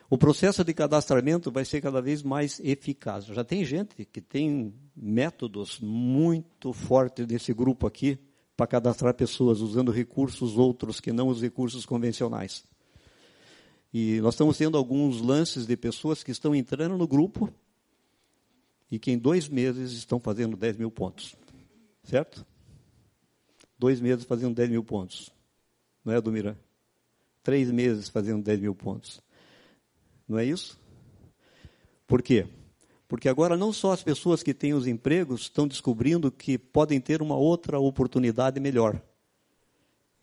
O 0.09 0.17
processo 0.17 0.63
de 0.63 0.73
cadastramento 0.73 1.51
vai 1.51 1.63
ser 1.63 1.81
cada 1.81 2.01
vez 2.01 2.23
mais 2.23 2.59
eficaz. 2.61 3.25
Já 3.25 3.43
tem 3.43 3.63
gente 3.63 4.03
que 4.05 4.19
tem 4.19 4.73
métodos 4.95 5.79
muito 5.79 6.73
fortes 6.73 7.27
desse 7.27 7.53
grupo 7.53 7.85
aqui 7.85 8.17
para 8.57 8.65
cadastrar 8.65 9.13
pessoas 9.13 9.61
usando 9.61 9.91
recursos 9.91 10.57
outros 10.57 10.99
que 10.99 11.13
não 11.13 11.27
os 11.27 11.41
recursos 11.41 11.85
convencionais. 11.85 12.65
E 13.93 14.19
nós 14.21 14.33
estamos 14.33 14.57
tendo 14.57 14.77
alguns 14.77 15.21
lances 15.21 15.65
de 15.65 15.77
pessoas 15.77 16.23
que 16.23 16.31
estão 16.31 16.53
entrando 16.55 16.97
no 16.97 17.07
grupo 17.07 17.53
e 18.91 18.97
que 18.97 19.11
em 19.11 19.17
dois 19.17 19.47
meses 19.47 19.91
estão 19.91 20.19
fazendo 20.19 20.57
10 20.57 20.77
mil 20.77 20.91
pontos. 20.91 21.35
Certo? 22.03 22.45
Dois 23.77 24.01
meses 24.01 24.25
fazendo 24.25 24.55
10 24.55 24.69
mil 24.69 24.83
pontos. 24.83 25.31
Não 26.03 26.13
é, 26.13 26.17
Adumira? 26.17 26.59
Três 27.43 27.71
meses 27.71 28.09
fazendo 28.09 28.43
10 28.43 28.59
mil 28.59 28.75
pontos. 28.75 29.21
Não 30.27 30.37
é 30.37 30.45
isso? 30.45 30.79
Por 32.07 32.21
quê? 32.21 32.47
Porque 33.07 33.29
agora 33.29 33.57
não 33.57 33.73
só 33.73 33.91
as 33.91 34.03
pessoas 34.03 34.43
que 34.43 34.53
têm 34.53 34.73
os 34.73 34.85
empregos 34.85 35.41
estão 35.41 35.67
descobrindo 35.67 36.31
que 36.31 36.57
podem 36.57 36.99
ter 36.99 37.21
uma 37.21 37.35
outra 37.35 37.79
oportunidade 37.79 38.59
melhor. 38.59 39.01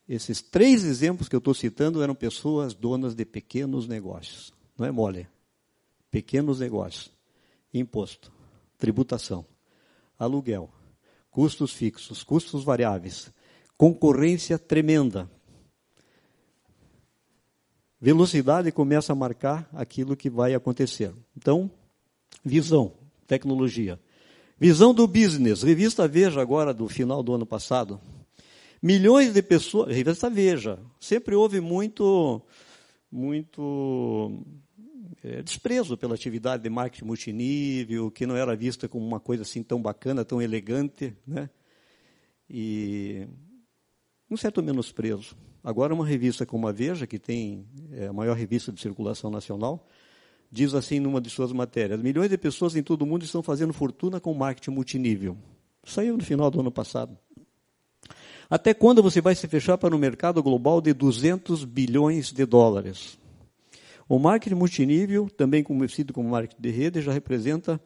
Esses 0.09 0.41
três 0.41 0.85
exemplos 0.85 1.29
que 1.29 1.35
eu 1.35 1.39
estou 1.39 1.53
citando 1.53 2.01
eram 2.01 2.15
pessoas 2.15 2.75
donas 2.75 3.15
de 3.15 3.25
pequenos 3.25 3.89
negócios. 3.89 4.53
Não 4.79 4.87
é 4.87 4.93
mole. 4.93 5.27
Pequenos 6.11 6.61
negócios. 6.61 7.11
Imposto, 7.75 8.33
tributação, 8.79 9.45
aluguel, 10.19 10.71
custos 11.31 11.73
fixos, 11.73 12.23
custos 12.23 12.65
variáveis, 12.65 13.33
concorrência 13.77 14.59
tremenda 14.59 15.31
velocidade 18.01 18.71
começa 18.71 19.13
a 19.13 19.17
marcar 19.17 19.69
aquilo 19.73 20.17
que 20.17 20.31
vai 20.31 20.55
acontecer. 20.55 21.13
Então, 21.37 21.71
visão, 22.45 22.93
tecnologia. 23.27 23.99
Visão 24.59 24.95
do 24.95 25.07
business. 25.07 25.63
Revista 25.63 26.07
Veja, 26.07 26.41
agora, 26.41 26.73
do 26.73 26.89
final 26.89 27.23
do 27.23 27.35
ano 27.35 27.47
passado. 27.47 28.01
Milhões 28.83 29.33
de 29.33 29.43
pessoas. 29.43 29.95
Revista 29.95 30.31
Veja. 30.31 30.79
Sempre 31.01 31.35
houve 31.35 31.61
muito, 31.61 32.41
muito 33.11 34.41
é, 35.27 35.43
desprezo 35.43 35.97
pela 35.97 36.15
atividade 36.15 36.63
de 36.63 36.71
marketing 36.71 37.05
multinível, 37.05 38.11
que 38.13 38.25
não 38.25 38.37
era 38.37 38.55
vista 38.55 38.89
como 38.89 39.05
uma 39.05 39.19
coisa 39.19 39.43
assim 39.43 39.61
tão 39.61 39.83
bacana, 39.83 40.25
tão 40.25 40.41
elegante, 40.41 41.17
né? 41.27 41.51
E 42.49 43.27
um 44.31 44.37
certo 44.37 44.63
menosprezo. 44.63 45.37
Agora, 45.65 45.93
uma 45.93 46.07
revista 46.07 46.47
como 46.47 46.69
a 46.69 46.73
Veja, 46.73 47.09
que 47.09 47.19
tem 47.19 47.67
é, 47.91 48.07
a 48.07 48.13
maior 48.13 48.37
revista 48.37 48.71
de 48.71 48.81
circulação 48.81 49.29
nacional, 49.29 49.85
diz 50.49 50.75
assim 50.75 51.01
numa 51.01 51.21
de 51.21 51.29
suas 51.29 51.53
matérias: 51.53 52.01
milhões 52.01 52.31
de 52.31 52.39
pessoas 52.39 52.77
em 52.77 52.83
todo 52.83 53.03
o 53.03 53.07
mundo 53.07 53.25
estão 53.25 53.43
fazendo 53.43 53.73
fortuna 53.73 54.21
com 54.21 54.33
marketing 54.33 54.71
multinível. 54.71 55.37
Saiu 55.83 56.17
no 56.17 56.23
final 56.23 56.53
do 56.53 56.61
ano 56.61 56.71
passado. 56.71 57.19
Até 58.49 58.73
quando 58.73 59.03
você 59.03 59.21
vai 59.21 59.35
se 59.35 59.49
fechar 59.49 59.77
para 59.77 59.95
um 59.95 59.99
mercado 59.99 60.41
global 60.41 60.81
de 60.81 60.93
200 60.93 61.65
bilhões 61.65 62.31
de 62.31 62.47
dólares? 62.47 63.19
O 64.09 64.19
marketing 64.19 64.55
multinível, 64.55 65.29
também 65.29 65.63
conhecido 65.65 66.13
como 66.13 66.31
marketing 66.31 66.63
de 66.63 66.71
rede, 66.71 67.01
já 67.01 67.13
representa 67.13 67.81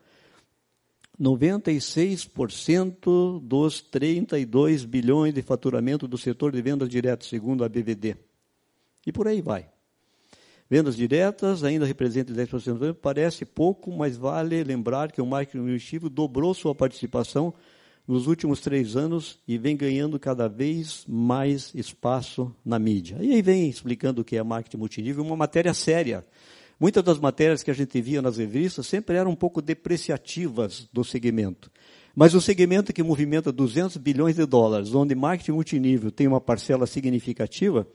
96% 1.18 3.40
dos 3.40 3.80
32 3.82 4.84
bilhões 4.84 5.34
de 5.34 5.42
faturamento 5.42 6.08
do 6.08 6.18
setor 6.18 6.52
de 6.52 6.62
vendas 6.62 6.88
diretas, 6.88 7.28
segundo 7.28 7.64
a 7.64 7.68
BVD. 7.68 8.16
E 9.06 9.12
por 9.12 9.28
aí 9.28 9.42
vai. 9.42 9.68
Vendas 10.68 10.96
diretas 10.96 11.64
ainda 11.64 11.84
representam 11.84 12.36
10%. 12.36 12.94
Parece 12.94 13.44
pouco, 13.44 13.90
mas 13.90 14.16
vale 14.16 14.62
lembrar 14.62 15.10
que 15.10 15.20
o 15.20 15.26
marketing 15.26 15.64
intuitivo 15.64 16.08
dobrou 16.08 16.54
sua 16.54 16.72
participação 16.74 17.52
nos 18.10 18.26
últimos 18.26 18.60
três 18.60 18.96
anos 18.96 19.38
e 19.46 19.56
vem 19.56 19.76
ganhando 19.76 20.18
cada 20.18 20.48
vez 20.48 21.04
mais 21.08 21.72
espaço 21.74 22.54
na 22.64 22.78
mídia. 22.78 23.18
E 23.20 23.32
aí 23.32 23.42
vem 23.42 23.68
explicando 23.68 24.22
o 24.22 24.24
que 24.24 24.36
é 24.36 24.42
marketing 24.42 24.78
multinível, 24.78 25.24
uma 25.24 25.36
matéria 25.36 25.72
séria 25.72 26.24
Muitas 26.80 27.04
das 27.04 27.18
matérias 27.18 27.62
que 27.62 27.70
a 27.70 27.74
gente 27.74 28.00
via 28.00 28.22
nas 28.22 28.38
revistas 28.38 28.86
sempre 28.86 29.14
eram 29.14 29.32
um 29.32 29.36
pouco 29.36 29.60
depreciativas 29.60 30.88
do 30.90 31.04
segmento. 31.04 31.70
Mas 32.16 32.32
o 32.32 32.40
segmento 32.40 32.90
que 32.90 33.02
movimenta 33.02 33.52
200 33.52 33.98
bilhões 33.98 34.36
de 34.36 34.46
dólares, 34.46 34.94
onde 34.94 35.14
marketing 35.14 35.52
multinível 35.52 36.10
tem 36.10 36.26
uma 36.26 36.40
parcela 36.40 36.86
significativa, 36.86 37.86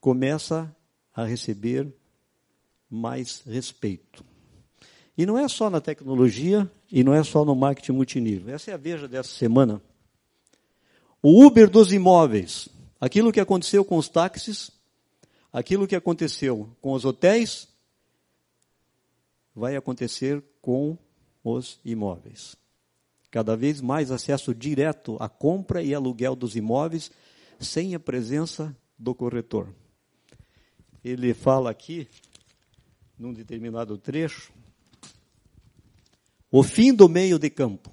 começa 0.00 0.74
a 1.14 1.24
receber 1.24 1.86
mais 2.90 3.44
respeito. 3.46 4.24
E 5.16 5.26
não 5.26 5.38
é 5.38 5.46
só 5.48 5.68
na 5.68 5.80
tecnologia 5.80 6.70
e 6.90 7.04
não 7.04 7.12
é 7.14 7.22
só 7.22 7.44
no 7.44 7.54
marketing 7.54 7.92
multinível. 7.92 8.54
Essa 8.54 8.70
é 8.70 8.74
a 8.74 8.78
veja 8.78 9.06
dessa 9.06 9.30
semana. 9.30 9.82
O 11.22 11.44
Uber 11.44 11.68
dos 11.68 11.92
imóveis. 11.92 12.68
Aquilo 13.00 13.32
que 13.32 13.40
aconteceu 13.40 13.84
com 13.84 13.96
os 13.96 14.08
táxis, 14.08 14.70
aquilo 15.52 15.86
que 15.86 15.96
aconteceu 15.96 16.70
com 16.80 16.92
os 16.92 17.04
hotéis 17.04 17.68
vai 19.54 19.76
acontecer 19.76 20.42
com 20.60 20.96
os 21.44 21.78
imóveis. 21.84 22.56
Cada 23.30 23.56
vez 23.56 23.80
mais 23.80 24.10
acesso 24.10 24.54
direto 24.54 25.16
à 25.20 25.28
compra 25.28 25.82
e 25.82 25.94
aluguel 25.94 26.36
dos 26.36 26.54
imóveis 26.54 27.10
sem 27.58 27.94
a 27.94 28.00
presença 28.00 28.76
do 28.98 29.14
corretor. 29.14 29.68
Ele 31.04 31.34
fala 31.34 31.70
aqui, 31.70 32.06
num 33.18 33.32
determinado 33.32 33.98
trecho, 33.98 34.52
o 36.52 36.62
fim 36.62 36.92
do 36.92 37.08
meio 37.08 37.38
de 37.38 37.48
campo. 37.48 37.90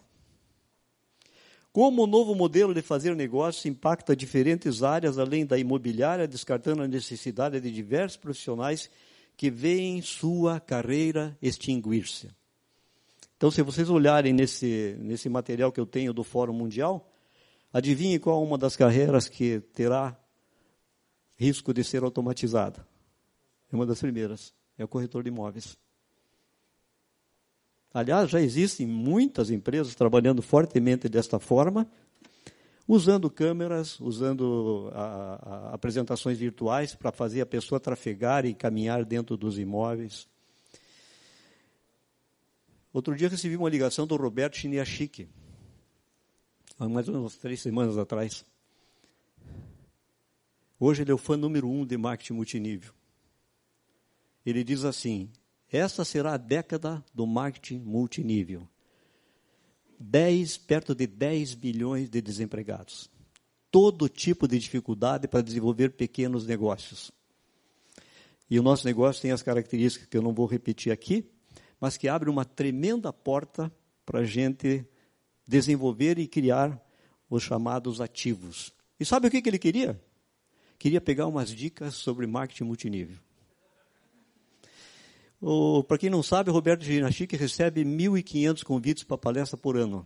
Como 1.71 2.03
o 2.03 2.07
novo 2.07 2.35
modelo 2.35 2.73
de 2.73 2.81
fazer 2.81 3.15
negócio 3.15 3.69
impacta 3.69 4.13
diferentes 4.13 4.83
áreas 4.83 5.17
além 5.17 5.45
da 5.45 5.57
imobiliária, 5.57 6.27
descartando 6.27 6.81
a 6.81 6.87
necessidade 6.87 7.61
de 7.61 7.71
diversos 7.71 8.17
profissionais 8.17 8.89
que 9.37 9.49
veem 9.49 10.01
sua 10.01 10.59
carreira 10.59 11.37
extinguir-se. 11.41 12.29
Então, 13.37 13.49
se 13.49 13.61
vocês 13.61 13.89
olharem 13.89 14.33
nesse, 14.33 14.97
nesse 14.99 15.29
material 15.29 15.71
que 15.71 15.79
eu 15.79 15.85
tenho 15.85 16.11
do 16.11 16.25
Fórum 16.25 16.51
Mundial, 16.51 17.09
adivinhe 17.71 18.19
qual 18.19 18.43
uma 18.43 18.57
das 18.57 18.75
carreiras 18.75 19.29
que 19.29 19.61
terá 19.73 20.19
risco 21.37 21.73
de 21.73 21.81
ser 21.85 22.03
automatizada. 22.03 22.85
É 23.71 23.75
uma 23.75 23.85
das 23.85 24.01
primeiras, 24.01 24.53
é 24.77 24.83
o 24.83 24.87
corretor 24.89 25.23
de 25.23 25.29
imóveis. 25.29 25.77
Aliás, 27.93 28.29
já 28.29 28.39
existem 28.39 28.85
muitas 28.85 29.49
empresas 29.49 29.95
trabalhando 29.95 30.41
fortemente 30.41 31.09
desta 31.09 31.39
forma, 31.39 31.89
usando 32.87 33.29
câmeras, 33.29 33.99
usando 33.99 34.91
a, 34.93 35.69
a, 35.71 35.73
apresentações 35.73 36.37
virtuais 36.37 36.93
para 36.93 37.11
fazer 37.11 37.41
a 37.41 37.45
pessoa 37.45 37.79
trafegar 37.79 38.45
e 38.45 38.53
caminhar 38.53 39.03
dentro 39.03 39.35
dos 39.35 39.57
imóveis. 39.57 40.27
Outro 42.93 43.15
dia 43.15 43.29
recebi 43.29 43.55
uma 43.55 43.69
ligação 43.69 44.05
do 44.05 44.15
Roberto 44.15 44.57
Chiniachik, 44.57 45.27
há 46.79 46.87
mais 46.87 47.07
ou 47.07 47.15
menos 47.15 47.37
três 47.37 47.61
semanas 47.61 47.97
atrás. 47.97 48.45
Hoje 50.79 51.01
ele 51.01 51.11
é 51.11 51.13
o 51.13 51.17
fã 51.17 51.35
número 51.35 51.69
um 51.69 51.85
de 51.85 51.97
marketing 51.97 52.33
multinível. 52.33 52.93
Ele 54.45 54.63
diz 54.63 54.83
assim: 54.83 55.29
essa 55.71 56.03
será 56.03 56.33
a 56.33 56.37
década 56.37 57.03
do 57.13 57.27
marketing 57.27 57.79
multinível. 57.79 58.67
10, 59.99 60.57
perto 60.57 60.95
de 60.95 61.05
10 61.05 61.55
bilhões 61.55 62.09
de 62.09 62.21
desempregados. 62.21 63.09
Todo 63.69 64.09
tipo 64.09 64.47
de 64.47 64.57
dificuldade 64.57 65.27
para 65.27 65.41
desenvolver 65.41 65.91
pequenos 65.91 66.47
negócios. 66.47 67.11
E 68.49 68.57
o 68.59 68.63
nosso 68.63 68.85
negócio 68.85 69.21
tem 69.21 69.31
as 69.31 69.43
características 69.43 70.07
que 70.07 70.17
eu 70.17 70.21
não 70.21 70.33
vou 70.33 70.47
repetir 70.47 70.91
aqui, 70.91 71.29
mas 71.79 71.97
que 71.97 72.07
abre 72.07 72.29
uma 72.29 72.43
tremenda 72.43 73.13
porta 73.13 73.71
para 74.05 74.21
a 74.21 74.25
gente 74.25 74.83
desenvolver 75.45 76.17
e 76.17 76.27
criar 76.27 76.81
os 77.29 77.43
chamados 77.43 78.01
ativos. 78.01 78.73
E 78.99 79.05
sabe 79.05 79.27
o 79.27 79.31
que, 79.31 79.41
que 79.41 79.49
ele 79.49 79.59
queria? 79.59 80.01
Queria 80.79 80.99
pegar 80.99 81.27
umas 81.27 81.49
dicas 81.49 81.93
sobre 81.93 82.25
marketing 82.25 82.63
multinível. 82.63 83.17
Para 85.87 85.97
quem 85.97 86.09
não 86.09 86.21
sabe, 86.21 86.51
Roberto 86.51 86.83
Ginachique 86.83 87.37
recebe 87.37 87.83
1.500 87.85 88.63
convites 88.63 89.03
para 89.03 89.17
palestra 89.17 89.57
por 89.57 89.77
ano. 89.77 90.05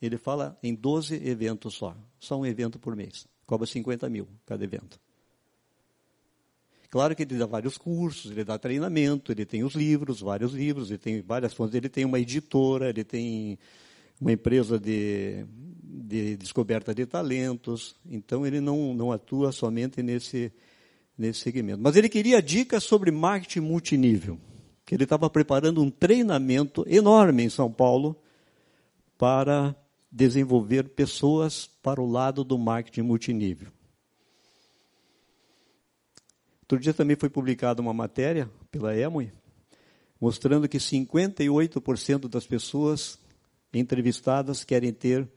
Ele 0.00 0.16
fala 0.16 0.58
em 0.62 0.74
12 0.74 1.14
eventos 1.26 1.74
só. 1.74 1.96
Só 2.18 2.38
um 2.38 2.46
evento 2.46 2.78
por 2.78 2.96
mês. 2.96 3.26
Cobra 3.46 3.66
50 3.66 4.08
mil 4.08 4.26
cada 4.46 4.64
evento. 4.64 4.98
Claro 6.88 7.14
que 7.16 7.24
ele 7.24 7.36
dá 7.36 7.46
vários 7.46 7.76
cursos, 7.76 8.30
ele 8.30 8.44
dá 8.44 8.56
treinamento, 8.56 9.32
ele 9.32 9.44
tem 9.44 9.64
os 9.64 9.74
livros, 9.74 10.20
vários 10.20 10.52
livros, 10.52 10.90
ele 10.90 10.98
tem 10.98 11.20
várias 11.20 11.52
fontes, 11.52 11.74
ele 11.74 11.88
tem 11.88 12.04
uma 12.04 12.20
editora, 12.20 12.88
ele 12.88 13.02
tem 13.02 13.58
uma 14.20 14.30
empresa 14.30 14.78
de, 14.78 15.44
de 15.82 16.36
descoberta 16.36 16.94
de 16.94 17.04
talentos. 17.04 17.96
Então 18.08 18.46
ele 18.46 18.60
não, 18.60 18.94
não 18.94 19.10
atua 19.10 19.50
somente 19.50 20.02
nesse 20.02 20.52
nesse 21.16 21.40
segmento. 21.40 21.80
Mas 21.82 21.96
ele 21.96 22.08
queria 22.08 22.42
dicas 22.42 22.84
sobre 22.84 23.10
marketing 23.10 23.60
multinível, 23.60 24.38
que 24.84 24.94
ele 24.94 25.04
estava 25.04 25.30
preparando 25.30 25.82
um 25.82 25.90
treinamento 25.90 26.84
enorme 26.88 27.44
em 27.44 27.48
São 27.48 27.72
Paulo 27.72 28.16
para 29.16 29.74
desenvolver 30.10 30.90
pessoas 30.90 31.66
para 31.82 32.00
o 32.00 32.10
lado 32.10 32.44
do 32.44 32.58
marketing 32.58 33.02
multinível. 33.02 33.68
Outro 36.62 36.78
dia 36.78 36.94
também 36.94 37.16
foi 37.16 37.28
publicada 37.28 37.82
uma 37.82 37.92
matéria 37.92 38.50
pela 38.70 38.96
Emoi, 38.96 39.30
mostrando 40.20 40.68
que 40.68 40.78
58% 40.78 42.28
das 42.28 42.46
pessoas 42.46 43.18
entrevistadas 43.72 44.64
querem 44.64 44.92
ter 44.92 45.28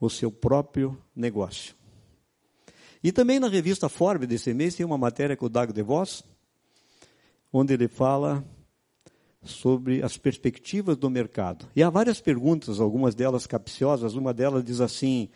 o 0.00 0.10
seu 0.10 0.30
próprio 0.30 0.96
negócio. 1.14 1.77
E 3.02 3.12
também 3.12 3.38
na 3.38 3.48
revista 3.48 3.88
Forbes 3.88 4.28
desse 4.28 4.52
mês 4.52 4.74
tem 4.74 4.84
uma 4.84 4.98
matéria 4.98 5.36
com 5.36 5.46
o 5.46 5.48
Dago 5.48 5.72
DeVos, 5.72 6.24
onde 7.52 7.72
ele 7.72 7.88
fala 7.88 8.44
sobre 9.42 10.02
as 10.02 10.16
perspectivas 10.16 10.96
do 10.96 11.08
mercado. 11.08 11.66
E 11.74 11.82
há 11.82 11.90
várias 11.90 12.20
perguntas, 12.20 12.80
algumas 12.80 13.14
delas 13.14 13.46
capciosas. 13.46 14.14
Uma 14.14 14.34
delas 14.34 14.64
diz 14.64 14.80
assim: 14.80 15.28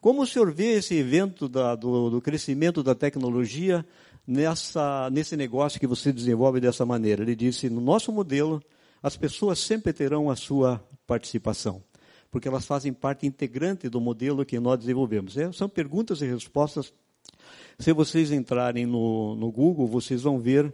como 0.00 0.22
o 0.22 0.26
senhor 0.26 0.50
vê 0.50 0.78
esse 0.78 0.94
evento 0.94 1.48
da, 1.48 1.74
do, 1.74 2.08
do, 2.10 2.20
crescimento 2.22 2.82
da 2.82 2.94
tecnologia 2.94 3.84
nessa, 4.26 5.10
nesse 5.10 5.36
negócio 5.36 5.78
que 5.78 5.86
você 5.86 6.12
desenvolve 6.12 6.58
dessa 6.58 6.86
maneira? 6.86 7.22
Ele 7.22 7.36
disse: 7.36 7.68
no 7.68 7.80
nosso 7.80 8.10
modelo, 8.10 8.62
as 9.02 9.16
pessoas 9.16 9.58
sempre 9.58 9.92
terão 9.92 10.30
a 10.30 10.36
sua 10.36 10.82
participação, 11.06 11.82
porque 12.30 12.48
elas 12.48 12.64
fazem 12.64 12.94
parte 12.94 13.26
integrante 13.26 13.90
do 13.90 14.00
modelo 14.00 14.44
que 14.44 14.58
nós 14.58 14.78
desenvolvemos. 14.78 15.36
É, 15.36 15.52
são 15.52 15.68
perguntas 15.68 16.22
e 16.22 16.26
respostas 16.26 16.92
se 17.78 17.92
vocês 17.92 18.30
entrarem 18.30 18.86
no, 18.86 19.34
no 19.36 19.50
Google, 19.50 19.86
vocês 19.86 20.22
vão 20.22 20.38
ver 20.38 20.72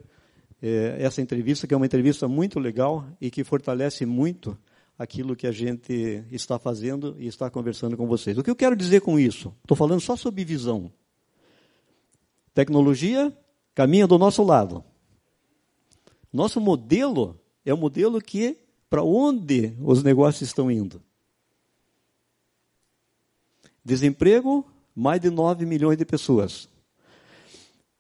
é, 0.62 0.97
essa 0.99 1.20
entrevista, 1.20 1.66
que 1.66 1.74
é 1.74 1.77
uma 1.77 1.87
entrevista 1.87 2.27
muito 2.27 2.59
legal 2.59 3.07
e 3.20 3.31
que 3.31 3.45
fortalece 3.45 4.07
muito 4.07 4.57
aquilo 4.99 5.37
que 5.37 5.47
a 5.47 5.53
gente 5.53 6.24
está 6.31 6.59
fazendo 6.59 7.16
e 7.18 7.27
está 7.27 7.51
conversando 7.51 7.97
com 7.97 8.07
vocês. 8.07 8.39
O 8.39 8.43
que 8.43 8.51
eu 8.51 8.57
quero 8.57 8.74
dizer 8.74 9.01
com 9.01 9.18
isso? 9.18 9.55
Estou 9.62 9.77
falando 9.77 10.01
só 10.01 10.16
sobre 10.16 10.45
visão. 10.45 10.91
Tecnologia 12.55 13.33
caminha 13.74 14.07
do 14.07 14.18
nosso 14.18 14.43
lado. 14.43 14.83
Nosso 16.33 16.61
modelo 16.61 17.39
é 17.64 17.74
o 17.74 17.77
modelo 17.77 18.20
que 18.20 18.57
para 18.89 19.03
onde 19.03 19.74
os 19.81 20.03
negócios 20.03 20.49
estão 20.49 20.70
indo. 20.70 21.03
Desemprego, 23.85 24.66
mais 24.97 25.21
de 25.21 25.29
9 25.29 25.67
milhões 25.67 25.99
de 25.99 26.07
pessoas. 26.07 26.69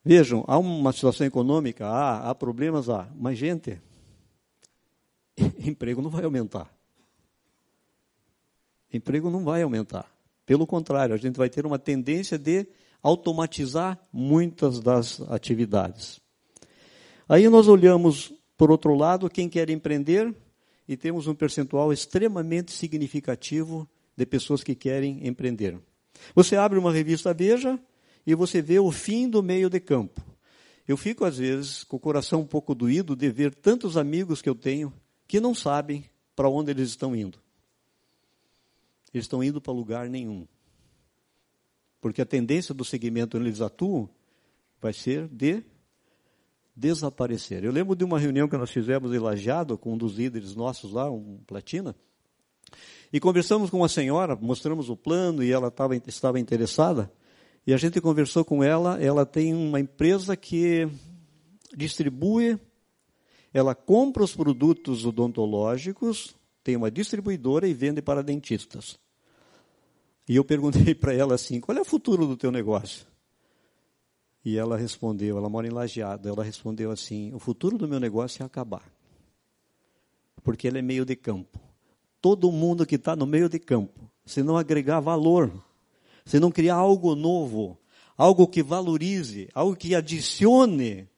Vejam, 0.02 0.44
há 0.48 0.56
uma 0.56 0.92
situação 0.92 1.26
econômica, 1.26 1.86
há, 1.86 2.30
há 2.30 2.34
problemas, 2.34 2.88
há. 2.88 3.06
Mas, 3.14 3.36
gente, 3.36 3.78
emprego 5.58 6.00
não 6.00 6.08
vai 6.08 6.24
aumentar. 6.24 6.72
Emprego 8.90 9.28
não 9.28 9.44
vai 9.44 9.62
aumentar. 9.62 10.10
Pelo 10.46 10.66
contrário, 10.66 11.14
a 11.14 11.18
gente 11.18 11.36
vai 11.36 11.50
ter 11.50 11.66
uma 11.66 11.78
tendência 11.78 12.38
de 12.38 12.66
automatizar 13.02 13.98
muitas 14.12 14.80
das 14.80 15.20
atividades. 15.28 16.20
Aí 17.28 17.48
nós 17.48 17.68
olhamos, 17.68 18.32
por 18.56 18.70
outro 18.70 18.94
lado, 18.94 19.28
quem 19.28 19.48
quer 19.48 19.68
empreender 19.68 20.34
e 20.88 20.96
temos 20.96 21.26
um 21.26 21.34
percentual 21.34 21.92
extremamente 21.92 22.72
significativo 22.72 23.88
de 24.16 24.24
pessoas 24.24 24.62
que 24.62 24.74
querem 24.74 25.26
empreender. 25.26 25.78
Você 26.34 26.56
abre 26.56 26.78
uma 26.78 26.92
revista 26.92 27.32
Veja, 27.32 27.78
e 28.26 28.34
você 28.34 28.60
vê 28.60 28.78
o 28.78 28.90
fim 28.90 29.28
do 29.28 29.42
meio 29.42 29.70
de 29.70 29.78
campo. 29.78 30.20
Eu 30.86 30.96
fico, 30.96 31.24
às 31.24 31.38
vezes, 31.38 31.84
com 31.84 31.96
o 31.96 32.00
coração 32.00 32.40
um 32.40 32.46
pouco 32.46 32.74
doído 32.74 33.16
de 33.16 33.28
ver 33.30 33.54
tantos 33.54 33.96
amigos 33.96 34.42
que 34.42 34.48
eu 34.48 34.54
tenho 34.54 34.92
que 35.26 35.40
não 35.40 35.54
sabem 35.54 36.04
para 36.34 36.48
onde 36.48 36.70
eles 36.70 36.90
estão 36.90 37.14
indo. 37.14 37.38
Eles 39.12 39.24
estão 39.24 39.42
indo 39.42 39.60
para 39.60 39.72
lugar 39.72 40.08
nenhum. 40.08 40.46
Porque 42.00 42.20
a 42.20 42.26
tendência 42.26 42.74
do 42.74 42.84
segmento 42.84 43.36
onde 43.36 43.48
eles 43.48 43.60
atuam 43.60 44.08
vai 44.80 44.92
ser 44.92 45.26
de 45.28 45.64
desaparecer. 46.74 47.64
Eu 47.64 47.72
lembro 47.72 47.96
de 47.96 48.04
uma 48.04 48.18
reunião 48.18 48.48
que 48.48 48.56
nós 48.56 48.70
fizemos 48.70 49.12
em 49.12 49.18
Lajeado 49.18 49.78
com 49.78 49.94
um 49.94 49.98
dos 49.98 50.14
líderes 50.14 50.54
nossos 50.54 50.92
lá, 50.92 51.10
um 51.10 51.38
platina, 51.46 51.96
e 53.12 53.20
conversamos 53.20 53.70
com 53.70 53.78
uma 53.78 53.88
senhora, 53.88 54.36
mostramos 54.36 54.88
o 54.88 54.96
plano 54.96 55.42
e 55.42 55.50
ela 55.50 55.70
tava, 55.70 55.96
estava 55.96 56.40
interessada. 56.40 57.10
E 57.66 57.72
a 57.72 57.76
gente 57.76 58.00
conversou 58.00 58.44
com 58.44 58.62
ela, 58.62 59.02
ela 59.02 59.26
tem 59.26 59.52
uma 59.54 59.80
empresa 59.80 60.36
que 60.36 60.88
distribui, 61.76 62.58
ela 63.52 63.74
compra 63.74 64.22
os 64.22 64.34
produtos 64.34 65.04
odontológicos, 65.04 66.34
tem 66.62 66.76
uma 66.76 66.90
distribuidora 66.90 67.66
e 67.66 67.74
vende 67.74 68.02
para 68.02 68.22
dentistas. 68.22 68.98
E 70.28 70.36
eu 70.36 70.44
perguntei 70.44 70.94
para 70.96 71.12
ela 71.12 71.34
assim: 71.34 71.60
qual 71.60 71.76
é 71.76 71.80
o 71.80 71.84
futuro 71.84 72.26
do 72.26 72.36
teu 72.36 72.50
negócio? 72.50 73.06
E 74.44 74.56
ela 74.56 74.76
respondeu, 74.76 75.36
ela 75.36 75.48
mora 75.48 75.66
em 75.66 75.70
Lajeado, 75.70 76.28
ela 76.28 76.44
respondeu 76.44 76.90
assim: 76.90 77.32
o 77.34 77.38
futuro 77.38 77.76
do 77.76 77.88
meu 77.88 77.98
negócio 77.98 78.42
é 78.42 78.46
acabar. 78.46 78.88
Porque 80.44 80.68
ele 80.68 80.78
é 80.78 80.82
meio 80.82 81.04
de 81.04 81.16
campo. 81.16 81.65
Todo 82.26 82.50
mundo 82.50 82.84
que 82.84 82.96
está 82.96 83.14
no 83.14 83.24
meio 83.24 83.48
de 83.48 83.60
campo, 83.60 84.10
se 84.24 84.42
não 84.42 84.56
agregar 84.56 84.98
valor 84.98 85.52
se 86.26 86.40
não 86.40 86.50
criar 86.50 86.74
algo 86.74 87.14
novo, 87.14 87.78
algo 88.18 88.48
que 88.48 88.60
valorize, 88.60 89.48
algo 89.54 89.76
que 89.76 89.94
adicione, 89.94 91.08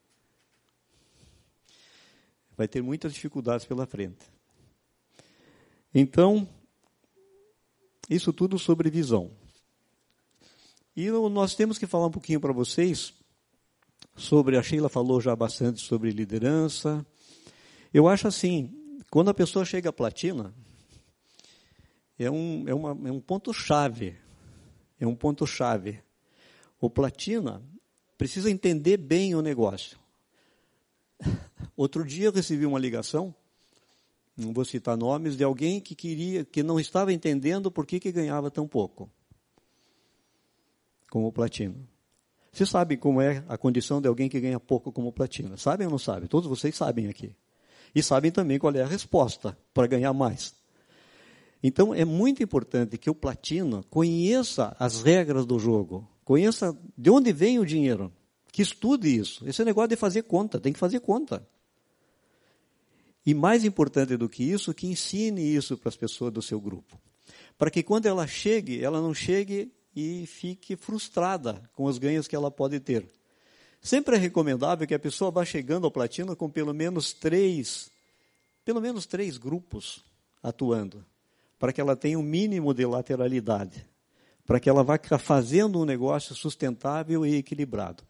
vai 2.54 2.68
ter 2.68 2.82
muitas 2.82 3.14
dificuldades 3.14 3.64
pela 3.64 3.86
frente. 3.86 4.26
Então, 5.94 6.46
Isso 8.10 8.32
tudo 8.32 8.58
sobre 8.58 8.90
visão. 8.90 9.30
E 10.96 11.10
nós 11.10 11.54
temos 11.54 11.76
que 11.76 11.86
falar 11.86 12.06
um 12.06 12.10
pouquinho 12.10 12.40
para 12.40 12.54
vocês 12.54 13.12
sobre, 14.16 14.56
a 14.56 14.62
Sheila 14.62 14.88
falou 14.88 15.20
já 15.20 15.36
bastante 15.36 15.82
sobre 15.82 16.10
liderança. 16.10 17.06
Eu 17.92 18.08
acho 18.08 18.26
assim, 18.26 18.74
quando 19.10 19.28
a 19.28 19.34
pessoa 19.34 19.62
chega 19.62 19.90
à 19.90 19.92
platina, 19.92 20.54
é 22.18 22.30
um, 22.30 22.64
é 22.66 22.74
uma, 22.74 23.08
é 23.08 23.12
um 23.12 23.20
ponto-chave. 23.20 24.16
É 24.98 25.06
um 25.06 25.14
ponto-chave. 25.14 26.02
O 26.80 26.90
platina 26.90 27.62
precisa 28.16 28.50
entender 28.50 28.96
bem 28.96 29.34
o 29.34 29.42
negócio. 29.42 29.98
Outro 31.76 32.04
dia 32.04 32.26
eu 32.26 32.32
recebi 32.32 32.66
uma 32.66 32.78
ligação, 32.78 33.34
não 34.36 34.52
vou 34.52 34.64
citar 34.64 34.96
nomes, 34.96 35.36
de 35.36 35.44
alguém 35.44 35.80
que 35.80 35.94
queria, 35.94 36.44
que 36.44 36.62
não 36.62 36.78
estava 36.78 37.12
entendendo 37.12 37.70
por 37.70 37.86
que, 37.86 38.00
que 38.00 38.12
ganhava 38.12 38.50
tão 38.50 38.66
pouco 38.66 39.10
como 41.10 41.32
platino. 41.32 41.88
Você 42.52 42.66
sabe 42.66 42.96
como 42.96 43.20
é 43.20 43.44
a 43.48 43.56
condição 43.56 44.00
de 44.00 44.08
alguém 44.08 44.28
que 44.28 44.40
ganha 44.40 44.58
pouco 44.58 44.90
como 44.90 45.12
platina? 45.12 45.56
Sabem 45.56 45.86
ou 45.86 45.90
não 45.92 45.98
sabem? 45.98 46.28
Todos 46.28 46.48
vocês 46.48 46.74
sabem 46.74 47.08
aqui. 47.08 47.34
E 47.94 48.02
sabem 48.02 48.30
também 48.30 48.58
qual 48.58 48.74
é 48.74 48.82
a 48.82 48.86
resposta 48.86 49.56
para 49.72 49.86
ganhar 49.86 50.12
mais. 50.12 50.54
Então 51.62 51.94
é 51.94 52.04
muito 52.04 52.42
importante 52.42 52.96
que 52.96 53.10
o 53.10 53.14
platino 53.14 53.84
conheça 53.90 54.76
as 54.78 55.02
regras 55.02 55.44
do 55.44 55.58
jogo, 55.58 56.08
conheça 56.24 56.76
de 56.96 57.10
onde 57.10 57.32
vem 57.32 57.58
o 57.58 57.66
dinheiro, 57.66 58.12
que 58.52 58.62
estude 58.62 59.08
isso. 59.08 59.46
Esse 59.48 59.64
negócio 59.64 59.88
de 59.88 59.96
fazer 59.96 60.22
conta, 60.22 60.60
tem 60.60 60.72
que 60.72 60.78
fazer 60.78 61.00
conta. 61.00 61.46
E 63.26 63.34
mais 63.34 63.64
importante 63.64 64.16
do 64.16 64.28
que 64.28 64.42
isso, 64.42 64.72
que 64.72 64.86
ensine 64.86 65.42
isso 65.42 65.76
para 65.76 65.88
as 65.88 65.96
pessoas 65.96 66.32
do 66.32 66.40
seu 66.40 66.60
grupo. 66.60 66.98
Para 67.58 67.70
que 67.70 67.82
quando 67.82 68.06
ela 68.06 68.26
chegue, 68.26 68.82
ela 68.82 69.00
não 69.00 69.12
chegue 69.12 69.72
e 69.94 70.26
fique 70.26 70.76
frustrada 70.76 71.68
com 71.74 71.84
os 71.84 71.98
ganhos 71.98 72.28
que 72.28 72.36
ela 72.36 72.50
pode 72.50 72.78
ter. 72.80 73.10
Sempre 73.80 74.16
é 74.16 74.18
recomendável 74.18 74.86
que 74.86 74.94
a 74.94 74.98
pessoa 74.98 75.30
vá 75.30 75.44
chegando 75.44 75.84
ao 75.84 75.90
platino 75.90 76.34
com 76.36 76.48
pelo 76.48 76.72
menos 76.72 77.12
três, 77.12 77.90
pelo 78.64 78.80
menos 78.80 79.06
três 79.06 79.36
grupos 79.36 80.04
atuando, 80.42 81.04
para 81.58 81.72
que 81.72 81.80
ela 81.80 81.96
tenha 81.96 82.18
um 82.18 82.22
mínimo 82.22 82.72
de 82.72 82.86
lateralidade, 82.86 83.86
para 84.46 84.60
que 84.60 84.68
ela 84.68 84.84
vá 84.84 84.98
fazendo 85.18 85.80
um 85.80 85.84
negócio 85.84 86.34
sustentável 86.34 87.26
e 87.26 87.36
equilibrado. 87.36 88.04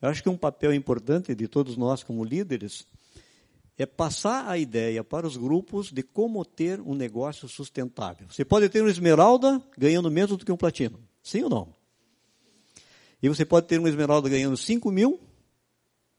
Eu 0.00 0.08
acho 0.08 0.22
que 0.22 0.28
um 0.28 0.36
papel 0.36 0.72
importante 0.72 1.34
de 1.34 1.48
todos 1.48 1.76
nós 1.76 2.02
como 2.02 2.24
líderes 2.24 2.86
é 3.76 3.86
passar 3.86 4.48
a 4.48 4.58
ideia 4.58 5.04
para 5.04 5.26
os 5.26 5.36
grupos 5.36 5.92
de 5.92 6.02
como 6.02 6.44
ter 6.44 6.80
um 6.80 6.94
negócio 6.94 7.48
sustentável. 7.48 8.26
Você 8.28 8.44
pode 8.44 8.68
ter 8.68 8.82
um 8.82 8.88
esmeralda 8.88 9.62
ganhando 9.76 10.10
menos 10.10 10.36
do 10.36 10.44
que 10.44 10.50
um 10.50 10.56
platino. 10.56 10.98
Sim 11.22 11.44
ou 11.44 11.50
não? 11.50 11.74
E 13.22 13.28
você 13.28 13.44
pode 13.44 13.66
ter 13.66 13.78
uma 13.78 13.88
esmeralda 13.88 14.28
ganhando 14.28 14.56
5 14.56 14.90
mil, 14.90 15.20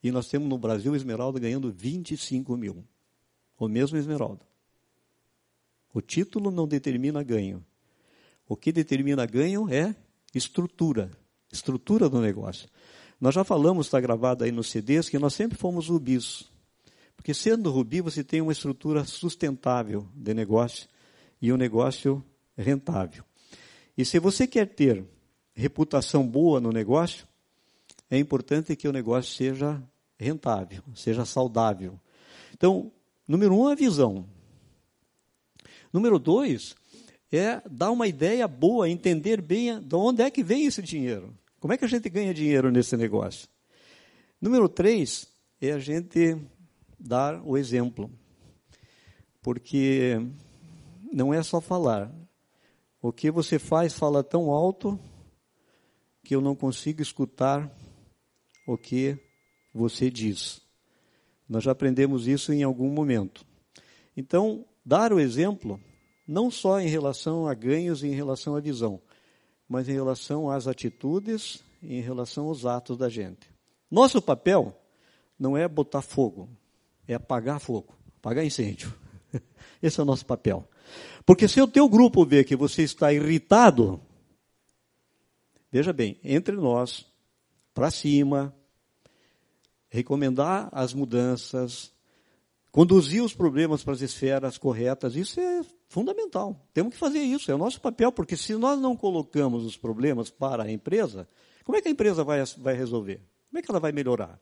e 0.01 0.11
nós 0.11 0.27
temos 0.27 0.47
no 0.47 0.57
Brasil 0.57 0.95
esmeralda 0.95 1.39
ganhando 1.39 1.71
25 1.71 2.55
mil. 2.55 2.85
O 3.57 3.67
mesmo 3.67 3.97
esmeralda. 3.97 4.48
O 5.93 6.01
título 6.01 6.51
não 6.51 6.67
determina 6.67 7.23
ganho. 7.23 7.65
O 8.47 8.55
que 8.55 8.71
determina 8.71 9.25
ganho 9.25 9.67
é 9.71 9.95
estrutura. 10.33 11.11
Estrutura 11.51 12.09
do 12.09 12.21
negócio. 12.21 12.69
Nós 13.19 13.35
já 13.35 13.43
falamos, 13.43 13.87
está 13.87 13.99
gravado 13.99 14.43
aí 14.43 14.51
nos 14.51 14.69
CDs, 14.69 15.09
que 15.09 15.19
nós 15.19 15.33
sempre 15.33 15.57
fomos 15.57 15.89
rubis. 15.89 16.49
Porque 17.15 17.33
sendo 17.33 17.69
rubi, 17.69 17.99
você 17.99 18.23
tem 18.23 18.39
uma 18.39 18.51
estrutura 18.51 19.03
sustentável 19.03 20.07
de 20.15 20.33
negócio 20.33 20.87
e 21.41 21.51
um 21.51 21.57
negócio 21.57 22.23
rentável. 22.57 23.23
E 23.97 24.05
se 24.05 24.19
você 24.19 24.47
quer 24.47 24.67
ter 24.67 25.03
reputação 25.53 26.25
boa 26.25 26.61
no 26.61 26.71
negócio, 26.71 27.27
é 28.09 28.17
importante 28.17 28.75
que 28.75 28.87
o 28.87 28.93
negócio 28.93 29.35
seja 29.35 29.83
rentável, 30.17 30.81
seja 30.95 31.25
saudável. 31.25 31.99
Então, 32.53 32.91
número 33.27 33.53
um, 33.53 33.67
a 33.67 33.75
visão. 33.75 34.25
Número 35.91 36.19
dois, 36.19 36.75
é 37.31 37.61
dar 37.69 37.91
uma 37.91 38.07
ideia 38.07 38.47
boa, 38.47 38.89
entender 38.89 39.41
bem 39.41 39.79
de 39.81 39.95
onde 39.95 40.21
é 40.21 40.29
que 40.29 40.43
vem 40.43 40.65
esse 40.65 40.81
dinheiro. 40.81 41.35
Como 41.59 41.73
é 41.73 41.77
que 41.77 41.85
a 41.85 41.87
gente 41.87 42.09
ganha 42.09 42.33
dinheiro 42.33 42.71
nesse 42.71 42.95
negócio? 42.95 43.47
Número 44.41 44.69
três, 44.69 45.27
é 45.59 45.71
a 45.71 45.79
gente 45.79 46.37
dar 46.99 47.41
o 47.45 47.57
exemplo. 47.57 48.09
Porque 49.41 50.19
não 51.11 51.33
é 51.33 51.41
só 51.43 51.59
falar, 51.59 52.13
o 53.01 53.11
que 53.11 53.31
você 53.31 53.57
faz 53.57 53.93
fala 53.93 54.23
tão 54.23 54.51
alto 54.51 54.99
que 56.23 56.35
eu 56.35 56.41
não 56.41 56.55
consigo 56.55 57.01
escutar 57.01 57.71
o 58.67 58.77
que 58.77 59.17
você 59.73 60.09
diz. 60.11 60.61
Nós 61.47 61.63
já 61.63 61.71
aprendemos 61.71 62.27
isso 62.27 62.53
em 62.53 62.61
algum 62.61 62.89
momento. 62.89 63.45
Então, 64.15 64.65
dar 64.89 65.13
o 65.13 65.19
exemplo, 65.19 65.79
não 66.27 66.49
só 66.49 66.79
em 66.79 66.87
relação 66.87 67.47
a 67.47 67.53
ganhos 67.53 68.01
e 68.01 68.07
em 68.07 68.15
relação 68.15 68.55
à 68.55 68.59
visão, 68.59 68.99
mas 69.67 69.87
em 69.87 69.93
relação 69.93 70.49
às 70.49 70.67
atitudes 70.67 71.63
e 71.79 71.97
em 71.97 72.01
relação 72.01 72.47
aos 72.47 72.65
atos 72.65 72.97
da 72.97 73.07
gente. 73.07 73.47
Nosso 73.89 74.19
papel 74.19 74.75
não 75.37 75.55
é 75.55 75.67
botar 75.67 76.01
fogo, 76.01 76.49
é 77.07 77.13
apagar 77.13 77.59
fogo, 77.59 77.95
apagar 78.17 78.43
incêndio. 78.43 78.91
Esse 79.79 79.99
é 79.99 80.03
o 80.03 80.07
nosso 80.07 80.25
papel. 80.25 80.67
Porque 81.23 81.47
se 81.47 81.61
o 81.61 81.67
teu 81.67 81.87
grupo 81.87 82.25
vê 82.25 82.43
que 82.43 82.55
você 82.55 82.81
está 82.81 83.13
irritado, 83.13 84.01
veja 85.71 85.93
bem, 85.93 86.19
entre 86.23 86.55
nós, 86.55 87.05
para 87.75 87.91
cima, 87.91 88.55
recomendar 89.87 90.67
as 90.71 90.95
mudanças, 90.95 91.91
conduzir 92.71 93.23
os 93.23 93.33
problemas 93.33 93.83
para 93.83 93.93
as 93.93 94.01
esferas 94.01 94.57
corretas, 94.57 95.15
isso 95.15 95.39
é 95.39 95.61
fundamental. 95.87 96.67
Temos 96.73 96.93
que 96.93 96.99
fazer 96.99 97.19
isso, 97.19 97.51
é 97.51 97.55
o 97.55 97.57
nosso 97.57 97.81
papel, 97.81 98.11
porque 98.11 98.37
se 98.37 98.55
nós 98.55 98.79
não 98.79 98.95
colocamos 98.95 99.65
os 99.65 99.77
problemas 99.77 100.29
para 100.29 100.63
a 100.63 100.71
empresa, 100.71 101.27
como 101.63 101.77
é 101.77 101.81
que 101.81 101.87
a 101.87 101.91
empresa 101.91 102.23
vai, 102.23 102.43
vai 102.57 102.75
resolver? 102.75 103.21
Como 103.49 103.59
é 103.59 103.61
que 103.61 103.71
ela 103.71 103.79
vai 103.79 103.91
melhorar? 103.91 104.39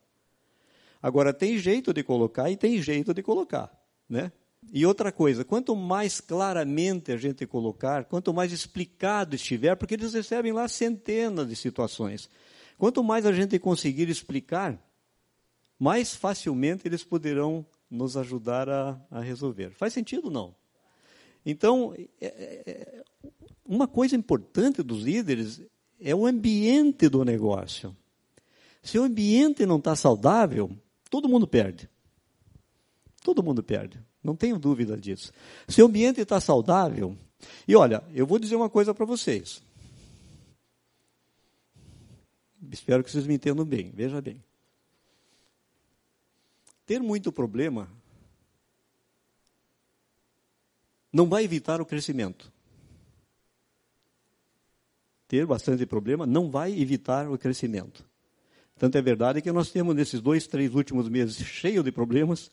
Agora, 1.02 1.34
tem 1.34 1.58
jeito 1.58 1.94
de 1.94 2.04
colocar 2.04 2.50
e 2.50 2.58
tem 2.58 2.82
jeito 2.82 3.14
de 3.14 3.22
colocar, 3.22 3.72
né? 4.10 4.32
E 4.74 4.86
outra 4.86 5.12
coisa, 5.12 5.46
quanto 5.46 5.76
mais 5.76 6.20
claramente 6.20 7.12
a 7.12 7.18
gente 7.18 7.46
colocar, 7.46 8.06
quanto 8.06 8.34
mais 8.34 8.52
explicado 8.52 9.36
estiver, 9.36 9.76
porque 9.76 9.94
eles 9.94 10.14
recebem 10.14 10.52
lá 10.52 10.68
centenas 10.68 11.48
de 11.48 11.56
situações. 11.56 12.30
Quanto 12.78 13.04
mais 13.04 13.26
a 13.26 13.32
gente 13.32 13.58
conseguir 13.60 14.10
explicar, 14.10 14.78
mais 15.80 16.16
facilmente 16.16 16.88
eles 16.88 17.04
poderão 17.04 17.66
nos 17.90 18.18
ajudar 18.18 18.70
a, 18.70 19.00
a 19.10 19.22
resolver. 19.22 19.72
Faz 19.72 19.94
sentido 19.94 20.30
não? 20.30 20.54
Então, 21.46 21.94
é, 22.20 22.26
é, 22.26 22.64
é, 22.66 23.04
uma 23.66 23.88
coisa 23.88 24.16
importante 24.16 24.84
dos 24.84 25.04
líderes 25.04 25.62
é 26.00 26.14
o 26.14 26.26
ambiente 26.26 27.08
do 27.08 27.24
negócio. 27.24 27.96
Se 28.84 29.00
o 29.00 29.04
ambiente 29.04 29.66
não 29.66 29.78
está 29.78 29.96
saudável, 29.96 30.70
todo 31.10 31.30
mundo 31.30 31.48
perde. 31.48 31.90
Todo 33.24 33.44
mundo 33.44 33.64
perde. 33.64 34.00
Não 34.24 34.36
tenho 34.36 34.60
dúvida 34.60 34.98
disso. 34.98 35.32
Se 35.68 35.82
o 35.82 35.86
ambiente 35.86 36.20
está 36.20 36.40
saudável, 36.40 37.16
e 37.68 37.76
olha, 37.76 38.04
eu 38.14 38.26
vou 38.26 38.40
dizer 38.40 38.56
uma 38.56 38.70
coisa 38.70 38.94
para 38.94 39.06
vocês. 39.06 39.62
Espero 42.72 43.04
que 43.04 43.12
vocês 43.12 43.26
me 43.26 43.36
entendam 43.36 43.66
bem. 43.66 43.92
Veja 43.96 44.22
bem. 44.22 44.44
Ter 46.88 47.02
muito 47.02 47.34
problema 47.34 47.90
não 51.12 51.28
vai 51.28 51.44
evitar 51.44 51.82
o 51.82 51.86
crescimento. 51.86 52.52
Ter 55.28 55.46
bastante 55.46 55.86
problema 55.86 56.26
não 56.26 56.50
vai 56.50 56.72
evitar 56.80 57.30
o 57.30 57.38
crescimento. 57.38 58.06
Tanto 58.80 58.98
é 58.98 59.02
verdade 59.02 59.42
que 59.42 59.52
nós 59.52 59.70
temos 59.70 59.94
nesses 59.94 60.22
dois, 60.22 60.48
três 60.48 60.74
últimos 60.74 61.10
meses 61.10 61.36
cheio 61.46 61.84
de 61.84 61.92
problemas, 61.92 62.50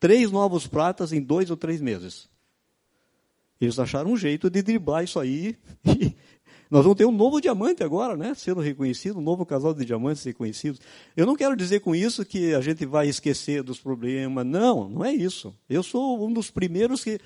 três 0.00 0.30
novos 0.30 0.66
pratas 0.66 1.12
em 1.12 1.20
dois 1.20 1.50
ou 1.50 1.56
três 1.56 1.82
meses. 1.82 2.30
Eles 3.60 3.78
acharam 3.78 4.10
um 4.10 4.16
jeito 4.16 4.48
de 4.48 4.62
driblar 4.62 5.04
isso 5.04 5.20
aí. 5.20 5.58
nós 6.70 6.82
vamos 6.82 6.98
ter 6.98 7.04
um 7.04 7.12
novo 7.12 7.40
diamante 7.40 7.84
agora, 7.84 8.16
né? 8.16 8.34
Sendo 8.34 8.60
reconhecido, 8.60 9.18
um 9.18 9.22
novo 9.22 9.46
casal 9.46 9.72
de 9.72 9.84
diamantes 9.84 10.24
reconhecidos. 10.24 10.80
Eu 11.16 11.24
não 11.24 11.36
quero 11.36 11.56
dizer 11.56 11.80
com 11.80 11.94
isso 11.94 12.24
que 12.24 12.54
a 12.54 12.60
gente 12.60 12.84
vai 12.84 13.08
esquecer 13.08 13.62
dos 13.62 13.78
problemas. 13.78 14.44
Não, 14.44 14.88
não 14.88 15.04
é 15.04 15.12
isso. 15.12 15.54
Eu 15.68 15.82
sou 15.82 16.26
um 16.26 16.32
dos 16.32 16.50
primeiros 16.50 17.04
que. 17.04 17.20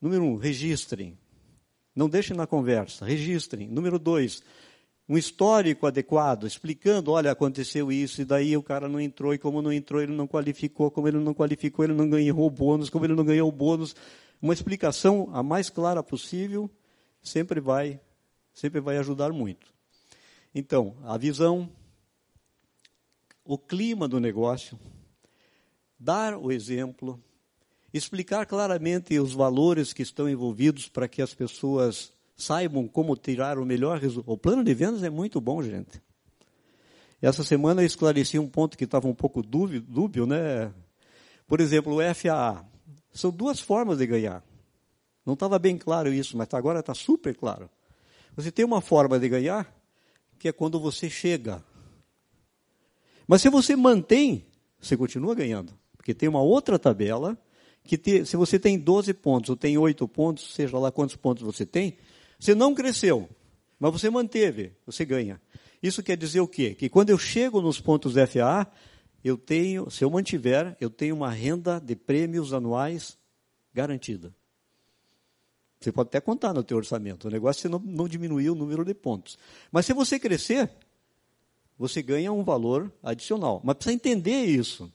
Número 0.00 0.24
um, 0.24 0.36
registrem. 0.36 1.18
Não 1.94 2.08
deixem 2.08 2.36
na 2.36 2.46
conversa, 2.46 3.04
registrem. 3.04 3.68
Número 3.68 3.98
dois, 3.98 4.42
um 5.08 5.18
histórico 5.18 5.88
adequado, 5.88 6.46
explicando, 6.46 7.10
olha, 7.10 7.32
aconteceu 7.32 7.90
isso, 7.90 8.22
e 8.22 8.24
daí 8.24 8.56
o 8.56 8.62
cara 8.62 8.88
não 8.88 9.00
entrou, 9.00 9.34
e 9.34 9.38
como 9.38 9.60
não 9.60 9.72
entrou, 9.72 10.00
ele 10.00 10.12
não 10.12 10.26
qualificou, 10.26 10.88
como 10.88 11.08
ele 11.08 11.18
não 11.18 11.34
qualificou, 11.34 11.84
ele 11.84 11.94
não 11.94 12.08
ganhou 12.08 12.46
o 12.46 12.48
bônus, 12.48 12.88
como 12.88 13.04
ele 13.04 13.16
não 13.16 13.24
ganhou 13.24 13.48
o 13.48 13.52
bônus. 13.52 13.96
Uma 14.40 14.54
explicação 14.54 15.28
a 15.32 15.42
mais 15.42 15.68
clara 15.68 16.00
possível 16.00 16.70
sempre 17.20 17.60
vai, 17.60 18.00
sempre 18.60 18.78
vai 18.78 18.98
ajudar 18.98 19.32
muito. 19.32 19.72
Então, 20.54 20.94
a 21.04 21.16
visão, 21.16 21.70
o 23.42 23.56
clima 23.56 24.06
do 24.06 24.20
negócio, 24.20 24.78
dar 25.98 26.36
o 26.36 26.52
exemplo, 26.52 27.18
explicar 27.92 28.44
claramente 28.44 29.18
os 29.18 29.32
valores 29.32 29.94
que 29.94 30.02
estão 30.02 30.28
envolvidos 30.28 30.88
para 30.88 31.08
que 31.08 31.22
as 31.22 31.32
pessoas 31.32 32.12
saibam 32.36 32.86
como 32.86 33.16
tirar 33.16 33.58
o 33.58 33.64
melhor 33.64 33.98
resultado. 33.98 34.30
O 34.30 34.36
plano 34.36 34.62
de 34.62 34.74
vendas 34.74 35.02
é 35.02 35.08
muito 35.08 35.40
bom, 35.40 35.62
gente. 35.62 36.02
Essa 37.22 37.42
semana 37.42 37.80
eu 37.80 37.86
esclareci 37.86 38.38
um 38.38 38.48
ponto 38.48 38.76
que 38.76 38.84
estava 38.84 39.08
um 39.08 39.14
pouco 39.14 39.42
dúbio, 39.42 40.26
né? 40.26 40.70
Por 41.46 41.60
exemplo, 41.60 41.96
o 41.96 42.14
FAA. 42.14 42.62
São 43.10 43.30
duas 43.30 43.58
formas 43.58 43.98
de 43.98 44.06
ganhar. 44.06 44.44
Não 45.24 45.32
estava 45.32 45.58
bem 45.58 45.78
claro 45.78 46.12
isso, 46.12 46.36
mas 46.36 46.52
agora 46.52 46.80
está 46.80 46.94
super 46.94 47.34
claro. 47.34 47.70
Você 48.36 48.50
tem 48.50 48.64
uma 48.64 48.80
forma 48.80 49.18
de 49.18 49.28
ganhar, 49.28 49.72
que 50.38 50.48
é 50.48 50.52
quando 50.52 50.80
você 50.80 51.10
chega. 51.10 51.62
Mas 53.26 53.42
se 53.42 53.50
você 53.50 53.76
mantém, 53.76 54.46
você 54.80 54.96
continua 54.96 55.34
ganhando. 55.34 55.72
Porque 55.96 56.14
tem 56.14 56.28
uma 56.28 56.40
outra 56.40 56.78
tabela, 56.78 57.38
que 57.84 57.98
te, 57.98 58.24
se 58.24 58.36
você 58.36 58.58
tem 58.58 58.78
12 58.78 59.12
pontos 59.14 59.50
ou 59.50 59.56
tem 59.56 59.76
8 59.76 60.06
pontos, 60.08 60.54
seja 60.54 60.78
lá 60.78 60.90
quantos 60.90 61.16
pontos 61.16 61.42
você 61.42 61.66
tem, 61.66 61.96
você 62.38 62.54
não 62.54 62.74
cresceu, 62.74 63.28
mas 63.78 63.92
você 63.92 64.08
manteve, 64.08 64.72
você 64.86 65.04
ganha. 65.04 65.40
Isso 65.82 66.02
quer 66.02 66.16
dizer 66.16 66.40
o 66.40 66.48
quê? 66.48 66.74
Que 66.74 66.88
quando 66.88 67.10
eu 67.10 67.18
chego 67.18 67.60
nos 67.60 67.80
pontos 67.80 68.14
FA, 68.14 68.66
eu 69.22 69.36
tenho, 69.36 69.90
se 69.90 70.04
eu 70.04 70.10
mantiver, 70.10 70.76
eu 70.80 70.88
tenho 70.88 71.14
uma 71.14 71.30
renda 71.30 71.78
de 71.78 71.94
prêmios 71.94 72.52
anuais 72.52 73.18
garantida. 73.72 74.34
Você 75.80 75.90
pode 75.90 76.08
até 76.08 76.20
contar 76.20 76.52
no 76.52 76.62
teu 76.62 76.76
orçamento. 76.76 77.28
O 77.28 77.30
negócio 77.30 77.66
é 77.66 77.70
não, 77.70 77.78
não 77.78 78.06
diminuir 78.06 78.50
o 78.50 78.54
número 78.54 78.84
de 78.84 78.92
pontos. 78.92 79.38
Mas 79.72 79.86
se 79.86 79.94
você 79.94 80.18
crescer, 80.18 80.70
você 81.78 82.02
ganha 82.02 82.30
um 82.30 82.44
valor 82.44 82.92
adicional. 83.02 83.62
Mas 83.64 83.76
precisa 83.76 83.94
entender 83.94 84.44
isso. 84.44 84.92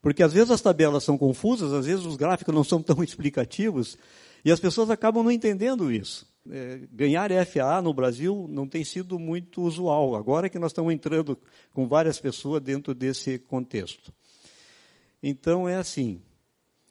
Porque 0.00 0.22
às 0.22 0.32
vezes 0.32 0.52
as 0.52 0.60
tabelas 0.60 1.02
são 1.02 1.18
confusas, 1.18 1.72
às 1.72 1.84
vezes 1.84 2.06
os 2.06 2.16
gráficos 2.16 2.54
não 2.54 2.62
são 2.62 2.80
tão 2.80 3.02
explicativos, 3.04 3.98
e 4.44 4.52
as 4.52 4.60
pessoas 4.60 4.88
acabam 4.88 5.24
não 5.24 5.32
entendendo 5.32 5.92
isso. 5.92 6.30
É, 6.48 6.80
ganhar 6.92 7.30
FA 7.44 7.82
no 7.82 7.92
Brasil 7.92 8.46
não 8.48 8.66
tem 8.66 8.84
sido 8.84 9.18
muito 9.18 9.60
usual. 9.62 10.14
Agora 10.14 10.48
que 10.48 10.58
nós 10.58 10.70
estamos 10.70 10.94
entrando 10.94 11.36
com 11.74 11.88
várias 11.88 12.20
pessoas 12.20 12.62
dentro 12.62 12.94
desse 12.94 13.38
contexto. 13.38 14.12
Então 15.22 15.68
é 15.68 15.74
assim: 15.74 16.22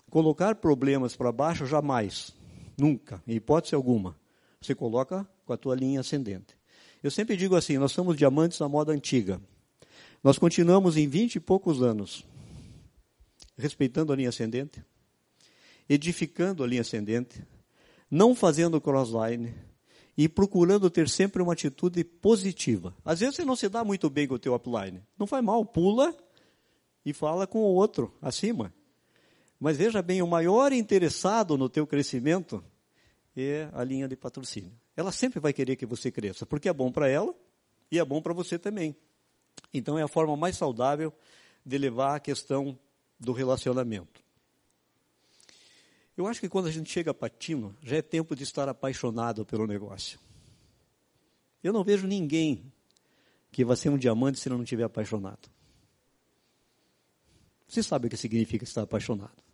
colocar 0.10 0.56
problemas 0.56 1.16
para 1.16 1.32
baixo 1.32 1.66
jamais, 1.66 2.36
nunca, 2.80 3.22
em 3.28 3.36
hipótese 3.36 3.76
alguma. 3.76 4.16
Você 4.62 4.74
coloca 4.74 5.28
com 5.46 5.54
a 5.54 5.58
tua 5.58 5.76
linha 5.76 6.00
ascendente. 6.00 6.58
Eu 7.02 7.12
sempre 7.12 7.38
digo 7.38 7.56
assim: 7.56 7.78
nós 7.78 7.92
somos 7.92 8.18
diamantes 8.18 8.60
na 8.60 8.68
moda 8.68 8.92
antiga. 8.92 9.42
Nós 10.24 10.38
continuamos 10.38 10.98
em 10.98 11.08
vinte 11.08 11.36
e 11.36 11.40
poucos 11.40 11.82
anos 11.82 12.26
respeitando 13.58 14.14
a 14.14 14.16
linha 14.16 14.30
ascendente, 14.30 14.84
edificando 15.88 16.64
a 16.64 16.68
linha 16.68 16.82
ascendente, 16.82 17.44
não 18.10 18.34
fazendo 18.34 18.80
crossline 18.80 19.54
e 20.18 20.28
procurando 20.28 20.90
ter 20.90 21.08
sempre 21.08 21.42
uma 21.42 21.54
atitude 21.54 22.04
positiva. 22.04 22.96
Às 23.04 23.20
vezes 23.20 23.36
você 23.36 23.46
não 23.46 23.56
se 23.56 23.70
dá 23.70 23.84
muito 23.84 24.10
bem 24.10 24.28
com 24.28 24.36
o 24.36 24.40
teu 24.40 24.54
upline. 24.54 25.02
Não 25.18 25.28
faz 25.28 25.44
mal, 25.44 25.66
pula 25.66 26.16
e 27.06 27.14
fala 27.14 27.46
com 27.46 27.60
o 27.60 27.74
outro 27.76 28.14
acima. 28.22 28.74
Mas 29.60 29.78
veja 29.78 30.02
bem, 30.02 30.22
o 30.22 30.28
maior 30.28 30.72
interessado 30.72 31.58
no 31.58 31.68
teu 31.68 31.86
crescimento 31.86 32.64
é 33.36 33.70
a 33.74 33.84
linha 33.84 34.08
de 34.08 34.16
patrocínio. 34.16 34.72
Ela 34.96 35.12
sempre 35.12 35.40
vai 35.40 35.52
querer 35.52 35.76
que 35.76 35.86
você 35.86 36.12
cresça, 36.12 36.46
porque 36.46 36.70
é 36.70 36.74
bom 36.74 36.92
para 36.92 37.10
ela 37.10 37.34
e 37.92 38.00
é 38.00 38.06
bom 38.06 38.22
para 38.22 38.34
você 38.34 38.58
também. 38.58 38.96
Então 39.74 40.00
é 40.00 40.04
a 40.04 40.08
forma 40.08 40.36
mais 40.38 40.56
saudável 40.58 41.14
de 41.66 41.78
levar 41.78 42.16
a 42.16 42.20
questão 42.20 42.78
do 43.20 43.34
relacionamento. 43.34 44.24
Eu 46.16 46.28
acho 46.28 46.40
que 46.40 46.50
quando 46.50 46.68
a 46.68 46.72
gente 46.72 46.90
chega 46.90 47.12
a 47.12 47.14
Patino, 47.14 47.76
já 47.82 47.98
é 47.98 48.02
tempo 48.02 48.36
de 48.36 48.44
estar 48.44 48.68
apaixonado 48.68 49.46
pelo 49.46 49.68
negócio. 49.68 50.20
Eu 51.64 51.74
não 51.74 51.84
vejo 51.84 52.08
ninguém 52.08 52.72
que 53.52 53.66
vai 53.66 53.76
ser 53.76 53.90
um 53.90 53.98
diamante 53.98 54.40
se 54.40 54.50
não 54.50 54.64
estiver 54.64 54.84
apaixonado. 54.84 55.50
Você 57.68 57.84
sabe 57.84 58.08
o 58.08 58.10
que 58.10 58.18
significa 58.18 58.64
estar 58.64 58.82
apaixonado. 58.82 59.49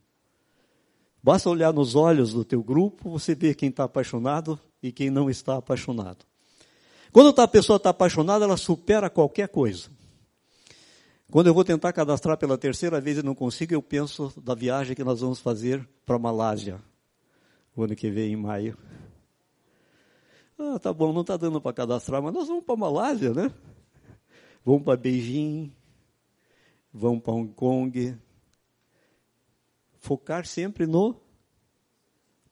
Basta 1.26 1.50
olhar 1.50 1.74
nos 1.74 1.96
olhos 1.96 2.34
do 2.34 2.46
teu 2.46 2.62
grupo, 2.62 3.10
você 3.10 3.34
vê 3.34 3.56
quem 3.56 3.70
está 3.70 3.86
apaixonado 3.86 4.60
e 4.80 4.92
quem 4.92 5.10
não 5.10 5.28
está 5.28 5.56
apaixonado. 5.58 6.24
Quando 7.12 7.42
a 7.42 7.48
pessoa 7.48 7.78
está 7.78 7.90
apaixonada, 7.90 8.46
ela 8.46 8.56
supera 8.56 9.10
qualquer 9.10 9.50
coisa. 9.50 9.90
Quando 11.32 11.48
eu 11.48 11.54
vou 11.56 11.64
tentar 11.64 11.92
cadastrar 11.94 12.38
pela 12.38 12.60
terceira 12.60 13.02
vez 13.02 13.18
e 13.18 13.24
não 13.24 13.34
consigo, 13.34 13.74
eu 13.74 13.82
penso 13.82 14.32
da 14.40 14.54
viagem 14.54 14.96
que 14.96 15.04
nós 15.04 15.22
vamos 15.22 15.40
fazer 15.40 15.84
para 16.06 16.16
a 16.16 16.20
Malásia, 16.20 16.80
o 17.76 17.82
ano 17.82 17.96
que 17.96 18.12
vem, 18.12 18.34
em 18.34 18.36
maio. 18.36 18.78
Ah, 20.60 20.78
tá 20.78 20.94
bom, 20.94 21.12
não 21.12 21.22
está 21.22 21.36
dando 21.38 21.60
para 21.60 21.74
cadastrar, 21.74 22.22
mas 22.22 22.36
nós 22.36 22.48
vamos 22.48 22.64
para 22.64 22.76
a 22.76 22.78
Malásia, 22.78 23.34
né? 23.34 23.52
Vamos 24.64 24.84
para 24.84 24.96
Beijing, 24.96 25.74
vamos 26.94 27.24
para 27.24 27.34
Hong 27.34 27.52
Kong. 27.56 28.16
Focar 30.06 30.46
sempre 30.46 30.86
no 30.86 31.20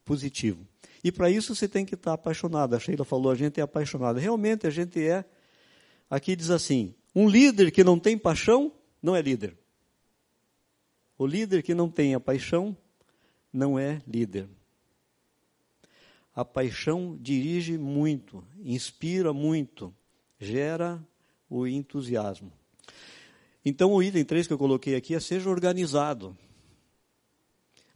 positivo. 0.04 0.66
E 1.04 1.12
para 1.12 1.30
isso 1.30 1.54
você 1.54 1.68
tem 1.68 1.86
que 1.86 1.94
estar 1.94 2.12
apaixonado. 2.12 2.74
A 2.74 2.80
Sheila 2.80 3.04
falou, 3.04 3.30
a 3.30 3.36
gente 3.36 3.60
é 3.60 3.62
apaixonado. 3.62 4.18
Realmente 4.18 4.66
a 4.66 4.70
gente 4.70 5.00
é. 5.00 5.24
Aqui 6.10 6.34
diz 6.34 6.50
assim: 6.50 6.92
um 7.14 7.28
líder 7.28 7.70
que 7.70 7.84
não 7.84 7.96
tem 7.96 8.18
paixão 8.18 8.72
não 9.00 9.14
é 9.14 9.22
líder. 9.22 9.56
O 11.16 11.28
líder 11.28 11.62
que 11.62 11.74
não 11.74 11.88
tem 11.88 12.12
a 12.12 12.18
paixão 12.18 12.76
não 13.52 13.78
é 13.78 14.02
líder. 14.04 14.48
A 16.34 16.44
paixão 16.44 17.16
dirige 17.20 17.78
muito, 17.78 18.44
inspira 18.64 19.32
muito, 19.32 19.94
gera 20.40 21.00
o 21.48 21.68
entusiasmo. 21.68 22.52
Então, 23.64 23.92
o 23.92 24.02
item 24.02 24.24
3 24.24 24.48
que 24.48 24.52
eu 24.52 24.58
coloquei 24.58 24.96
aqui 24.96 25.14
é 25.14 25.20
seja 25.20 25.48
organizado. 25.48 26.36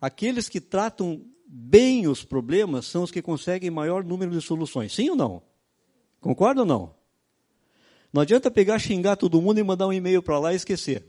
Aqueles 0.01 0.49
que 0.49 0.61
tratam 0.61 1.25
bem 1.47 2.07
os 2.07 2.25
problemas 2.25 2.87
são 2.87 3.03
os 3.03 3.11
que 3.11 3.23
conseguem 3.23 3.71
maior 3.71 4.05
número 4.05 4.31
de 4.31 4.41
soluções. 4.41 4.95
Sim 4.95 5.11
ou 5.11 5.17
não? 5.17 5.43
Concorda 6.21 6.61
ou 6.61 6.67
não? 6.67 6.95
Não 8.13 8.23
adianta 8.23 8.51
pegar, 8.51 8.79
xingar 8.79 9.17
todo 9.17 9.41
mundo 9.41 9.59
e 9.59 9.63
mandar 9.63 9.87
um 9.87 9.93
e-mail 9.93 10.23
para 10.23 10.39
lá 10.39 10.53
e 10.53 10.57
esquecer. 10.57 11.07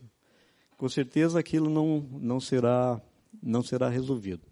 Com 0.78 0.88
certeza 0.88 1.40
aquilo 1.40 1.70
não, 1.70 2.06
não, 2.20 2.40
será, 2.40 3.02
não 3.42 3.62
será 3.62 3.90
resolvido. 3.90 4.48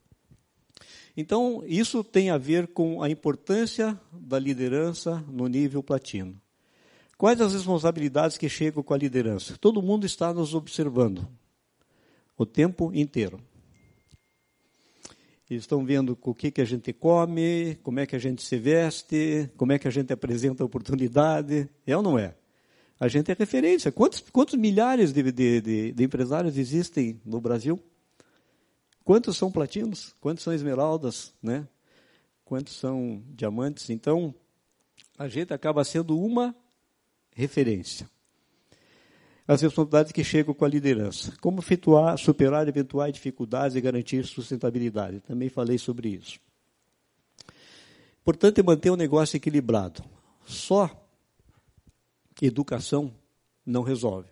Então, 1.16 1.64
isso 1.66 2.04
tem 2.04 2.30
a 2.30 2.38
ver 2.38 2.68
com 2.68 3.02
a 3.02 3.10
importância 3.10 4.00
da 4.12 4.38
liderança 4.38 5.24
no 5.28 5.48
nível 5.48 5.82
platino. 5.82 6.40
Quais 7.18 7.42
as 7.42 7.54
responsabilidades 7.54 8.38
que 8.38 8.48
chegam 8.48 8.84
com 8.84 8.94
a 8.94 8.98
liderança? 8.98 9.58
Todo 9.58 9.82
mundo 9.82 10.06
está 10.06 10.32
nos 10.32 10.54
observando 10.54 11.28
o 12.38 12.46
tempo 12.46 12.92
inteiro. 12.94 13.42
Eles 15.50 15.64
estão 15.64 15.86
vendo 15.86 16.18
o 16.22 16.36
que, 16.36 16.52
que 16.52 16.62
a 16.62 16.66
gente 16.66 16.92
come, 16.92 17.76
como 17.82 18.00
é 18.00 18.06
que 18.06 18.16
a 18.16 18.20
gente 18.20 18.44
se 18.44 18.58
veste, 18.58 19.50
como 19.56 19.72
é 19.72 19.80
que 19.80 19.88
a 19.88 19.92
gente 19.92 20.12
apresenta 20.12 20.62
a 20.62 20.66
oportunidade. 20.66 21.70
É 21.86 21.96
ou 21.96 22.04
não 22.04 22.20
é? 22.20 22.36
A 23.00 23.08
gente 23.08 23.32
é 23.32 23.36
referência. 23.38 23.92
Quantos, 23.92 24.20
quantos 24.32 24.56
milhares 24.56 25.14
de, 25.14 25.24
de, 25.32 25.62
de, 25.62 25.92
de 25.94 26.04
empresários 26.04 26.58
existem 26.58 27.22
no 27.24 27.40
Brasil? 27.40 27.80
Quantos 29.06 29.38
são 29.38 29.50
platinos? 29.50 30.14
Quantos 30.20 30.44
são 30.44 30.54
esmeraldas? 30.54 31.34
Né? 31.42 31.66
Quantos 32.44 32.76
são 32.76 33.24
diamantes? 33.30 33.90
Então, 33.90 34.36
a 35.18 35.30
gente 35.30 35.54
acaba 35.54 35.84
sendo 35.86 36.20
uma 36.20 36.54
referência 37.34 38.10
as 39.48 39.62
responsabilidades 39.62 40.12
que 40.12 40.24
chegam 40.24 40.54
com 40.54 40.66
a 40.66 40.68
liderança. 40.68 41.34
Como 41.40 41.60
efetuar, 41.60 42.18
superar 42.18 42.68
eventuais 42.68 43.14
dificuldades 43.14 43.78
e 43.78 43.82
garantir 43.82 44.26
sustentabilidade. 44.26 45.22
Também 45.22 45.48
falei 45.48 45.78
sobre 45.78 46.10
isso. 46.10 46.40
Portanto, 48.26 48.60
é 48.60 48.64
manter 48.64 48.90
o 48.90 48.98
negócio 48.98 49.38
equilibrado. 49.38 50.04
Só 50.46 50.92
educação 52.42 53.14
não 53.66 53.84
resolve. 53.84 54.28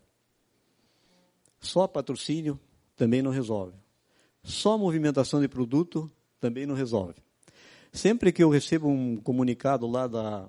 Só 1.62 1.88
patrocínio 1.88 2.60
também 2.96 3.22
não 3.22 3.32
resolve. 3.32 3.74
Só 4.44 4.78
movimentação 4.78 5.40
de 5.40 5.48
produto 5.48 6.12
também 6.40 6.66
não 6.66 6.76
resolve. 6.76 7.16
Sempre 7.92 8.34
que 8.34 8.44
eu 8.44 8.50
recebo 8.50 8.90
um 8.90 9.16
comunicado 9.16 9.88
lá 9.88 10.06
da, 10.08 10.48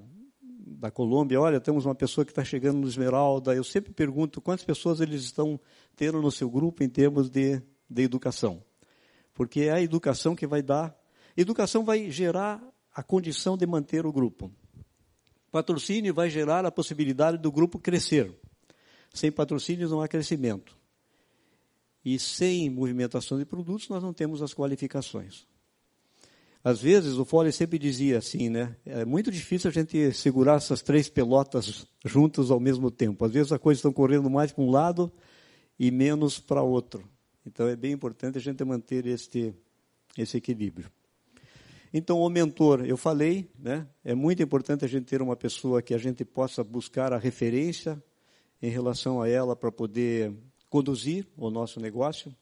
da 0.66 0.90
Colômbia, 0.90 1.40
olha, 1.40 1.60
temos 1.60 1.86
uma 1.86 1.94
pessoa 1.94 2.24
que 2.24 2.32
está 2.32 2.44
chegando 2.44 2.78
no 2.78 2.88
Esmeralda. 2.88 3.54
Eu 3.54 3.62
sempre 3.62 3.92
pergunto 3.92 4.40
quantas 4.40 4.64
pessoas 4.64 5.00
eles 5.00 5.22
estão 5.22 5.60
tendo 5.94 6.20
no 6.20 6.30
seu 6.30 6.50
grupo 6.50 6.82
em 6.82 6.88
termos 6.88 7.30
de, 7.30 7.62
de 7.88 8.02
educação. 8.02 8.60
Porque 9.32 9.60
é 9.62 9.72
a 9.72 9.80
educação 9.80 10.34
que 10.34 10.46
vai 10.46 10.62
dar. 10.62 10.98
Educação 11.36 11.84
vai 11.84 12.10
gerar 12.10 12.60
a 12.92 13.02
condição 13.02 13.56
de 13.56 13.64
manter 13.64 14.04
o 14.04 14.12
grupo. 14.12 14.50
Patrocínio 15.52 16.12
vai 16.12 16.28
gerar 16.28 16.66
a 16.66 16.72
possibilidade 16.72 17.38
do 17.38 17.52
grupo 17.52 17.78
crescer. 17.78 18.36
Sem 19.14 19.30
patrocínio 19.30 19.88
não 19.88 20.00
há 20.00 20.08
crescimento. 20.08 20.76
E 22.04 22.18
sem 22.18 22.68
movimentação 22.68 23.38
de 23.38 23.44
produtos 23.44 23.88
nós 23.88 24.02
não 24.02 24.12
temos 24.12 24.42
as 24.42 24.52
qualificações. 24.52 25.46
Às 26.66 26.82
vezes 26.82 27.14
o 27.16 27.24
Foley 27.24 27.52
sempre 27.52 27.78
dizia 27.78 28.18
assim, 28.18 28.48
né? 28.48 28.74
É 28.84 29.04
muito 29.04 29.30
difícil 29.30 29.70
a 29.70 29.72
gente 29.72 30.12
segurar 30.12 30.56
essas 30.56 30.82
três 30.82 31.08
pelotas 31.08 31.86
juntas 32.04 32.50
ao 32.50 32.58
mesmo 32.58 32.90
tempo. 32.90 33.24
Às 33.24 33.30
vezes 33.30 33.52
as 33.52 33.60
coisas 33.60 33.78
estão 33.78 33.92
correndo 33.92 34.28
mais 34.28 34.50
para 34.50 34.64
um 34.64 34.70
lado 34.72 35.12
e 35.78 35.92
menos 35.92 36.40
para 36.40 36.60
outro. 36.62 37.08
Então 37.46 37.68
é 37.68 37.76
bem 37.76 37.92
importante 37.92 38.38
a 38.38 38.40
gente 38.40 38.64
manter 38.64 39.06
este, 39.06 39.54
esse 40.18 40.38
equilíbrio. 40.38 40.90
Então, 41.94 42.18
o 42.18 42.28
mentor, 42.28 42.84
eu 42.84 42.96
falei, 42.96 43.48
né, 43.56 43.86
é 44.04 44.12
muito 44.12 44.42
importante 44.42 44.84
a 44.84 44.88
gente 44.88 45.04
ter 45.04 45.22
uma 45.22 45.36
pessoa 45.36 45.80
que 45.80 45.94
a 45.94 45.98
gente 45.98 46.24
possa 46.24 46.64
buscar 46.64 47.12
a 47.12 47.16
referência 47.16 48.02
em 48.60 48.70
relação 48.70 49.22
a 49.22 49.28
ela 49.28 49.54
para 49.54 49.70
poder 49.70 50.34
conduzir 50.68 51.28
o 51.36 51.48
nosso 51.48 51.78
negócio. 51.78 52.34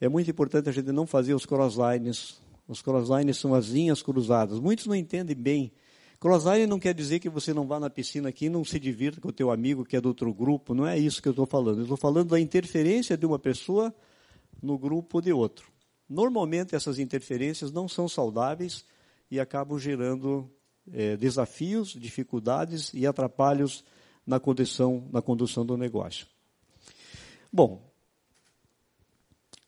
É 0.00 0.08
muito 0.08 0.28
importante 0.28 0.68
a 0.68 0.72
gente 0.72 0.90
não 0.90 1.06
fazer 1.06 1.32
os 1.32 1.46
crosslines. 1.46 2.40
Os 2.70 2.80
crosslines 2.80 3.36
são 3.36 3.52
as 3.52 3.66
linhas 3.66 4.00
cruzadas. 4.00 4.60
Muitos 4.60 4.86
não 4.86 4.94
entendem 4.94 5.34
bem. 5.34 5.72
Crossline 6.20 6.68
não 6.68 6.78
quer 6.78 6.94
dizer 6.94 7.18
que 7.18 7.28
você 7.28 7.52
não 7.52 7.66
vá 7.66 7.80
na 7.80 7.90
piscina 7.90 8.28
aqui 8.28 8.44
e 8.44 8.48
não 8.48 8.64
se 8.64 8.78
divirta 8.78 9.20
com 9.20 9.26
o 9.26 9.32
teu 9.32 9.50
amigo 9.50 9.84
que 9.84 9.96
é 9.96 10.00
do 10.00 10.06
outro 10.06 10.32
grupo. 10.32 10.72
Não 10.72 10.86
é 10.86 10.96
isso 10.96 11.20
que 11.20 11.26
eu 11.26 11.32
estou 11.32 11.46
falando. 11.46 11.78
Eu 11.78 11.82
estou 11.82 11.96
falando 11.96 12.28
da 12.28 12.38
interferência 12.38 13.16
de 13.16 13.26
uma 13.26 13.40
pessoa 13.40 13.92
no 14.62 14.78
grupo 14.78 15.20
de 15.20 15.32
outro. 15.32 15.66
Normalmente 16.08 16.76
essas 16.76 17.00
interferências 17.00 17.72
não 17.72 17.88
são 17.88 18.08
saudáveis 18.08 18.84
e 19.28 19.40
acabam 19.40 19.76
gerando 19.76 20.48
é, 20.92 21.16
desafios, 21.16 21.88
dificuldades 21.88 22.94
e 22.94 23.04
atrapalhos 23.04 23.82
na 24.24 24.38
condução, 24.38 25.08
na 25.10 25.20
condução 25.20 25.66
do 25.66 25.76
negócio. 25.76 26.24
Bom, 27.52 27.82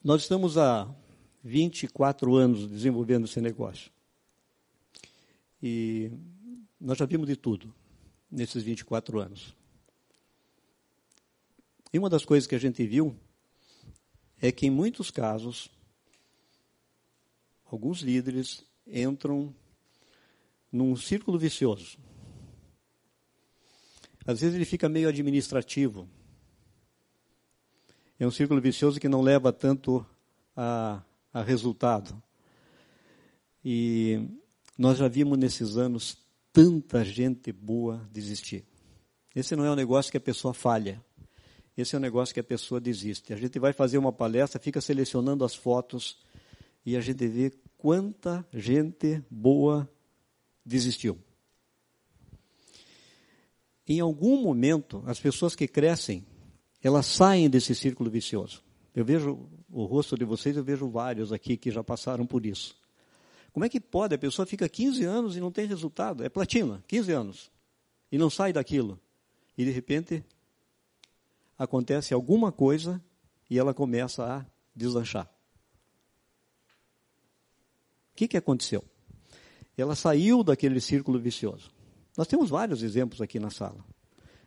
nós 0.05 0.23
estamos 0.23 0.57
há 0.57 0.89
24 1.43 2.35
anos 2.35 2.69
desenvolvendo 2.69 3.25
esse 3.25 3.41
negócio. 3.41 3.91
E 5.63 6.11
nós 6.81 6.99
já 6.99 7.07
vimos 7.07 7.27
de 7.27 7.37
tudo 7.37 7.73
nesses 8.31 8.63
24 8.63 9.21
anos. 9.21 9.55
E 11.93 11.99
uma 11.99 12.09
das 12.09 12.25
coisas 12.25 12.47
que 12.47 12.55
a 12.55 12.59
gente 12.59 12.87
viu 12.87 13.15
é 14.41 14.51
que, 14.51 14.67
em 14.67 14.71
muitos 14.71 15.11
casos, 15.11 15.71
alguns 17.65 18.01
líderes 18.01 18.65
entram 18.87 19.55
num 20.71 20.97
círculo 20.97 21.39
vicioso. 21.39 21.99
Às 24.27 24.41
vezes 24.41 24.55
ele 24.55 24.65
fica 24.65 24.89
meio 24.89 25.09
administrativo. 25.09 26.09
É 28.19 28.27
um 28.27 28.31
círculo 28.31 28.61
vicioso 28.61 28.99
que 28.99 29.09
não 29.09 29.21
leva 29.21 29.53
tanto 29.53 30.05
a, 30.57 31.03
a 31.33 31.43
resultado. 31.43 32.21
E 33.65 34.29
nós 34.77 34.99
já 34.99 35.09
vimos 35.09 35.39
nesses 35.39 35.77
anos 35.77 36.19
tanta 36.53 37.05
gente 37.05 37.53
boa 37.53 38.07
desistir. 38.13 38.65
Esse 39.35 39.57
não 39.57 39.65
é 39.65 39.71
um 39.71 39.77
negócio 39.77 40.11
que 40.11 40.19
a 40.19 40.21
pessoa 40.21 40.53
falha. 40.53 41.03
Esse 41.77 41.95
é 41.95 41.99
um 41.99 42.03
negócio 42.03 42.35
que 42.35 42.41
a 42.41 42.45
pessoa 42.45 42.81
desiste. 42.81 43.33
A 43.33 43.37
gente 43.37 43.59
vai 43.59 43.73
fazer 43.73 43.97
uma 43.97 44.13
palestra, 44.13 44.61
fica 44.61 44.81
selecionando 44.81 45.45
as 45.45 45.55
fotos 45.55 46.19
e 46.85 46.97
a 46.97 47.01
gente 47.01 47.27
vê 47.27 47.53
quanta 47.79 48.47
gente 48.53 49.23
boa 49.31 49.89
desistiu. 50.65 51.19
Em 53.87 54.01
algum 54.01 54.43
momento, 54.43 55.03
as 55.07 55.19
pessoas 55.19 55.57
que 55.57 55.67
crescem, 55.67 56.25
elas 56.83 57.07
saem 57.07 57.49
desse 57.49 57.75
círculo 57.75 58.11
vicioso. 58.11 58.63
Eu 58.95 59.05
vejo 59.05 59.49
o 59.71 59.85
rosto 59.85 60.17
de 60.17 60.25
vocês, 60.25 60.57
eu 60.57 60.65
vejo 60.65 60.89
vários 60.89 61.33
aqui 61.33 61.57
que 61.57 61.71
já 61.71 61.83
passaram 61.83 62.27
por 62.27 62.45
isso. 62.45 62.77
Como 63.53 63.65
é 63.65 63.69
que 63.69 63.81
pode? 63.81 64.15
A 64.15 64.19
pessoa 64.19 64.47
fica 64.47 64.69
15 64.69 65.05
anos 65.05 65.37
e 65.37 65.41
não 65.41 65.51
tem 65.51 65.67
resultado. 65.67 66.25
É 66.25 66.29
platina, 66.29 66.83
15 66.89 67.13
anos. 67.13 67.51
E 68.11 68.19
não 68.19 68.31
sai 68.31 68.53
daquilo. 68.53 68.99
E 69.57 69.65
de 69.65 69.71
repente 69.71 70.25
acontece 71.59 72.15
alguma 72.15 72.51
coisa 72.51 73.03
e 73.49 73.59
ela 73.59 73.75
começa 73.75 74.25
a 74.25 74.47
deslanchar. 74.75 75.27
O 78.13 78.17
que, 78.17 78.29
que 78.29 78.37
aconteceu? 78.37 78.85
Ela 79.77 79.95
saiu 79.95 80.43
daquele 80.43 80.81
círculo 80.81 81.19
vicioso. 81.19 81.71
Nós 82.17 82.27
temos 82.27 82.51
vários 82.51 82.83
exemplos 82.83 83.21
aqui 83.21 83.39
na 83.39 83.51
sala. 83.51 83.85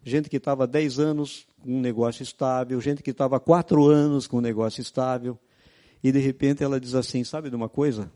Gente 0.04 0.30
que 0.30 0.38
estava 0.38 0.68
10 0.68 1.00
anos 1.00 1.48
um 1.66 1.82
negócio 1.82 2.22
estável, 2.22 2.80
gente 2.80 3.02
que 3.02 3.12
estava 3.12 3.40
4 3.40 3.88
anos 3.88 4.28
com 4.28 4.38
um 4.38 4.42
negócio 4.42 4.82
estável, 4.82 5.38
e 6.04 6.12
de 6.12 6.20
repente 6.20 6.64
ela 6.64 6.80
diz 6.80 6.94
assim: 6.94 7.24
sabe 7.24 7.50
de 7.50 7.56
uma 7.56 7.68
coisa? 7.68 8.12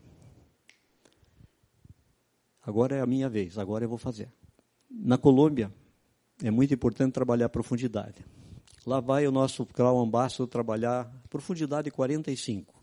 Agora 2.61 2.95
é 2.95 3.01
a 3.01 3.05
minha 3.05 3.27
vez, 3.27 3.57
agora 3.57 3.83
eu 3.83 3.89
vou 3.89 3.97
fazer. 3.97 4.31
Na 4.89 5.17
Colômbia, 5.17 5.73
é 6.43 6.51
muito 6.51 6.73
importante 6.73 7.13
trabalhar 7.13 7.49
profundidade. 7.49 8.23
Lá 8.85 8.99
vai 8.99 9.27
o 9.27 9.31
nosso 9.31 9.65
Crown 9.65 9.99
Ambassador 9.99 10.47
trabalhar 10.47 11.11
profundidade 11.29 11.89
45. 11.89 12.73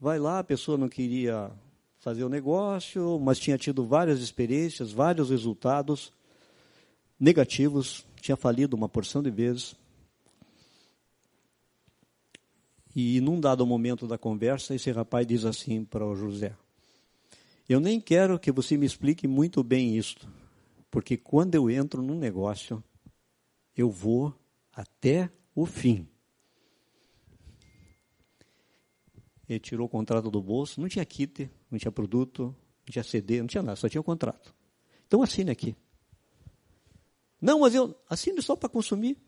Vai 0.00 0.18
lá, 0.18 0.38
a 0.38 0.44
pessoa 0.44 0.78
não 0.78 0.88
queria 0.88 1.50
fazer 1.98 2.24
o 2.24 2.28
negócio, 2.28 3.18
mas 3.20 3.38
tinha 3.38 3.56
tido 3.56 3.84
várias 3.84 4.20
experiências, 4.20 4.92
vários 4.92 5.30
resultados 5.30 6.12
negativos, 7.18 8.04
tinha 8.22 8.36
falido 8.36 8.76
uma 8.76 8.88
porção 8.88 9.20
de 9.20 9.30
vezes. 9.30 9.74
E 12.94 13.20
num 13.20 13.40
dado 13.40 13.66
momento 13.66 14.06
da 14.06 14.16
conversa, 14.16 14.74
esse 14.74 14.92
rapaz 14.92 15.26
diz 15.26 15.44
assim 15.44 15.84
para 15.84 16.06
o 16.06 16.14
José: 16.14 16.56
Eu 17.68 17.80
nem 17.80 18.00
quero 18.00 18.38
que 18.38 18.52
você 18.52 18.76
me 18.76 18.86
explique 18.86 19.26
muito 19.26 19.64
bem 19.64 19.96
isto, 19.96 20.28
porque 20.88 21.16
quando 21.16 21.56
eu 21.56 21.68
entro 21.68 22.00
num 22.00 22.16
negócio, 22.16 22.82
eu 23.76 23.90
vou 23.90 24.32
até 24.72 25.28
o 25.54 25.66
fim. 25.66 26.06
Ele 29.48 29.58
tirou 29.58 29.86
o 29.86 29.90
contrato 29.90 30.30
do 30.30 30.40
bolso, 30.40 30.80
não 30.80 30.88
tinha 30.88 31.04
kit, 31.04 31.50
não 31.68 31.78
tinha 31.78 31.90
produto, 31.90 32.54
não 32.86 32.92
tinha 32.92 33.02
CD, 33.02 33.40
não 33.40 33.48
tinha 33.48 33.62
nada, 33.62 33.76
só 33.76 33.88
tinha 33.88 34.00
o 34.00 34.04
contrato. 34.04 34.54
Então 35.08 35.22
assine 35.22 35.50
aqui. 35.50 35.74
Não, 37.42 37.58
mas 37.58 37.74
eu 37.74 37.92
assino 38.08 38.40
só 38.40 38.54
para 38.54 38.68
consumir. 38.68 39.18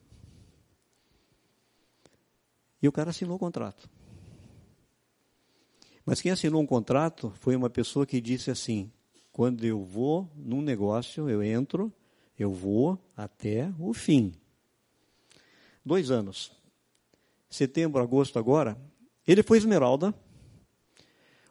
E 2.80 2.86
o 2.86 2.92
cara 2.92 3.10
assinou 3.10 3.34
o 3.34 3.38
contrato. 3.40 3.90
Mas 6.06 6.20
quem 6.20 6.30
assinou 6.30 6.62
um 6.62 6.66
contrato 6.66 7.32
foi 7.40 7.56
uma 7.56 7.68
pessoa 7.68 8.06
que 8.06 8.20
disse 8.20 8.52
assim: 8.52 8.92
quando 9.32 9.64
eu 9.64 9.82
vou 9.82 10.30
num 10.36 10.62
negócio, 10.62 11.28
eu 11.28 11.42
entro, 11.42 11.92
eu 12.38 12.52
vou 12.52 12.96
até 13.16 13.72
o 13.80 13.92
fim. 13.92 14.32
Dois 15.84 16.12
anos. 16.12 16.52
Setembro, 17.50 18.00
agosto 18.00 18.38
agora. 18.38 18.78
Ele 19.26 19.42
foi 19.42 19.58
esmeralda. 19.58 20.14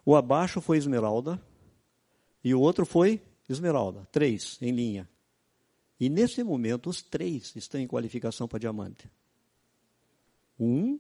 O 0.06 0.15
abaixo 0.15 0.61
foi 0.61 0.77
esmeralda. 0.77 1.41
E 2.41 2.53
o 2.53 2.61
outro 2.61 2.85
foi 2.85 3.22
esmeralda. 3.49 4.07
Três 4.11 4.57
em 4.61 4.72
linha. 4.72 5.10
E 6.04 6.10
nesse 6.10 6.44
momento, 6.44 6.90
os 6.90 7.02
três 7.02 7.56
estão 7.56 7.80
em 7.80 7.88
qualificação 7.88 8.46
para 8.46 8.60
diamante. 8.60 9.10
Um, 10.60 11.00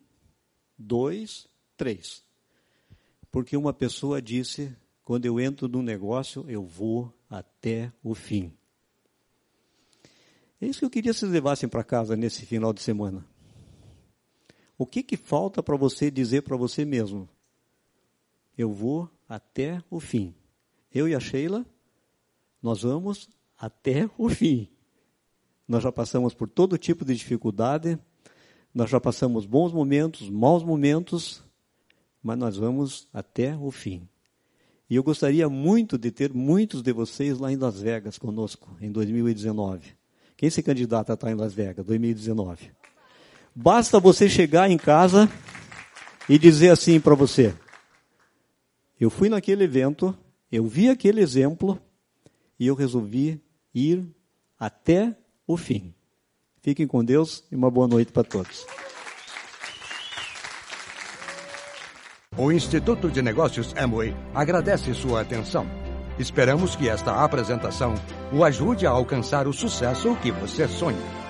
dois, 0.77 1.45
três. 1.75 2.23
Porque 3.29 3.57
uma 3.57 3.73
pessoa 3.73 4.21
disse: 4.21 4.73
quando 5.03 5.25
eu 5.25 5.41
entro 5.41 5.67
num 5.67 5.81
negócio, 5.81 6.45
eu 6.47 6.63
vou 6.63 7.13
até 7.29 7.91
o 8.01 8.15
fim. 8.15 8.53
É 10.61 10.67
isso 10.67 10.79
que 10.79 10.85
eu 10.85 10.89
queria 10.89 11.11
que 11.11 11.19
vocês 11.19 11.29
levassem 11.29 11.67
para 11.67 11.83
casa 11.83 12.15
nesse 12.15 12.45
final 12.45 12.71
de 12.71 12.81
semana. 12.81 13.27
O 14.77 14.85
que, 14.85 15.03
que 15.03 15.17
falta 15.17 15.61
para 15.61 15.75
você 15.75 16.09
dizer 16.09 16.43
para 16.43 16.55
você 16.55 16.85
mesmo? 16.85 17.27
Eu 18.57 18.71
vou 18.71 19.09
até 19.27 19.83
o 19.89 19.99
fim. 19.99 20.33
Eu 20.89 21.09
e 21.09 21.13
a 21.13 21.19
Sheila, 21.19 21.65
nós 22.61 22.83
vamos 22.83 23.27
até 23.57 24.09
o 24.17 24.29
fim. 24.29 24.72
Nós 25.67 25.83
já 25.83 25.91
passamos 25.91 26.33
por 26.33 26.49
todo 26.49 26.77
tipo 26.77 27.05
de 27.05 27.15
dificuldade, 27.15 27.97
nós 28.73 28.89
já 28.89 28.99
passamos 28.99 29.45
bons 29.45 29.71
momentos, 29.71 30.29
maus 30.29 30.63
momentos, 30.63 31.43
mas 32.21 32.37
nós 32.37 32.57
vamos 32.57 33.07
até 33.13 33.55
o 33.55 33.69
fim. 33.71 34.07
E 34.89 34.95
eu 34.95 35.03
gostaria 35.03 35.47
muito 35.47 35.97
de 35.97 36.11
ter 36.11 36.33
muitos 36.33 36.81
de 36.81 36.91
vocês 36.91 37.39
lá 37.39 37.51
em 37.51 37.55
Las 37.55 37.79
Vegas 37.79 38.17
conosco, 38.17 38.75
em 38.81 38.91
2019. 38.91 39.95
Quem 40.35 40.49
se 40.49 40.61
candidata 40.61 41.13
a 41.13 41.15
estar 41.15 41.31
em 41.31 41.35
Las 41.35 41.53
Vegas, 41.53 41.85
2019? 41.85 42.71
Basta 43.55 43.99
você 43.99 44.27
chegar 44.27 44.69
em 44.69 44.77
casa 44.77 45.31
e 46.27 46.37
dizer 46.37 46.69
assim 46.69 46.99
para 46.99 47.15
você: 47.15 47.55
Eu 48.99 49.09
fui 49.09 49.29
naquele 49.29 49.63
evento 49.63 50.17
Eu 50.51 50.65
vi 50.65 50.89
aquele 50.89 51.21
exemplo 51.21 51.79
e 52.59 52.67
eu 52.67 52.75
resolvi 52.75 53.41
ir 53.73 54.05
até 54.59 55.15
o 55.47 55.57
fim. 55.57 55.93
Fiquem 56.61 56.87
com 56.87 57.03
Deus 57.03 57.43
e 57.51 57.55
uma 57.55 57.69
boa 57.69 57.87
noite 57.87 58.11
para 58.11 58.23
todos. 58.23 58.65
O 62.37 62.51
Instituto 62.51 63.11
de 63.11 63.21
Negócios 63.21 63.75
Amway 63.75 64.15
agradece 64.33 64.93
sua 64.93 65.21
atenção. 65.21 65.67
Esperamos 66.17 66.75
que 66.75 66.89
esta 66.89 67.23
apresentação 67.23 67.93
o 68.31 68.43
ajude 68.43 68.87
a 68.87 68.91
alcançar 68.91 69.47
o 69.47 69.53
sucesso 69.53 70.15
que 70.17 70.31
você 70.31 70.67
sonha. 70.67 71.22